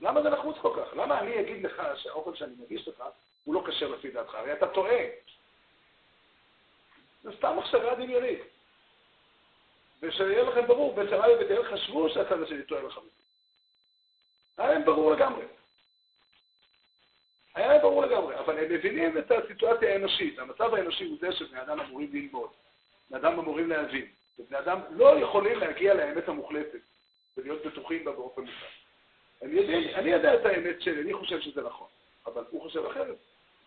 למה 0.00 0.22
זה 0.22 0.30
נחוץ 0.30 0.56
כל 0.62 0.72
כך? 0.76 0.96
למה 0.96 1.20
אני 1.20 1.40
אגיד 1.40 1.66
לך 1.66 1.82
שהאוכל 1.96 2.34
שאני 2.34 2.54
מגיש 2.58 2.88
לך 2.88 3.04
הוא 3.44 3.54
לא 3.54 3.64
כשר 3.66 3.88
לפי 3.88 4.10
דעתך? 4.10 4.34
הרי 4.34 4.52
אתה 4.52 4.68
טועה. 4.68 4.98
זה 7.22 7.30
סתם 7.36 7.56
מחשבה 7.56 7.94
דמיונית. 7.94 8.40
ושיהיה 10.02 10.42
לכם 10.42 10.66
ברור, 10.66 10.94
בית 10.94 11.10
שמאי 11.10 11.34
ובית 11.34 11.50
הלל 11.50 11.76
חשבו 11.76 12.10
שהצד 12.10 12.42
השני 12.42 12.62
טועה 12.62 12.82
לחלוטין. 12.82 13.10
היה 14.58 14.68
להם 14.68 14.84
ברור 14.84 15.12
לגמרי. 15.12 15.44
היה 17.54 17.68
להם 17.68 17.80
ברור 17.80 18.02
לגמרי, 18.02 18.38
אבל 18.38 18.58
הם 18.58 18.72
מבינים 18.72 19.18
את 19.18 19.30
הסיטואציה 19.30 19.92
האנושית. 19.92 20.38
המצב 20.38 20.74
האנושי 20.74 21.04
הוא 21.04 21.18
זה 21.20 21.32
שבני 21.32 21.62
אדם 21.62 21.80
אמורים 21.80 22.10
ללמוד, 22.12 22.50
בני 23.10 23.18
אדם 23.18 23.38
אמורים 23.38 23.68
להבין, 23.68 24.06
ובני 24.38 24.58
אדם 24.58 24.80
לא 24.90 25.18
יכולים 25.18 25.58
להגיע 25.58 25.94
לאמת 25.94 26.28
המוחלטת 26.28 26.80
ולהיות 27.36 27.66
בטוחים 27.66 28.04
בה 28.04 28.12
באופן 28.12 28.40
מוחלט. 28.40 28.79
אני 29.42 29.52
יודע, 29.52 29.98
אני 29.98 30.10
יודע 30.10 30.34
את 30.34 30.46
האמת 30.46 30.82
שלי, 30.82 31.02
אני 31.02 31.14
חושב 31.14 31.40
שזה 31.40 31.62
נכון, 31.62 31.88
אבל 32.26 32.44
הוא 32.50 32.62
חושב 32.62 32.84
אחרת. 32.84 33.16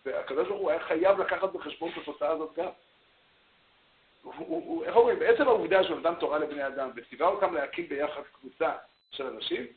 והקדוש 0.05 0.47
ברוך 0.47 0.61
הוא 0.61 0.71
היה 0.71 0.79
חייב 0.79 1.21
לקחת 1.21 1.53
בחשבון 1.53 1.91
את 1.91 1.97
התוצאה 1.97 2.29
הזאת 2.29 2.55
גם. 2.55 2.69
איך 4.85 4.95
אומרים, 4.95 5.19
בעצם 5.19 5.47
העובדה 5.47 5.83
שהוא 5.83 5.99
נתן 5.99 6.15
תורה 6.19 6.39
לבני 6.39 6.67
אדם 6.67 6.89
וציווה 6.95 7.27
אותם 7.27 7.53
להקים 7.53 7.89
ביחד 7.89 8.21
קבוצה 8.33 8.71
של 9.11 9.25
אנשים, 9.27 9.67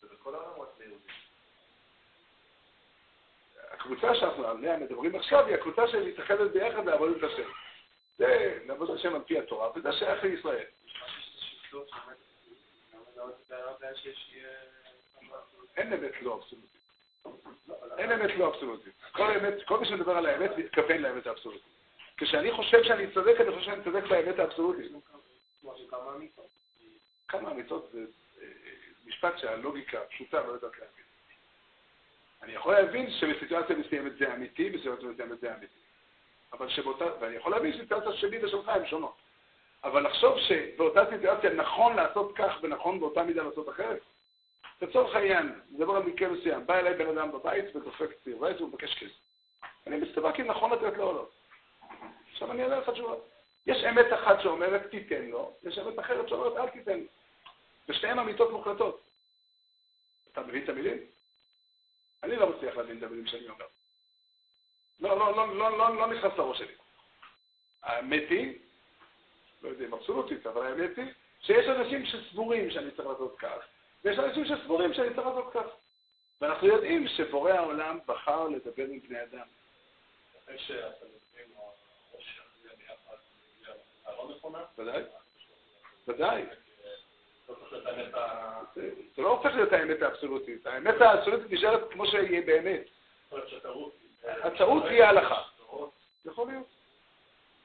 זה 0.00 0.08
בכל 0.12 0.34
העולם 0.34 0.60
רק 0.60 0.68
ליהודים. 0.78 1.06
הקבוצה 3.70 4.14
שאנחנו 4.14 4.46
עליה 4.46 4.76
מדברים 4.76 5.16
עכשיו 5.16 5.46
היא 5.46 5.54
הקבוצה 5.54 5.88
שמתאחדת 5.88 6.50
ביחד 6.50 6.86
לעבוד 6.86 7.16
את 7.16 7.22
השם. 7.22 7.48
זה 8.18 8.58
לעבוד 8.66 8.90
את 8.90 8.96
השם 8.96 9.14
על 9.14 9.22
פי 9.22 9.38
התורה, 9.38 9.70
וזה 9.76 9.92
שייך 9.92 10.24
לישראל. 10.24 10.64
אין 15.76 15.92
אמת 15.92 16.22
לא 16.22 16.34
אבסולוטית. 16.34 16.70
אין 17.98 18.12
אמת 18.12 18.30
לא 18.36 18.48
אבסולוטית. 18.48 18.92
כל 19.12 19.30
אמת, 19.30 19.54
כל 19.66 19.80
מי 19.80 19.86
שמדבר 19.86 20.16
על 20.16 20.26
האמת 20.26 20.50
מתכוון 20.58 20.98
לאמת 21.02 21.26
האבסולוטית. 21.26 21.76
כשאני 22.16 22.52
חושב 22.52 22.84
שאני 22.84 23.12
צודק, 23.14 23.34
אני 23.40 23.50
חושב 23.52 23.64
שאני 23.64 23.84
צודק 23.84 24.04
באמת 24.08 24.38
האבסולוטית. 24.38 24.92
כמה 27.28 27.50
אמיתות 27.50 27.88
זה 27.92 28.04
אה, 28.42 28.46
משפט 29.06 29.38
שהלוגיקה 29.38 30.00
הפשוטה 30.00 30.42
לא 30.46 30.52
יודעת 30.52 30.72
להגיד. 30.72 31.04
אני 32.42 32.52
יכול 32.52 32.74
להבין 32.74 33.10
שבסיטואציה 33.10 33.76
מסוימת 33.76 34.16
זה 34.18 34.34
אמיתי, 34.34 34.70
בסיטואציה 34.70 35.08
מסוימת 35.08 35.40
זה 35.40 35.54
אמיתי. 35.54 35.80
אבל 36.52 36.68
שבאותה, 36.68 37.04
ואני 37.20 37.36
יכול 37.36 37.52
להבין 37.52 37.72
שסיטואציה 37.72 38.12
שלי 38.12 38.44
ושלך 38.44 38.68
הן 38.68 38.86
שונות. 38.86 39.16
אבל 39.84 40.06
לחשוב 40.06 40.38
שבאותה 40.38 41.00
סיטואציה 41.10 41.50
נכון 41.50 41.96
לעשות 41.96 42.32
כך 42.36 42.58
ונכון 42.62 43.00
באותה 43.00 43.22
מידה 43.22 43.42
לעשות 43.42 43.68
אחרת, 43.68 44.00
לצורך 44.82 45.14
העניין, 45.14 45.60
נדבר 45.70 45.96
על 45.96 46.02
מקרה 46.02 46.28
מסוים, 46.28 46.66
בא 46.66 46.78
אליי 46.78 46.94
בן 46.94 47.18
אדם 47.18 47.32
בבית 47.32 47.76
ודופק 47.76 48.10
ציר 48.24 48.38
בית 48.38 48.60
ומבקש 48.60 48.94
כסף. 48.94 49.26
אני 49.86 49.96
מסתבר 49.96 50.32
כי 50.32 50.42
נכון 50.42 50.72
לתת 50.72 50.96
לו 50.96 51.04
או 51.04 51.12
לא. 51.12 51.28
עכשיו 52.32 52.52
אני 52.52 52.62
אענה 52.62 52.78
לך 52.78 52.90
תשובה. 52.90 53.14
יש 53.66 53.84
אמת 53.84 54.06
אחת 54.14 54.40
שאומרת 54.40 54.90
תיתן 54.90 55.24
לו, 55.24 55.54
יש 55.62 55.78
אמת 55.78 55.98
אחרת 55.98 56.28
שאומרת 56.28 56.56
אל 56.56 56.68
תיתן 56.68 56.98
לו. 56.98 57.06
ושתיהן 57.88 58.18
אמיתות 58.18 58.52
מוחלטות. 58.52 59.00
אתה 60.32 60.40
מבין 60.40 60.64
את 60.64 60.68
המילים? 60.68 60.98
אני 62.22 62.36
לא 62.36 62.50
מצליח 62.50 62.76
להבין 62.76 62.98
את 62.98 63.02
המילים 63.02 63.26
שאני 63.26 63.48
אומר. 63.48 63.64
לא, 65.00 65.18
לא, 65.18 65.36
לא, 65.36 65.56
לא, 65.56 65.78
לא, 65.78 65.96
לא 65.96 66.06
נכנס 66.06 66.32
לראש 66.38 66.58
שלי. 66.58 66.74
האמת 67.82 68.30
היא, 68.30 68.58
לא 69.62 69.68
יודע 69.68 69.86
אם 69.86 69.94
אבסולוטית, 69.94 70.46
אבל 70.46 70.66
האמת 70.66 70.98
היא, 70.98 71.12
שיש 71.40 71.66
אנשים 71.66 72.06
שסבורים 72.06 72.70
שאני 72.70 72.90
צריך 72.90 73.08
לעשות 73.08 73.36
כך, 73.38 73.58
ויש 74.06 74.18
אנשים 74.18 74.44
שסבורים 74.44 74.94
שאני 74.94 75.14
צריך 75.14 75.26
לעשות 75.26 75.52
כך. 75.52 75.66
ואנחנו 76.40 76.66
יודעים 76.66 77.08
שבורא 77.08 77.52
העולם 77.52 77.98
בחר 78.06 78.48
לדבר 78.48 78.84
עם 78.84 79.00
בני 79.00 79.22
אדם. 79.22 79.46
ודאי, 84.78 85.02
ודאי. 86.08 86.44
זה 89.16 89.22
לא 89.22 89.28
הופך 89.28 89.54
להיות 89.54 89.72
האמת 89.72 90.02
האבסולוטית. 90.02 90.66
האמת 90.66 91.00
האבסולוטית 91.00 91.50
נשארת 91.50 91.92
כמו 91.92 92.06
שהיא 92.06 92.46
באמת. 92.46 92.82
הטעות 94.24 94.84
היא 94.84 95.02
ההלכה. 95.02 95.42
יכול 96.24 96.46
להיות. 96.48 96.66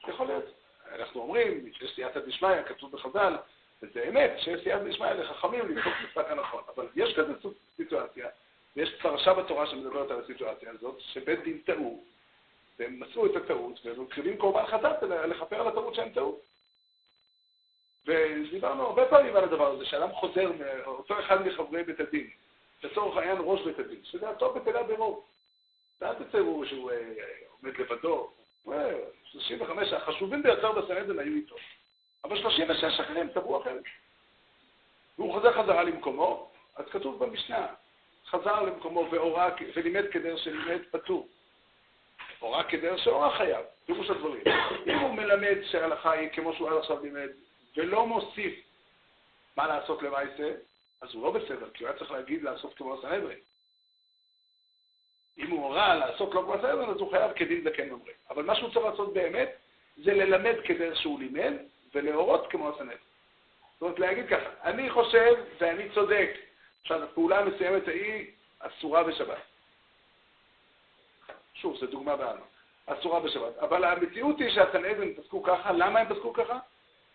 יכול 0.08 0.26
להיות. 0.26 0.44
אנחנו 0.92 1.20
אומרים 1.20 1.72
שיש 1.72 1.94
סייעתא 1.94 2.20
דשמיא, 2.20 2.62
כתוב 2.62 2.92
בחז"ל, 2.92 3.36
וזה 3.82 4.04
אמת, 4.08 4.30
שיש 4.38 4.62
סייעתא 4.62 4.88
דשמיא 4.88 5.12
לחכמים 5.12 5.68
לבדוק 5.68 5.94
את 6.12 6.30
הנכון. 6.30 6.62
אבל 6.74 6.88
יש 6.96 7.14
כזאת 7.14 7.56
סיטואציה, 7.76 8.28
ויש 8.76 8.94
פרשה 9.02 9.34
בתורה 9.34 9.66
שמדברת 9.66 10.10
על 10.10 10.20
הסיטואציה 10.20 10.70
הזאת, 10.70 11.00
שבית 11.00 11.44
דין 11.44 11.58
טעו, 11.58 12.04
והם 12.78 13.00
מצאו 13.00 13.26
את 13.26 13.36
הטעות, 13.36 13.80
והם 13.84 14.02
מקריבים 14.02 14.36
קורבן 14.36 14.66
חטאת 14.66 15.02
לכפר 15.02 15.60
על 15.60 15.68
הטעות 15.68 15.94
שהם 15.94 16.08
טעו. 16.08 16.38
ודיברנו 18.06 18.82
הרבה 18.82 19.06
פעמים 19.06 19.36
על 19.36 19.44
הדבר 19.44 19.72
הזה, 19.72 19.84
שאדם 19.84 20.12
חוזר, 20.12 20.50
אותו 20.86 21.20
אחד 21.20 21.46
מחברי 21.46 21.82
בית 21.82 22.00
הדין, 22.00 22.30
לצורך 22.84 23.16
העניין 23.16 23.36
ראש 23.40 23.60
בית 23.60 23.78
הדין, 23.78 24.00
הטוב 24.22 24.58
בטלה 24.58 24.82
ברוב. 24.82 25.24
ואל 26.00 26.14
תציירו 26.14 26.66
שהוא 26.66 26.90
אה, 26.90 26.96
עומד 27.60 27.78
לבדו. 27.78 28.30
35 29.24 29.92
החשובים 29.92 30.42
ביותר 30.42 30.72
בסנדן 30.72 31.18
היו 31.18 31.34
איתו. 31.34 31.56
אבל 32.24 32.40
36 32.40 33.00
אחרים 33.00 33.28
טבעו 33.28 33.62
אחרת. 33.62 33.82
והוא 35.18 35.32
חוזר 35.32 35.62
חזרה 35.62 35.82
למקומו, 35.82 36.50
אז 36.76 36.84
כתוב 36.90 37.24
במשנה, 37.24 37.66
חזר 38.26 38.62
למקומו 38.62 39.08
והורה, 39.10 39.48
ולימד 39.76 40.04
כדר 40.10 40.36
שלימד 40.36 40.80
פטור. 40.90 41.28
הורה 42.38 42.64
כדר 42.64 42.96
שהורה 42.96 43.36
חייב, 43.38 43.64
פירוש 43.86 44.10
הדברים. 44.10 44.42
אם 44.86 44.98
הוא 44.98 45.14
מלמד 45.14 45.62
שההלכה 45.62 46.10
היא 46.10 46.28
כמו 46.28 46.52
שהוא 46.54 46.70
עד 46.70 46.76
עכשיו 46.76 47.02
לימד, 47.02 47.28
ולא 47.76 48.06
מוסיף 48.06 48.54
מה 49.56 49.66
לעשות 49.66 50.02
למעשה, 50.02 50.52
אז 51.00 51.14
הוא 51.14 51.22
לא 51.22 51.30
בסדר, 51.30 51.70
כי 51.74 51.84
הוא 51.84 51.90
היה 51.90 51.98
צריך 51.98 52.10
להגיד 52.10 52.42
לעשות 52.42 52.74
כמו 52.74 52.94
הסנהדרין. 52.94 53.38
אם 55.38 55.50
הוא 55.50 55.64
הורה 55.64 55.94
לעשות 55.94 56.34
לא 56.34 56.40
כמו 56.40 56.54
הסנהדרין, 56.54 56.90
אז 56.90 56.96
הוא 56.96 57.10
חייב 57.10 57.32
כדין 57.32 57.64
זקן 57.64 57.90
אומרים. 57.90 58.14
אבל 58.30 58.42
מה 58.42 58.56
שהוא 58.56 58.72
צריך 58.72 58.86
לעשות 58.86 59.14
באמת, 59.14 59.48
זה 59.96 60.14
ללמד 60.14 60.54
כדרך 60.64 61.00
שהוא 61.00 61.20
לימד, 61.20 61.52
ולהורות 61.94 62.46
כמו 62.50 62.68
הסנהדרין. 62.68 62.98
זאת 63.72 63.82
אומרת, 63.82 63.98
להגיד 63.98 64.28
ככה, 64.28 64.48
אני 64.64 64.90
חושב 64.90 65.34
ואני 65.60 65.88
צודק. 65.94 66.30
עכשיו, 66.82 67.02
הפעולה 67.02 67.38
המסוימת 67.38 67.88
ההיא 67.88 68.26
אסורה 68.58 69.02
בשבת. 69.04 69.42
שוב, 71.54 71.76
זו 71.76 71.86
דוגמה 71.86 72.16
בעלמא. 72.16 72.44
אסורה 72.86 73.20
בשבת. 73.20 73.58
אבל 73.58 73.84
המציאות 73.84 74.38
היא 74.38 74.50
שהסנהדרין 74.50 75.14
פסקו 75.14 75.42
ככה, 75.42 75.72
למה 75.72 76.00
הם 76.00 76.14
פסקו 76.14 76.32
ככה? 76.32 76.58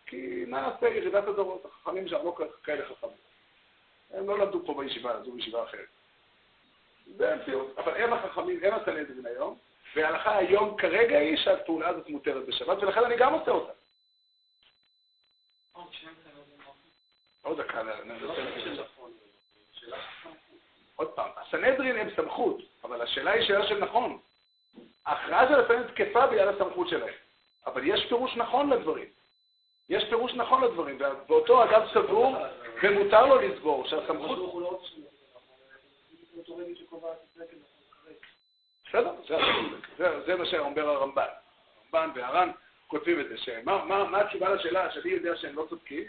כי 0.06 0.46
מה 0.48 0.62
נעשה 0.62 0.88
ירידת 0.88 1.28
הדורות, 1.28 1.66
החכמים 1.66 2.08
שם 2.08 2.26
לא 2.26 2.38
כאלה 2.64 2.86
חכמים. 2.86 3.18
הם 4.12 4.28
לא 4.28 4.40
למדו 4.40 4.66
פה 4.66 4.74
בישיבה, 4.74 5.24
זו 5.24 5.32
בישיבה 5.32 5.64
אחרת. 5.64 5.88
זה 7.18 7.34
המציאות. 7.34 7.78
אבל 7.78 8.04
הם 8.04 8.14
החכמים, 8.14 8.60
הם 8.64 8.74
הסנהדרין 8.74 9.26
היום, 9.26 9.58
וההלכה 9.96 10.38
היום 10.38 10.78
כרגע 10.78 11.18
היא 11.18 11.38
שהפעולה 11.38 11.88
הזאת 11.88 12.10
מותרת 12.10 12.46
בשבת, 12.46 12.84
ולכן 12.84 13.04
אני 13.04 13.18
גם 13.18 13.34
עושה 13.34 13.52
אותה. 13.52 13.72
עוד 17.44 17.62
דקה, 17.62 17.84
להגיד 17.84 18.80
עוד 20.96 21.12
פעם, 21.12 21.30
הסנהדרין 21.36 21.98
הם 21.98 22.10
סמכות, 22.16 22.58
אבל 22.84 23.02
השאלה 23.02 23.32
היא 23.32 23.48
שאלה 23.48 23.68
של 23.68 23.78
נכון. 23.84 24.20
ההכרעה 25.06 25.48
של 25.48 25.60
הסנהדרין 25.60 25.88
תקפה 25.88 26.28
בגלל 26.28 26.50
הסמכות 26.50 26.90
שלהם, 26.90 27.14
אבל 27.66 27.82
יש 27.88 28.06
פירוש 28.10 28.36
נכון 28.36 28.70
לדברים. 28.70 29.08
יש 29.90 30.04
פירוש 30.10 30.34
נכון 30.34 30.64
לדברים, 30.64 30.98
ואותו 31.28 31.64
אדם 31.64 31.82
סבור 31.94 32.36
ומותר 32.84 33.26
לו 33.26 33.42
לסבור 33.42 33.88
שהסמכות... 33.88 34.64
בסדר, 38.90 39.14
זה 40.26 40.36
מה 40.36 40.46
שאומר 40.46 40.90
הרמב"ן. 40.90 41.26
הרמב"ן 41.94 42.10
והר"ן 42.16 42.52
כותבים 42.88 43.20
את 43.20 43.30
זה, 43.30 43.38
שמה 43.38 44.22
התשובה 44.22 44.50
לשאלה 44.50 44.92
שאני 44.92 45.10
יודע 45.10 45.36
שהם 45.36 45.56
לא 45.56 45.66
צודקים? 45.70 46.04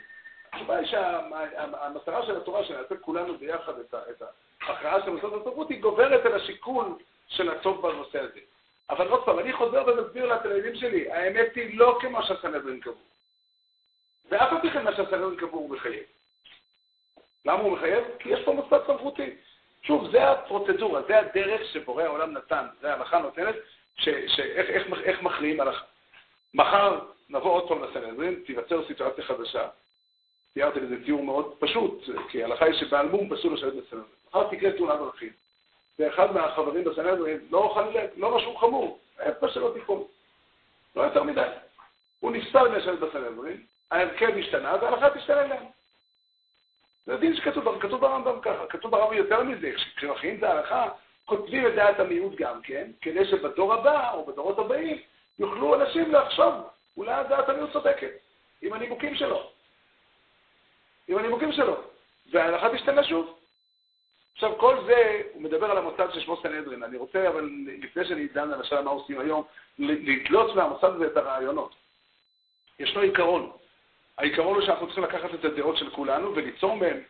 התשובה 0.53 0.77
היא 0.77 0.87
שהמטרה 0.87 2.27
של 2.27 2.37
התורה, 2.37 2.65
שנעשה 2.65 2.97
כולנו 2.97 3.39
ביחד 3.39 3.73
את 3.79 4.23
ההכרעה 4.63 5.05
של 5.05 5.11
מוסדות 5.11 5.41
התרבות, 5.41 5.71
היא 5.71 5.83
גוברת 5.83 6.27
על 6.27 6.35
השיקול 6.35 6.87
של 7.29 7.51
הטוב 7.51 7.83
בנושא 7.83 8.21
הזה. 8.21 8.41
אבל 8.91 9.09
עוד 9.09 9.25
פעם, 9.25 9.39
אני 9.39 9.53
חוזר 9.53 9.85
ומסביר 9.87 10.35
לתלמידים 10.35 10.75
שלי, 10.75 11.13
האמת 11.13 11.55
היא 11.55 11.79
לא 11.79 11.99
כמו 12.01 12.23
שהסנהדרין 12.23 12.81
קבעו. 12.81 13.09
ואף 14.31 14.53
על 14.53 14.61
פי 14.61 14.71
כן 14.71 14.85
מה 14.85 14.97
שהסנהדרין 14.97 15.37
קבעו 15.37 15.59
הוא 15.59 15.71
מחייב. 15.71 16.03
למה 17.45 17.63
הוא 17.63 17.73
מחייב? 17.73 18.05
כי 18.19 18.29
יש 18.29 18.45
פה 18.45 18.53
מוסד 18.53 18.87
סמכותי. 18.87 19.37
שוב, 19.83 20.11
זה 20.11 20.31
הפרוצדורה, 20.31 21.03
זה 21.03 21.19
הדרך 21.19 21.73
שבורא 21.73 22.03
העולם 22.03 22.33
נתן, 22.33 22.67
זה 22.81 22.93
ההלכה 22.93 23.19
נותנת, 23.19 23.55
שאיך 23.97 24.39
איך, 24.71 24.93
איך 25.05 25.23
מכריעים 25.23 25.61
הלכה. 25.61 25.85
מחר 26.55 26.99
נבוא 27.31 27.51
עוד 27.51 27.69
פעם 27.69 27.83
לסנהדרין, 27.83 28.43
תיווצר 28.47 28.87
סיטואציה 28.87 29.25
חדשה. 29.25 29.69
תיארתי 30.55 30.81
לזה 30.81 31.05
תיאור 31.05 31.23
מאוד 31.23 31.55
פשוט, 31.59 32.05
כי 32.29 32.43
ההלכה 32.43 32.65
היא 32.65 32.75
שבעל 32.75 33.09
מום 33.09 33.37
פסול 33.37 33.55
לשבת 33.55 33.73
בסנהדרין. 33.73 34.13
מחר 34.29 34.49
תקרה 34.51 34.73
תאונה 34.73 34.97
דרכים. 34.97 35.33
ואחד 35.99 36.33
מהחברים 36.33 36.85
בסנהדרין, 36.85 37.39
לא 37.51 37.73
חלילה, 37.75 38.03
לא 38.17 38.37
משהו 38.37 38.57
חמור, 38.57 38.99
איפה 39.19 39.49
שלא 39.49 39.71
תיקון. 39.75 40.05
לא 40.97 41.03
יותר 41.03 41.23
מדי. 41.23 41.49
הוא 42.21 42.33
נפסל 42.33 42.65
לשבת 42.65 42.99
בסנהדרין, 42.99 43.63
ההרכב 43.91 44.39
השתנה, 44.39 44.77
וההלכה 44.83 45.19
תשתנה 45.19 45.47
להם. 45.47 45.65
זה 47.07 47.17
דין 47.17 47.37
שכתוב, 47.37 47.81
כתוב 47.81 48.01
ברמב"ם 48.01 48.41
ככה, 48.43 48.67
כתוב 48.69 48.91
ברמב"ם 48.91 49.17
יותר 49.17 49.43
מזה, 49.43 49.73
כשמכינים 49.97 50.39
את 50.39 50.43
ההלכה, 50.43 50.89
כותבים 51.25 51.67
את 51.67 51.75
דעת 51.75 52.01
המיעוט 52.01 52.35
גם 52.39 52.63
כן, 52.63 52.91
כדי 53.01 53.25
שבדור 53.25 53.75
הבא, 53.75 54.13
או 54.13 54.27
בדורות 54.27 54.59
הבאים, 54.59 54.99
יוכלו 55.39 55.75
אנשים 55.75 56.13
לחשוב, 56.13 56.55
אולי 56.97 57.25
דעת 57.29 57.49
המיעוט 57.49 57.73
צודקת, 57.73 58.11
עם 58.63 58.73
הנימוקים 58.73 59.15
שלו. 59.15 59.51
עם 61.09 61.19
הנימוקים 61.19 61.53
שלו. 61.53 61.77
וההלכה 62.31 62.69
תשתנה 62.75 63.05
שוב. 63.05 63.39
עכשיו, 64.35 64.59
כל 64.59 64.77
זה, 64.87 65.23
הוא 65.33 65.43
מדבר 65.43 65.71
על 65.71 65.79
המוסד 65.79 66.07
ששמו 66.15 66.37
סנהדרין. 66.43 66.83
אני 66.83 66.97
רוצה, 66.97 67.29
אבל 67.29 67.51
לפני 67.83 68.05
שאני 68.05 68.29
דן 68.29 68.53
על 68.53 68.61
השאלה 68.61 68.83
מה 68.83 68.91
עושים 68.91 69.21
היום, 69.21 69.45
לתלוץ 69.79 70.55
מהמוסד 70.55 70.91
הזה 70.95 71.07
את 71.07 71.17
הרעיונות. 71.17 71.75
ישנו 72.79 73.01
עיקרון. 73.01 73.53
העיקרון 74.19 74.55
הוא 74.55 74.67
שאנחנו 74.67 74.87
צריכים 74.87 75.05
לקחת 75.05 75.35
את 75.35 75.45
הדעות 75.45 75.77
של 75.77 75.91
כולנו 75.91 76.35
וליצור 76.35 76.77
מהן 76.77 77.01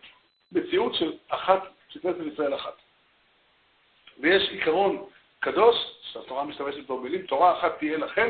מציאות 0.53 0.95
של 0.95 1.13
אחת, 1.29 1.63
של 1.89 2.01
כנסת 2.01 2.33
ישראל 2.33 2.55
אחת. 2.55 2.75
ויש 4.21 4.49
עיקרון 4.51 5.05
קדוש, 5.41 5.77
שהתורה 6.13 6.45
משתמשת 6.45 6.87
בו 6.87 6.99
במילים, 6.99 7.27
תורה 7.27 7.59
אחת 7.59 7.79
תהיה 7.79 7.99
לכם 7.99 8.29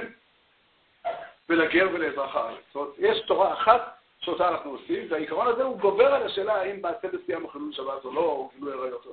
ולגר 1.48 1.88
ולאזרח 1.92 2.34
הארץ. 2.34 2.60
זאת 2.66 2.76
אומרת, 2.76 2.94
יש 2.98 3.20
תורה 3.26 3.52
אחת 3.52 3.98
שאותה 4.20 4.48
אנחנו 4.48 4.70
עושים, 4.70 5.06
והעיקרון 5.10 5.46
הזה 5.46 5.62
הוא 5.62 5.78
גובר 5.78 6.14
על 6.14 6.22
השאלה 6.26 6.54
האם 6.54 6.82
מעשה 6.82 7.08
בסטייה 7.08 7.38
מחלול 7.38 7.72
שבת 7.72 8.04
או 8.04 8.12
לא, 8.12 8.20
או 8.20 8.50
גילוי 8.54 8.72
עריות 8.72 9.06
או 9.06 9.12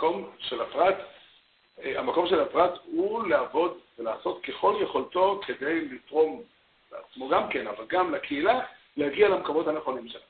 המקום 0.00 0.30
של 0.38 0.62
הפרט, 0.62 0.96
אה, 1.82 1.98
המקום 1.98 2.26
של 2.26 2.40
הפרט 2.40 2.78
הוא 2.84 3.28
לעבוד 3.28 3.78
ולעשות 3.98 4.42
ככל 4.42 4.74
יכולתו 4.80 5.40
כדי 5.46 5.88
לתרום 5.88 6.42
לעצמו 6.92 7.28
גם 7.28 7.48
כן, 7.48 7.66
אבל 7.66 7.84
גם 7.86 8.14
לקהילה, 8.14 8.60
להגיע 8.96 9.28
למקומות 9.28 9.66
הנכונים 9.68 10.08
שלה. 10.08 10.20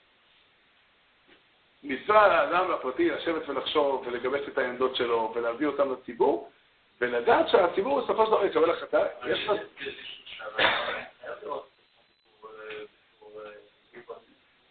מצווה 1.82 2.28
לאדם 2.28 2.70
הפרטי 2.70 3.10
לשבת 3.10 3.48
ולחשוב 3.48 4.04
ולגבש 4.06 4.48
את 4.48 4.58
העמדות 4.58 4.96
שלו 4.96 5.32
ולהביא 5.34 5.66
אותם 5.66 5.92
לציבור, 5.92 6.50
ולדעת 7.00 7.48
שהציבור 7.48 8.00
בסופו 8.00 8.24
של 8.26 8.30
דבר 8.30 8.46
יקבל 8.46 8.70
החלטה. 8.70 9.02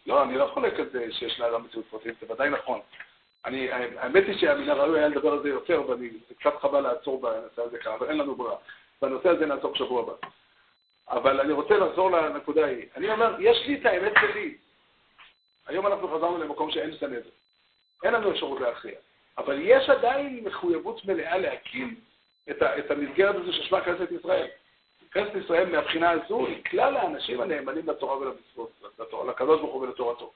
לא, 0.06 0.22
אני 0.22 0.36
לא 0.36 0.50
חולק 0.54 0.80
על 0.80 0.88
זה 0.92 1.12
שיש 1.12 1.40
לאדם 1.40 1.64
מציאות 1.64 1.86
פרטית, 1.90 2.14
זה 2.20 2.32
ודאי 2.32 2.50
נכון. 2.50 2.80
אני, 3.44 3.72
האמת 3.72 4.24
היא 4.26 4.38
שהמן 4.38 4.68
הראוי 4.68 4.98
היה 4.98 5.08
לדבר 5.08 5.32
על 5.32 5.42
זה 5.42 5.48
יותר, 5.48 5.82
ואני, 5.88 6.10
קצת 6.38 6.54
חבל 6.60 6.80
לעצור 6.80 7.20
בנושא 7.20 7.62
הזה 7.62 7.78
כאן, 7.78 7.92
אבל 7.92 8.08
אין 8.08 8.18
לנו 8.18 8.34
ברירה. 8.34 8.56
בנושא 9.02 9.28
הזה 9.28 9.46
נעצור 9.46 9.72
בשבוע 9.72 10.02
הבא. 10.02 10.12
אבל 11.10 11.40
אני 11.40 11.52
רוצה 11.52 11.76
לחזור 11.76 12.10
לנקודה 12.10 12.64
ההיא. 12.64 12.86
אני 12.96 13.10
אומר, 13.10 13.36
יש 13.38 13.66
לי 13.66 13.80
את 13.80 13.86
האמת 13.86 14.12
שלי. 14.20 14.56
היום 15.70 15.86
אנחנו 15.86 16.08
חזרנו 16.08 16.38
למקום 16.38 16.70
שאין 16.70 16.96
סנדר. 17.00 17.28
אין 18.02 18.14
לנו 18.14 18.30
אפשרות 18.30 18.60
להכריע. 18.60 18.94
אבל 19.38 19.58
יש 19.62 19.90
עדיין 19.90 20.44
מחויבות 20.44 21.04
מלאה 21.04 21.38
להקים 21.38 22.00
את, 22.50 22.62
ה, 22.62 22.78
את 22.78 22.90
המסגרת 22.90 23.34
הזו 23.34 23.52
ששמה 23.52 23.80
כנסת 23.80 24.12
ישראל. 24.20 24.46
כנסת 25.12 25.34
ישראל 25.44 25.70
מהבחינה 25.70 26.10
הזו 26.10 26.46
היא 26.46 26.64
כלל 26.64 26.96
האנשים 26.96 27.40
הנאמנים 27.40 27.88
לתורה 27.88 28.18
ולמצוות, 28.18 28.72
לקדוש 29.28 29.60
ברוך 29.60 29.74
הוא 29.74 29.82
ולתורתו. 29.82 30.32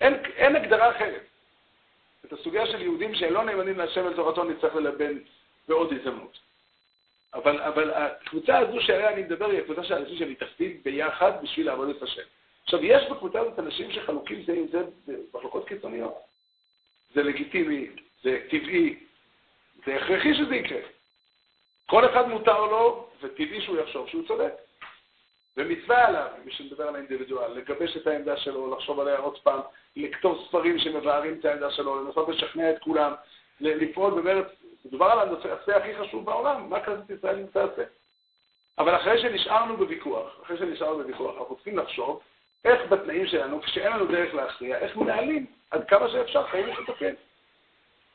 אין, 0.00 0.14
אין 0.36 0.56
הגדרה 0.56 0.90
אחרת. 0.90 1.22
את 2.24 2.32
הסוגיה 2.32 2.66
של 2.66 2.82
יהודים 2.82 3.14
שהם 3.14 3.32
לא 3.32 3.44
נאמנים 3.44 3.78
להשם 3.78 4.04
ולתורתו 4.04 4.44
נצטרך 4.44 4.74
ללבן 4.74 5.18
בעוד 5.68 5.92
הזדמנות. 5.92 6.38
אבל, 7.34 7.62
אבל 7.62 7.90
הקבוצה 7.94 8.58
הזו 8.58 8.80
שעליה 8.80 9.12
אני 9.12 9.22
מדבר 9.22 9.50
היא 9.50 9.60
הקבוצה 9.60 9.84
של 9.84 9.94
אנשים 9.94 10.16
שמתאחדים 10.18 10.80
ביחד 10.84 11.32
בשביל 11.42 11.66
לעבוד 11.66 11.88
את 11.88 12.02
השם. 12.02 12.22
עכשיו, 12.74 12.86
יש 12.86 13.10
בקבוצה 13.10 13.40
הזאת 13.40 13.58
אנשים 13.58 13.92
שחלוקים 13.92 14.42
זה 14.42 14.52
עם 14.52 14.66
זה 14.72 14.82
במחלוקות 15.06 15.68
קיצוניות. 15.68 16.14
זה 17.14 17.22
לגיטימי, 17.22 17.86
זה 18.22 18.38
טבעי, 18.50 18.98
זה 19.86 19.96
הכרחי 19.96 20.34
שזה 20.34 20.56
יקרה. 20.56 20.78
כל 21.86 22.04
אחד 22.04 22.28
מותר 22.28 22.60
לו, 22.66 23.08
וטבעי 23.22 23.60
שהוא 23.60 23.78
יחשוב 23.78 24.08
שהוא 24.08 24.26
צודק. 24.26 24.52
ומצווה 25.56 26.06
עליו, 26.08 26.26
מי 26.44 26.52
שמדבר 26.52 26.88
על 26.88 26.94
האינדיבידואל, 26.94 27.52
לגבש 27.52 27.96
את 27.96 28.06
העמדה 28.06 28.36
שלו, 28.36 28.74
לחשוב 28.76 29.00
עליה 29.00 29.18
עוד 29.18 29.38
פעם, 29.38 29.60
לכתוב 29.96 30.46
ספרים 30.48 30.78
שמבארים 30.78 31.36
את 31.40 31.44
העמדה 31.44 31.70
שלו, 31.70 32.04
לנסות 32.04 32.28
לשכנע 32.28 32.70
את 32.70 32.78
כולם, 32.78 33.12
לפעול 33.60 34.20
במרץ, 34.20 34.46
מדובר 34.84 35.06
על 35.06 35.28
הנושא 35.28 35.76
הכי 35.76 35.96
חשוב 35.96 36.24
בעולם, 36.24 36.70
מה 36.70 36.80
כנסת 36.80 37.10
ישראל 37.10 37.36
נמצא 37.36 37.64
לעשה. 37.64 37.82
אבל 38.78 38.96
אחרי 38.96 39.20
שנשארנו 39.22 39.76
בוויכוח, 39.76 40.40
אחרי 40.42 40.58
שנשארנו 40.58 40.98
בוויכוח, 40.98 41.36
אנחנו 41.38 41.54
צריכים 41.54 41.78
לחשוב 41.78 42.20
איך 42.64 42.80
בתנאים 42.88 43.26
שלנו, 43.26 43.62
כשאין 43.62 43.92
לנו 43.92 44.06
דרך 44.06 44.34
להכריע, 44.34 44.78
איך 44.78 44.96
מנהלים 44.96 45.46
עד 45.70 45.88
כמה 45.88 46.08
שאפשר 46.08 46.46
חיים 46.46 46.70
משותפים. 46.70 47.14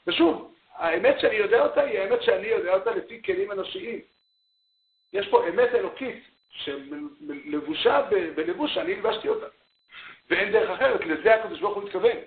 ושוב, 0.08 0.54
האמת 0.76 1.20
שאני 1.20 1.36
יודע 1.36 1.62
אותה 1.62 1.82
היא 1.82 2.00
האמת 2.00 2.24
שאני 2.24 2.48
יודע 2.48 2.74
אותה 2.74 2.92
לפי 2.92 3.22
כלים 3.24 3.52
אנושיים. 3.52 4.00
יש 5.14 5.28
פה 5.28 5.48
אמת 5.48 5.76
אלוקית 5.76 6.24
שלבושה 6.52 8.02
בלבוש 8.36 8.74
שאני 8.74 8.94
הלבשתי 8.94 9.28
אותה. 9.28 9.46
ואין 10.30 10.52
דרך 10.52 10.70
אחרת, 10.70 11.06
לזה 11.06 11.36
הקדוש 11.36 11.60
ברוך 11.60 11.76
הוא 11.76 11.84
מתכוון. 11.84 12.18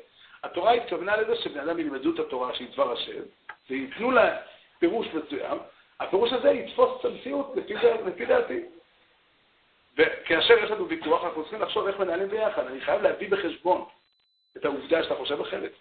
התורה 0.42 0.72
התכוונה 0.72 1.16
לזה 1.16 1.36
שבני 1.36 1.62
אדם 1.62 1.78
ילמדו 1.78 2.14
את 2.14 2.18
התורה 2.18 2.54
שהיא 2.54 2.68
דבר 2.72 2.92
השם, 2.92 3.22
וייתנו 3.70 4.10
לה 4.10 4.36
פירוש 4.78 5.06
מסוים, 5.06 5.58
הפירוש 6.00 6.32
הזה 6.32 6.50
יתפוס 6.50 7.00
את 7.00 7.04
המציאות 7.04 7.56
לפי, 7.56 7.74
לפי 8.06 8.26
דעתי. 8.26 8.60
וכאשר 9.96 10.58
יש 10.64 10.70
לנו 10.70 10.88
ויכוח, 10.88 11.24
אנחנו 11.24 11.42
צריכים 11.42 11.60
לחשוב 11.60 11.86
איך 11.86 11.98
מנהלים 11.98 12.28
ביחד. 12.28 12.66
אני 12.66 12.80
חייב 12.80 13.02
להביא 13.02 13.30
בחשבון 13.30 13.84
את 14.56 14.64
העובדה 14.64 15.02
שאתה 15.02 15.14
חושב 15.14 15.40
אחרת. 15.40 15.72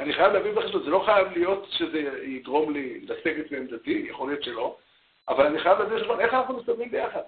אני 0.00 0.12
חייב 0.12 0.32
להביא 0.32 0.52
בחשבון, 0.52 0.82
זה 0.82 0.90
לא 0.90 1.02
חייב 1.06 1.32
להיות 1.32 1.66
שזה 1.70 1.98
יגרום 2.22 2.72
לי 2.72 3.00
לסגת 3.00 3.50
מעמדתי, 3.52 4.06
יכול 4.08 4.28
להיות 4.28 4.44
שלא, 4.44 4.76
אבל 5.28 5.46
אני 5.46 5.58
חייב 5.58 5.78
להביא 5.78 5.96
בחשבון 5.96 6.20
איך 6.20 6.34
אנחנו 6.34 6.56
מסתובבים 6.56 6.90
ביחד. 6.90 7.22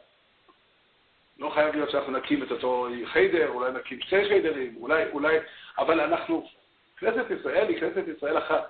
לא 1.38 1.50
חייב 1.50 1.74
להיות 1.74 1.90
שאנחנו 1.90 2.12
נקים 2.12 2.42
את 2.42 2.50
אותו 2.50 2.88
חיידר, 3.04 3.48
אולי 3.48 3.72
נקים 3.72 4.00
שתי 4.00 4.24
חיידרים, 4.28 4.76
אולי, 4.80 5.04
אולי, 5.12 5.38
אבל 5.78 6.00
אנחנו, 6.00 6.48
כנסת 6.96 7.24
ישראל 7.40 7.68
היא 7.68 7.80
כנסת 7.80 8.02
ישראל 8.16 8.38
אחת. 8.38 8.68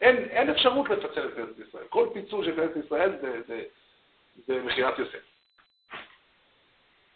אין, 0.00 0.16
אין 0.16 0.50
אפשרות 0.50 0.90
לפצל 0.90 1.28
את 1.28 1.34
כנסת 1.34 1.68
ישראל. 1.68 1.84
כל 1.88 2.08
פיצול 2.12 2.44
של 2.44 2.56
כנסת 2.56 2.86
ישראל 2.86 3.10
זה, 3.20 3.40
זה, 3.46 3.62
זה 4.46 4.62
מכירת 4.62 4.98
יוסף. 4.98 5.29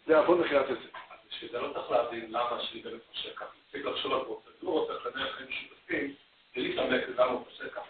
זה 0.05 0.17
עבוד 0.17 0.39
מכירת 0.39 0.69
יוסף. 0.69 0.95
שזה 1.29 1.59
לא 1.59 1.73
צריך 1.73 1.91
להבין 1.91 2.25
למה 2.29 2.59
שהיא 2.61 2.83
באמת 2.83 3.01
חושב 3.11 3.29
ככה. 3.35 3.45
צריך 3.71 3.85
לחשוב 3.85 4.13
על 4.13 4.19
פרוצדורות, 4.25 4.89
איך 4.89 5.05
לנהל 5.05 5.31
חיים 5.31 5.49
משותפים, 5.49 6.13
בלי 6.55 6.67
להתעמק 6.67 7.01
למה 7.17 7.31
הוא 7.31 7.45
חושב 7.45 7.69
ככה. 7.69 7.81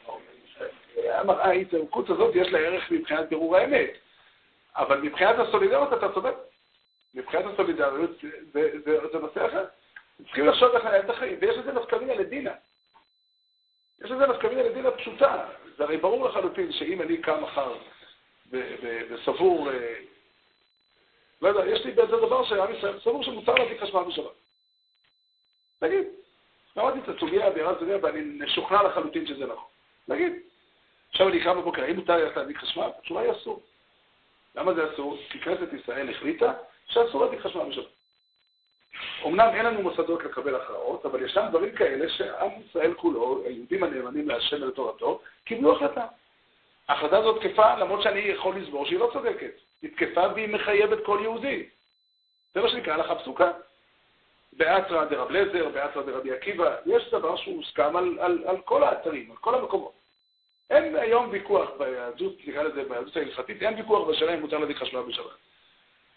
ההתעמקות 1.28 2.09
הזאת 2.09 2.36
יש 2.36 2.47
לה 2.47 2.59
ערך 2.59 2.91
מבחינת 2.91 3.30
בירור 3.30 3.57
האמת. 3.57 3.89
אבל 4.76 5.01
מבחינת 5.01 5.36
הסולידריות 5.39 5.93
אתה 5.93 6.13
צודק. 6.13 6.34
מבחינת 7.13 7.45
הסולידריות 7.53 8.11
זה, 8.53 9.20
נושא 9.20 9.45
אחר. 9.45 9.66
צריכים 10.24 10.45
לחשוב 10.45 10.76
איך 10.76 10.86
לנהל 10.86 11.01
את 11.01 11.09
החיים, 11.09 11.38
ויש 11.41 11.57
לזה 11.57 11.72
נפקמיה 11.72 12.16
לדינה. 12.16 12.51
יש 14.03 14.11
לזה 14.11 14.28
נפקמיה 14.28 14.63
לדינה 14.63 14.91
פשוטה. 14.91 15.45
זה 15.78 15.84
הרי 15.84 15.97
ברור 15.97 16.30
לחלוטין 16.30 16.72
שאם 16.72 17.01
אני 17.01 17.18
קם 17.18 17.43
מחר 17.43 17.74
וסבור, 19.09 19.72
אה, 19.72 19.95
לא 21.42 21.48
יודע, 21.48 21.66
יש 21.72 21.86
לי 21.86 21.92
באיזה 21.92 22.18
דבר 22.18 22.46
שעם 22.46 22.74
ישראל 22.74 23.00
סבור 23.00 23.24
שמותר 23.24 23.54
להביא 23.54 23.80
חשמל 23.82 24.04
בשבת. 24.04 24.32
נגיד, 25.82 26.08
למדתי 26.76 27.00
את 27.00 27.16
הסוגיה, 27.16 27.50
בירת 27.50 27.80
סוגיה, 27.80 27.98
ואני 28.02 28.22
משוכנע 28.22 28.84
לחלוטין 28.84 29.28
שזה 29.28 29.46
נכון. 29.46 29.70
נגיד. 30.08 30.34
עכשיו 31.12 31.28
אני 31.28 31.44
קם 31.44 31.58
בבוקר, 31.58 31.84
האם 31.84 31.96
מותר 31.96 32.18
להדליק 32.18 32.58
חשמל? 32.58 32.90
התשובה 33.00 33.22
היא 33.22 33.32
אסור. 33.32 33.62
למה 34.56 34.74
זה 34.74 34.94
אסור? 34.94 35.18
כי 35.30 35.40
כנסת 35.40 35.74
ישראל 35.74 36.10
החליטה 36.10 36.54
שאסור 36.88 37.24
להדליק 37.26 37.42
חשמל 37.42 37.70
בשבת. 37.70 37.86
אמנם 39.26 39.50
אין 39.54 39.66
לנו 39.66 39.82
מוסדות 39.82 40.24
לקבל 40.24 40.56
הכרעות, 40.56 41.06
אבל 41.06 41.24
ישנם 41.24 41.48
דברים 41.50 41.76
כאלה 41.76 42.10
שעם 42.10 42.50
ישראל 42.70 42.94
כולו, 42.94 43.44
היהודים 43.46 43.84
הנאמנים 43.84 44.30
להשם 44.30 44.64
ולתורתו, 44.64 45.22
קיבלו 45.46 45.76
החלטה. 45.76 46.06
ההחלטה 46.88 47.18
הזאת 47.18 47.42
תקפה, 47.42 47.76
למרות 47.76 48.02
שאני 48.02 48.20
יכול 48.20 48.56
לסבור 48.56 48.86
שהיא 48.86 49.00
לא 49.00 49.10
צודקת. 49.14 49.52
היא 49.82 49.92
תקפה 49.92 50.28
והיא 50.34 50.50
מחייבת 50.50 51.06
כל 51.06 51.20
יהודי. 51.22 51.70
זה 52.54 52.62
מה 52.62 52.70
שנקרא 52.70 52.94
הלכה 52.94 53.16
פסוקה. 53.16 53.52
באתרא 54.58 55.06
דרב 55.06 55.32
לזר, 55.32 55.70
באתרא 55.70 56.02
דרבי 56.02 56.32
עקיבא, 56.32 56.76
יש 56.86 57.12
דבר 57.12 57.36
שהוא 57.36 57.56
הוסכם 57.56 57.96
על, 57.96 58.20
על, 58.20 58.44
על 58.48 58.62
כל 58.62 58.84
האתרים, 58.84 59.32
על 59.32 59.38
כל 59.38 59.56
המקומות. 59.56 59.94
אין 60.70 60.96
היום 60.96 61.30
ויכוח 61.32 61.70
ביהדות, 61.78 62.34
נקרא 62.48 62.64
לזה 62.64 62.84
ביהדות 62.84 63.18
ההלכתית, 63.18 63.64
אין 63.64 63.74
ויכוח 63.76 64.08
בשאלה 64.10 64.34
אם 64.34 64.40
מותר 64.40 64.58
להדליק 64.58 64.78
חשמל 64.78 65.02
בשבת. 65.02 65.32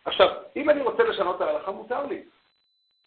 עכשיו, 0.04 0.28
אם 0.56 0.70
אני 0.70 0.82
רוצה 0.82 1.02
לשנות 1.02 1.36
את 1.36 1.40
ההלכה, 1.40 1.70
מותר 1.70 2.06
לי. 2.06 2.22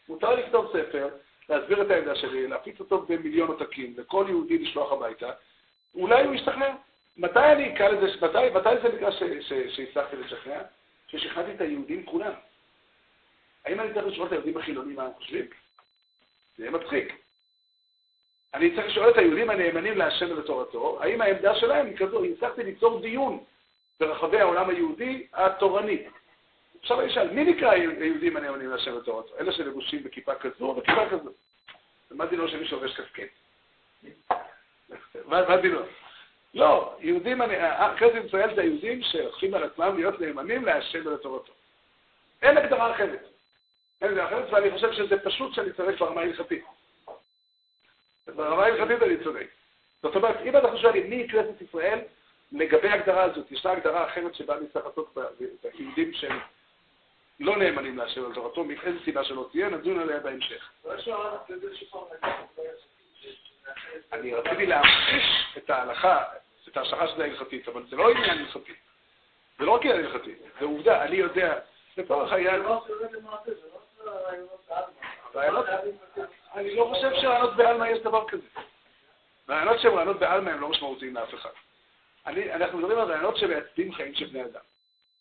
מותר 0.10 0.36
לכתוב 0.36 0.74
ספר, 0.74 1.10
להסביר 1.50 1.82
את 1.82 1.92
העמדה 1.92 2.16
שלי, 2.16 2.48
להפיץ 2.48 2.80
אותו 2.80 3.02
במיליון 3.02 3.48
עותקים, 3.48 3.94
לכל 3.98 4.26
יהודי 4.28 4.58
לשלוח 4.58 4.92
הביתה, 4.92 5.32
אולי 5.96 6.24
הוא 6.24 6.34
ישתכנע. 6.34 6.76
מתי 7.18 7.40
אני 7.40 7.74
אקרא 7.74 7.88
לזה, 7.88 8.26
מתי, 8.26 8.50
מתי 8.56 8.70
זה 8.82 8.96
נקרא 8.96 9.12
שהצלחתי 9.70 10.16
לשכנע? 10.16 10.62
ששכנעתי 11.08 11.52
את 11.52 11.62
היהודים 11.62 12.06
כולם. 12.06 12.34
האם 13.66 13.80
אני 13.80 13.94
צריך 13.94 14.06
לשאול 14.06 14.28
את 14.28 14.32
היהודים 14.32 14.58
החילונים 14.58 14.96
מה 14.96 15.04
הם 15.04 15.14
חושבים? 15.14 15.46
זה 16.58 16.64
יהיה 16.64 16.72
מצחיק. 16.72 17.16
אני 18.54 18.76
צריך 18.76 18.88
לשאול 18.88 19.10
את 19.10 19.18
היהודים 19.18 19.50
הנאמנים 19.50 19.98
להשם 19.98 20.32
ולתורתו, 20.32 21.04
האם 21.04 21.22
העמדה 21.22 21.56
שלהם 21.56 21.86
היא 21.86 21.98
כזו, 21.98 22.24
הצלחתי 22.26 22.64
ליצור 22.64 23.02
דיון 23.02 23.44
ברחבי 24.00 24.40
העולם 24.40 24.70
היהודי 24.70 25.28
התורני. 25.34 26.04
עכשיו 26.82 27.02
אני 27.02 27.12
אשאל, 27.12 27.32
מי 27.32 27.44
נקרא 27.44 27.72
היהודים 27.72 28.38
הנאמנים 28.38 28.70
להשם 28.70 28.94
ולתורתו? 28.94 29.38
אלה 29.40 29.52
שלבושים 29.52 30.04
בכיפה 30.04 30.36
כזו 30.36 30.66
או 30.66 30.76
בכיפה 30.76 31.10
כזו? 31.10 31.30
מה 32.12 32.26
דינו 32.26 32.46
מי 32.60 32.68
שעובש 32.68 33.00
קסקט? 33.00 33.30
מה 35.26 35.58
דינו? 35.58 35.80
לא, 36.54 36.96
יהודים, 37.00 37.42
כנסת 37.98 38.26
ישראל 38.26 38.56
זה 38.56 38.62
היהודים 38.62 39.02
שלוקחים 39.04 39.54
על 39.54 39.64
עצמם 39.64 39.96
להיות 39.96 40.22
נאמנים 40.22 40.66
להשם 40.66 41.06
ולתורתו. 41.06 41.54
אין 42.42 42.58
הגדרה 42.58 42.96
אחרת. 42.96 43.28
אין 44.02 44.10
הגדרה 44.10 44.28
אחרת, 44.28 44.54
ואני 44.54 44.72
חושב 44.72 44.94
שזה 44.94 45.20
פשוט 45.24 45.54
שאני 45.54 45.74
צריך 45.74 46.02
ברמה 46.02 46.22
הלכתית. 46.22 46.64
ברמה 48.36 48.64
ההלכתית 48.64 49.04
אני 49.04 49.24
צודק. 49.24 49.48
זאת 50.02 50.16
אומרת, 50.16 50.38
אם 50.46 50.56
אנחנו 50.56 50.78
שואלים 50.78 51.10
מי 51.10 51.28
כנסת 51.30 51.62
ישראל, 51.62 52.00
לגבי 52.52 52.88
ההגדרה 52.88 53.24
הזאת, 53.24 53.52
ישנה 53.52 53.72
הגדרה 53.72 54.10
אחרת 54.10 54.36
שבה 54.36 54.60
נצטרך 54.60 54.86
לעשות 54.86 55.18
ביהודים 55.78 56.14
שהם 56.14 56.40
לא 57.40 57.58
נאמנים 57.58 57.98
להשם 57.98 58.26
על 58.26 58.34
תורתו, 58.34 58.64
מאיזה 58.64 59.00
סיבה 59.06 59.24
שלא 59.24 59.50
תהיה, 59.52 59.70
נדון 59.70 60.00
עליה 60.00 60.20
בהמשך. 60.20 60.72
אני 64.14 64.34
רציתי 64.34 64.66
להמחיש 64.66 65.58
את 65.58 65.70
ההלכה, 65.70 66.24
את 66.68 66.78
ההשלכה 66.78 67.08
של 67.08 67.22
ההלכתית, 67.22 67.68
אבל 67.68 67.84
זה 67.90 67.96
לא 67.96 68.10
עניין 68.10 68.40
הלכתי. 68.40 68.74
זה 69.60 69.66
לא 69.66 69.72
רק 69.72 69.82
עניין 69.82 70.06
הלכתי, 70.06 70.36
זה 70.60 70.66
עובדה, 70.66 71.04
אני 71.04 71.16
יודע, 71.16 71.60
לצורך 71.98 72.32
העניין... 72.32 72.62
אני 76.56 76.76
לא 76.76 76.92
חושב 76.94 77.12
שרעיונות 77.22 77.56
בעלמא 77.56 77.86
יש 77.86 78.00
דבר 78.00 78.28
כזה. 78.28 78.48
רעיונות 79.50 79.80
שהם 79.80 79.94
רעיונות 79.94 80.20
בעלמא 80.20 80.50
הם 80.50 80.62
לא 80.62 80.70
משמעותיים 80.70 81.16
לאף 81.16 81.34
אחד. 81.34 81.50
אנחנו 82.26 82.78
מדברים 82.78 83.00
על 83.00 83.08
רעיונות 83.08 83.38
שמייצדים 83.38 83.94
חיים 83.94 84.16
של 84.16 84.26
בני 84.26 84.44
אדם. 84.44 84.62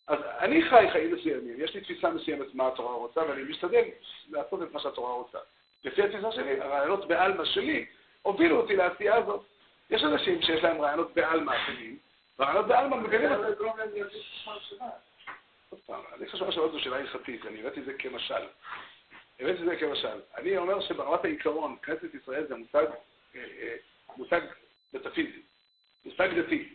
אז 0.06 0.18
אני 0.38 0.62
חי 0.62 0.86
חיים 0.92 1.14
מסוימים, 1.14 1.54
יש 1.58 1.74
לי 1.74 1.80
תפיסה 1.80 2.10
מסוימת 2.10 2.54
מה 2.54 2.68
התורה 2.68 2.94
רוצה, 2.94 3.20
ואני 3.20 3.42
משתדל 3.42 3.84
לעשות 4.30 4.62
את 4.62 4.72
מה 4.72 4.80
שהתורה 4.80 5.12
רוצה. 5.12 5.38
לפי 5.84 6.02
התפיסה 6.02 6.32
שלי, 6.32 6.60
הרעיונות 6.60 7.08
בעלמא 7.08 7.44
שלי 7.44 7.86
הובילו 8.22 8.60
אותי 8.60 8.76
לעשייה 8.76 9.14
הזאת. 9.16 9.44
יש 9.90 10.04
אנשים 10.04 10.42
שיש 10.42 10.62
להם 10.62 10.80
רעיונות 10.80 11.14
בעלמא 11.14 11.52
אחרים, 11.56 11.98
והרעיונות 12.38 12.66
בעלמא 12.66 12.96
מבינים 12.96 13.32
את 13.32 13.38
זה. 13.38 13.64
אני 16.14 16.28
חושב 16.28 16.50
שזו 16.50 16.80
שאלה 16.80 16.96
הלכתית, 16.96 17.46
אני 17.46 17.60
הבאתי 17.60 17.80
את 17.80 17.84
זה 17.84 17.92
כמשל. 17.98 18.44
הבאתי 19.40 19.60
את 19.60 19.66
זה 19.66 19.76
כמשל. 19.76 20.20
אני 20.36 20.56
אומר 20.56 20.80
שברמת 20.80 21.24
העיקרון, 21.24 21.76
כנסת 21.82 22.14
ישראל 22.14 22.46
זה 22.46 22.56
מושג, 22.56 22.84
אה, 23.34 23.40
אה, 23.62 23.76
מושג 24.16 24.40
מטאפיזי, 24.94 25.42
מושג 26.04 26.38
דתי. 26.38 26.68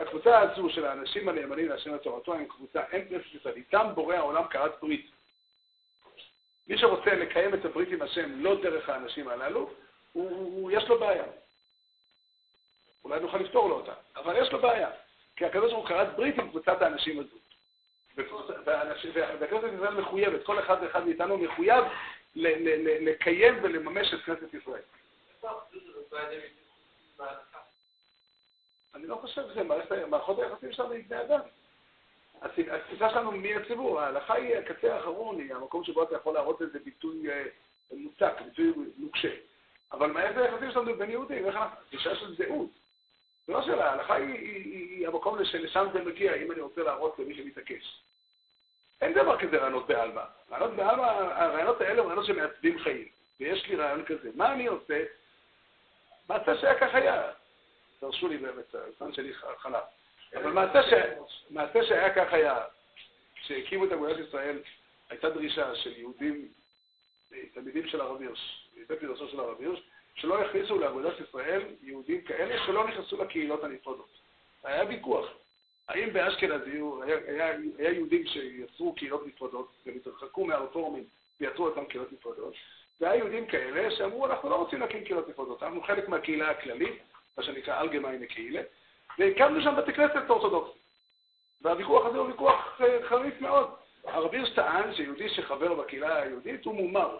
הקבוצה 0.00 0.38
הזו 0.38 0.70
של 0.70 0.84
האנשים 0.84 1.28
הנאמנים 1.28 1.68
להשם 1.68 1.94
לתורתו 1.94 2.34
הם 2.34 2.44
קבוצה, 2.44 2.82
אין 2.92 3.08
כנסת 3.08 3.34
ישראל, 3.34 3.54
איתם 3.56 3.86
בורא 3.94 4.14
העולם 4.14 4.48
כרת 4.48 4.80
ברית. 4.80 5.10
מי 6.68 6.78
שרוצה 6.78 7.14
לקיים 7.14 7.54
את 7.54 7.64
הברית 7.64 7.88
עם 7.88 8.02
השם 8.02 8.30
לא 8.42 8.62
דרך 8.62 8.88
האנשים 8.88 9.28
הללו, 9.28 9.70
הוא, 10.12 10.30
הוא, 10.30 10.70
יש 10.70 10.88
לו 10.88 11.00
בעיה. 11.00 11.24
אולי 13.04 13.20
נוכל 13.20 13.38
לפתור 13.38 13.68
לו 13.68 13.74
אותה, 13.74 13.94
אבל 14.16 14.42
יש 14.42 14.52
לו 14.52 14.60
בעיה. 14.60 14.90
כי 15.36 15.44
הקדוש 15.44 15.72
ברוך 15.72 15.88
הוא 15.88 15.88
כרת 15.88 16.16
ברית 16.16 16.38
עם 16.38 16.48
קבוצת 16.48 16.82
האנשים 16.82 17.20
הזו. 17.20 17.36
והכנסת 19.40 19.72
ישראל 19.74 20.00
מחויבת, 20.00 20.44
כל 20.44 20.58
אחד 20.58 20.76
ואחד 20.82 21.04
מאיתנו 21.04 21.38
מחויב 21.38 21.84
לקיים 22.34 23.54
ולממש 23.62 24.14
את 24.14 24.20
כנסת 24.20 24.54
ישראל. 24.54 24.82
אני 28.94 29.06
לא 29.06 29.16
חושב 29.16 29.42
שזה 29.50 29.62
מערכות 30.06 30.38
היחסים 30.38 30.72
שלנו 30.72 30.92
עם 30.92 31.02
בני 31.08 31.20
אדם. 31.20 31.40
התפיסה 32.42 33.10
שלנו 33.10 33.32
מי 33.32 33.54
הציבור, 33.54 34.00
ההלכה 34.00 34.34
היא 34.34 34.56
הקצה 34.56 34.94
האחרון, 34.94 35.38
היא 35.38 35.54
המקום 35.54 35.84
שבו 35.84 36.02
אתה 36.02 36.16
יכול 36.16 36.34
להראות 36.34 36.62
איזה 36.62 36.78
ביטוי 36.78 37.30
אה, 37.30 37.44
מוצק, 37.92 38.32
ביטוי 38.44 38.72
נוקשה. 38.96 39.34
אבל 39.92 40.12
מערכת 40.12 40.36
היחסים 40.36 40.70
שלנו 40.70 40.94
בין 40.96 41.10
יהודים, 41.10 41.46
איך 41.46 41.56
אנחנו, 41.56 41.76
תפיסה 41.88 42.16
של 42.16 42.34
זהות. 42.34 42.70
זה 43.46 43.52
לא 43.52 43.62
שאלה, 43.62 43.90
ההלכה 43.90 44.14
היא, 44.14 44.34
היא, 44.34 44.98
היא 44.98 45.08
המקום 45.08 45.44
שלשם 45.44 45.86
זה 45.92 46.04
מגיע, 46.04 46.34
אם 46.34 46.52
אני 46.52 46.60
רוצה 46.60 46.82
להראות 46.82 47.18
למי 47.18 47.34
שמתעקש. 47.34 48.02
אין 49.00 49.12
דבר 49.12 49.38
כזה 49.38 49.56
רעיונות 49.56 49.86
בעלמא. 49.86 50.22
רעיונות 50.50 50.76
בעלמא, 50.76 51.02
הרעיונות 51.02 51.80
האלה 51.80 52.00
הם 52.00 52.06
רעיונות 52.06 52.26
שמעצבים 52.26 52.78
חיים. 52.78 53.08
ויש 53.40 53.66
לי 53.66 53.76
רעיון 53.76 54.04
כזה. 54.04 54.30
מה 54.34 54.52
אני 54.52 54.66
עושה? 54.66 55.04
מעשה 56.28 56.56
שהיה 56.56 56.78
כך 56.78 56.94
היה. 56.94 57.32
תרשו 58.00 58.28
לי 58.28 58.36
באמת, 58.36 58.74
הזמן 58.74 59.12
שלי 59.12 59.34
חלף. 59.34 59.84
אבל 60.36 60.50
מעשה, 60.50 60.82
ש... 60.82 60.92
מעשה 61.50 61.84
שהיה 61.84 62.14
כך 62.14 62.32
היה, 62.32 62.64
כשהקימו 63.34 63.84
את 63.84 63.92
אגודת 63.92 64.16
ישראל, 64.28 64.58
הייתה 65.10 65.30
דרישה 65.30 65.74
של 65.74 65.92
יהודים, 65.96 66.48
תלמידים 67.54 67.88
של 67.88 68.00
הרב 68.00 68.20
הירש, 68.20 68.61
מבית 68.84 69.02
מדרשו 69.02 69.28
של 69.28 69.40
הרב 69.40 69.60
הירש, 69.60 69.82
שלא 70.14 70.44
יכניסו 70.44 70.78
לאגודת 70.78 71.14
ישראל 71.28 71.62
יהודים 71.82 72.20
כאלה 72.20 72.66
שלא 72.66 72.88
נכנסו 72.88 73.22
לקהילות 73.22 73.64
הנפרדות. 73.64 74.08
היה 74.64 74.84
ויכוח. 74.88 75.26
האם 75.88 76.12
באשכנז 76.12 76.60
היה, 77.02 77.16
היה, 77.26 77.46
היה 77.78 77.92
יהודים 77.92 78.26
שיצרו 78.26 78.94
קהילות 78.94 79.26
נפרדות 79.26 79.72
והם 79.86 79.96
התרחקו 79.96 80.44
מהרפורמים 80.44 81.04
ויצרו 81.40 81.66
אותם 81.66 81.84
קהילות 81.84 82.12
נפרדות, 82.12 82.54
והיה 83.00 83.16
יהודים 83.16 83.46
כאלה 83.46 83.90
שאמרו, 83.96 84.26
אנחנו 84.26 84.50
לא 84.50 84.54
רוצים 84.54 84.80
להקים 84.80 85.04
קהילות 85.04 85.28
נפרדות, 85.28 85.62
אנחנו 85.62 85.82
חלק 85.82 86.08
מהקהילה 86.08 86.50
הכללית, 86.50 87.02
מה 87.38 87.42
שנקרא 87.42 87.80
אלגמיינה 87.80 88.26
קהילה, 88.26 88.60
והקמנו 89.18 89.62
שם 89.62 89.74
בתי 89.76 89.92
כנסת 89.92 90.30
אורתודוקסי. 90.30 90.78
והוויכוח 91.62 92.06
הזה 92.06 92.18
הוא 92.18 92.26
ויכוח 92.26 92.80
אה, 92.80 92.98
חריף 93.08 93.40
מאוד. 93.40 93.70
הרב 94.04 94.32
הירש 94.32 94.50
טען 94.50 94.94
שיהודי 94.94 95.28
שחבר 95.28 95.74
בקהילה 95.74 96.22
היהודית 96.22 96.64
הוא 96.64 96.74
מומר. 96.74 97.18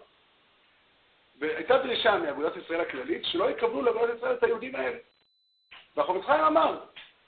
והייתה 1.43 1.78
דרישה 1.78 2.16
מאגודת 2.16 2.57
ישראל 2.57 2.80
הכללית 2.80 3.24
שלא 3.24 3.51
יקבלו 3.51 3.82
לאגודת 3.82 4.18
ישראל 4.18 4.34
את 4.34 4.43
היהודים 4.43 4.76
האלה. 4.76 4.99
והחובץ 5.97 6.24
חיים 6.24 6.45
אמר, 6.45 6.78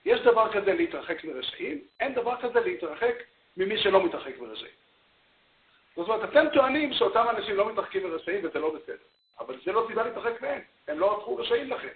יש 0.04 0.20
דבר 0.20 0.52
כזה 0.52 0.74
להתרחק 0.74 1.24
מרשעים, 1.24 1.80
אין 2.00 2.14
דבר 2.14 2.40
כזה 2.40 2.60
להתרחק 2.60 3.14
ממי 3.56 3.78
שלא 3.78 4.04
מתרחק 4.04 4.38
מרשעים. 4.38 4.72
זאת 5.96 6.08
אומרת, 6.08 6.30
אתם 6.30 6.44
טוענים 6.52 6.92
שאותם 6.92 7.26
אנשים 7.30 7.56
לא 7.56 7.72
מתרחקים 7.72 8.10
מרשעים 8.10 8.44
וזה 8.44 8.58
לא 8.58 8.74
בסדר, 8.74 9.04
אבל 9.40 9.56
זה 9.64 9.72
לא 9.72 9.84
סיבה 9.88 10.02
להתרחק 10.02 10.42
מהם, 10.42 10.60
הם 10.88 10.98
לא 10.98 11.16
הפכו 11.18 11.36
רשעים 11.36 11.70
לכם. 11.70 11.88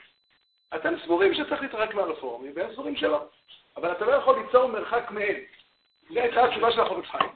אתם 0.75 0.95
סבורים 1.05 1.35
שצריך 1.35 1.63
להתרחק 1.63 1.95
מהרפורמים, 1.95 2.53
והם 2.55 2.73
סבורים 2.73 2.97
שלא. 2.97 3.25
אבל 3.77 3.93
אתה 3.93 4.05
לא 4.05 4.13
יכול 4.13 4.39
ליצור 4.39 4.67
מרחק 4.67 5.11
מהם. 5.11 5.37
זו 6.11 6.21
הייתה 6.21 6.45
התשובה 6.45 6.73
של 6.73 6.81
החובץ 6.81 7.07
חיים. 7.07 7.31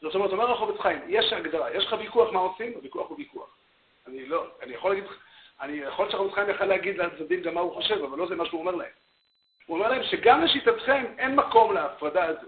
זאת 0.00 0.14
אומרת, 0.14 0.32
אומר 0.32 0.50
החובץ 0.50 0.80
חיים, 0.80 1.00
יש 1.08 1.32
הגדרה, 1.32 1.74
יש 1.74 1.86
לך 1.86 1.96
ויכוח 1.98 2.32
מה 2.32 2.40
עושים, 2.40 2.72
הוויכוח 2.74 3.08
הוא 3.08 3.18
ויכוח. 3.18 3.56
אני 4.06 4.26
לא, 4.26 4.46
אני 4.62 4.74
יכול 4.74 4.90
להגיד, 4.90 5.10
אני 5.60 5.72
יכול 5.72 6.10
שהחובץ 6.10 6.34
חיים 6.34 6.50
יכול 6.50 6.66
להגיד 6.66 6.98
לצדדים 6.98 7.42
גם 7.42 7.54
מה 7.54 7.60
הוא 7.60 7.74
חושב, 7.74 8.04
אבל 8.04 8.18
לא 8.18 8.26
זה 8.28 8.36
מה 8.36 8.46
שהוא 8.46 8.60
אומר 8.60 8.74
להם. 8.74 8.90
הוא 9.66 9.76
אומר 9.78 9.88
להם 9.88 10.02
שגם 10.02 10.44
לשיטתכם 10.44 11.04
אין 11.18 11.36
מקום 11.36 11.72
להפרדה 11.72 12.24
הזו. 12.24 12.46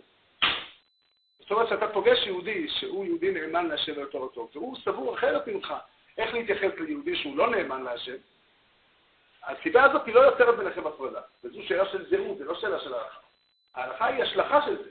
זאת 1.41 1.51
אומרת 1.51 1.69
שאתה 1.69 1.89
פוגש 1.89 2.27
יהודי 2.27 2.69
שהוא 2.69 3.05
יהודי 3.05 3.31
נאמן 3.31 3.67
להשם 3.67 3.93
ולתורתו, 3.97 4.49
והוא 4.53 4.77
סבור 4.85 5.15
אחרת 5.15 5.47
ממך 5.47 5.75
איך 6.19 6.35
להתייחס 6.35 6.71
ליהודי 6.79 7.17
שהוא 7.17 7.37
לא 7.37 7.51
נאמן 7.51 7.83
להשם, 7.83 8.17
הסיבה 9.45 9.85
הזאת 9.85 10.07
היא 10.07 10.15
לא 10.15 10.21
יוצרת 10.21 10.59
ביניכם 10.59 10.87
הפרדה. 10.87 11.21
וזו 11.45 11.63
שאלה 11.63 11.87
של 11.87 12.07
זהות, 12.11 12.39
זו 12.39 12.45
לא 12.45 12.55
שאלה 12.55 12.81
של 12.81 12.95
ההלכה. 12.95 13.19
ההלכה 13.75 14.07
היא 14.07 14.23
השלכה 14.23 14.63
של 14.63 14.77
זה. 14.77 14.91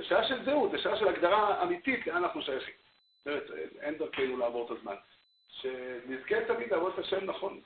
זו 0.00 0.06
שאלה 0.06 0.28
של 0.28 0.44
זהות, 0.44 0.70
זו 0.70 0.78
שאלה 0.78 0.96
של 0.96 1.08
הגדרה 1.08 1.62
אמיתית 1.62 2.06
לאן 2.06 2.16
אנחנו 2.16 2.42
שייכים. 2.42 2.74
באמת, 3.26 3.42
אין 3.80 3.98
דרכנו 3.98 4.36
לעבור 4.36 4.66
את 4.66 4.78
הזמן. 4.78 4.94
שנזכה 5.48 6.44
תמיד 6.46 6.70
לעבוד 6.70 6.92
את 6.92 6.98
השם 6.98 7.24
נכון. 7.24 7.60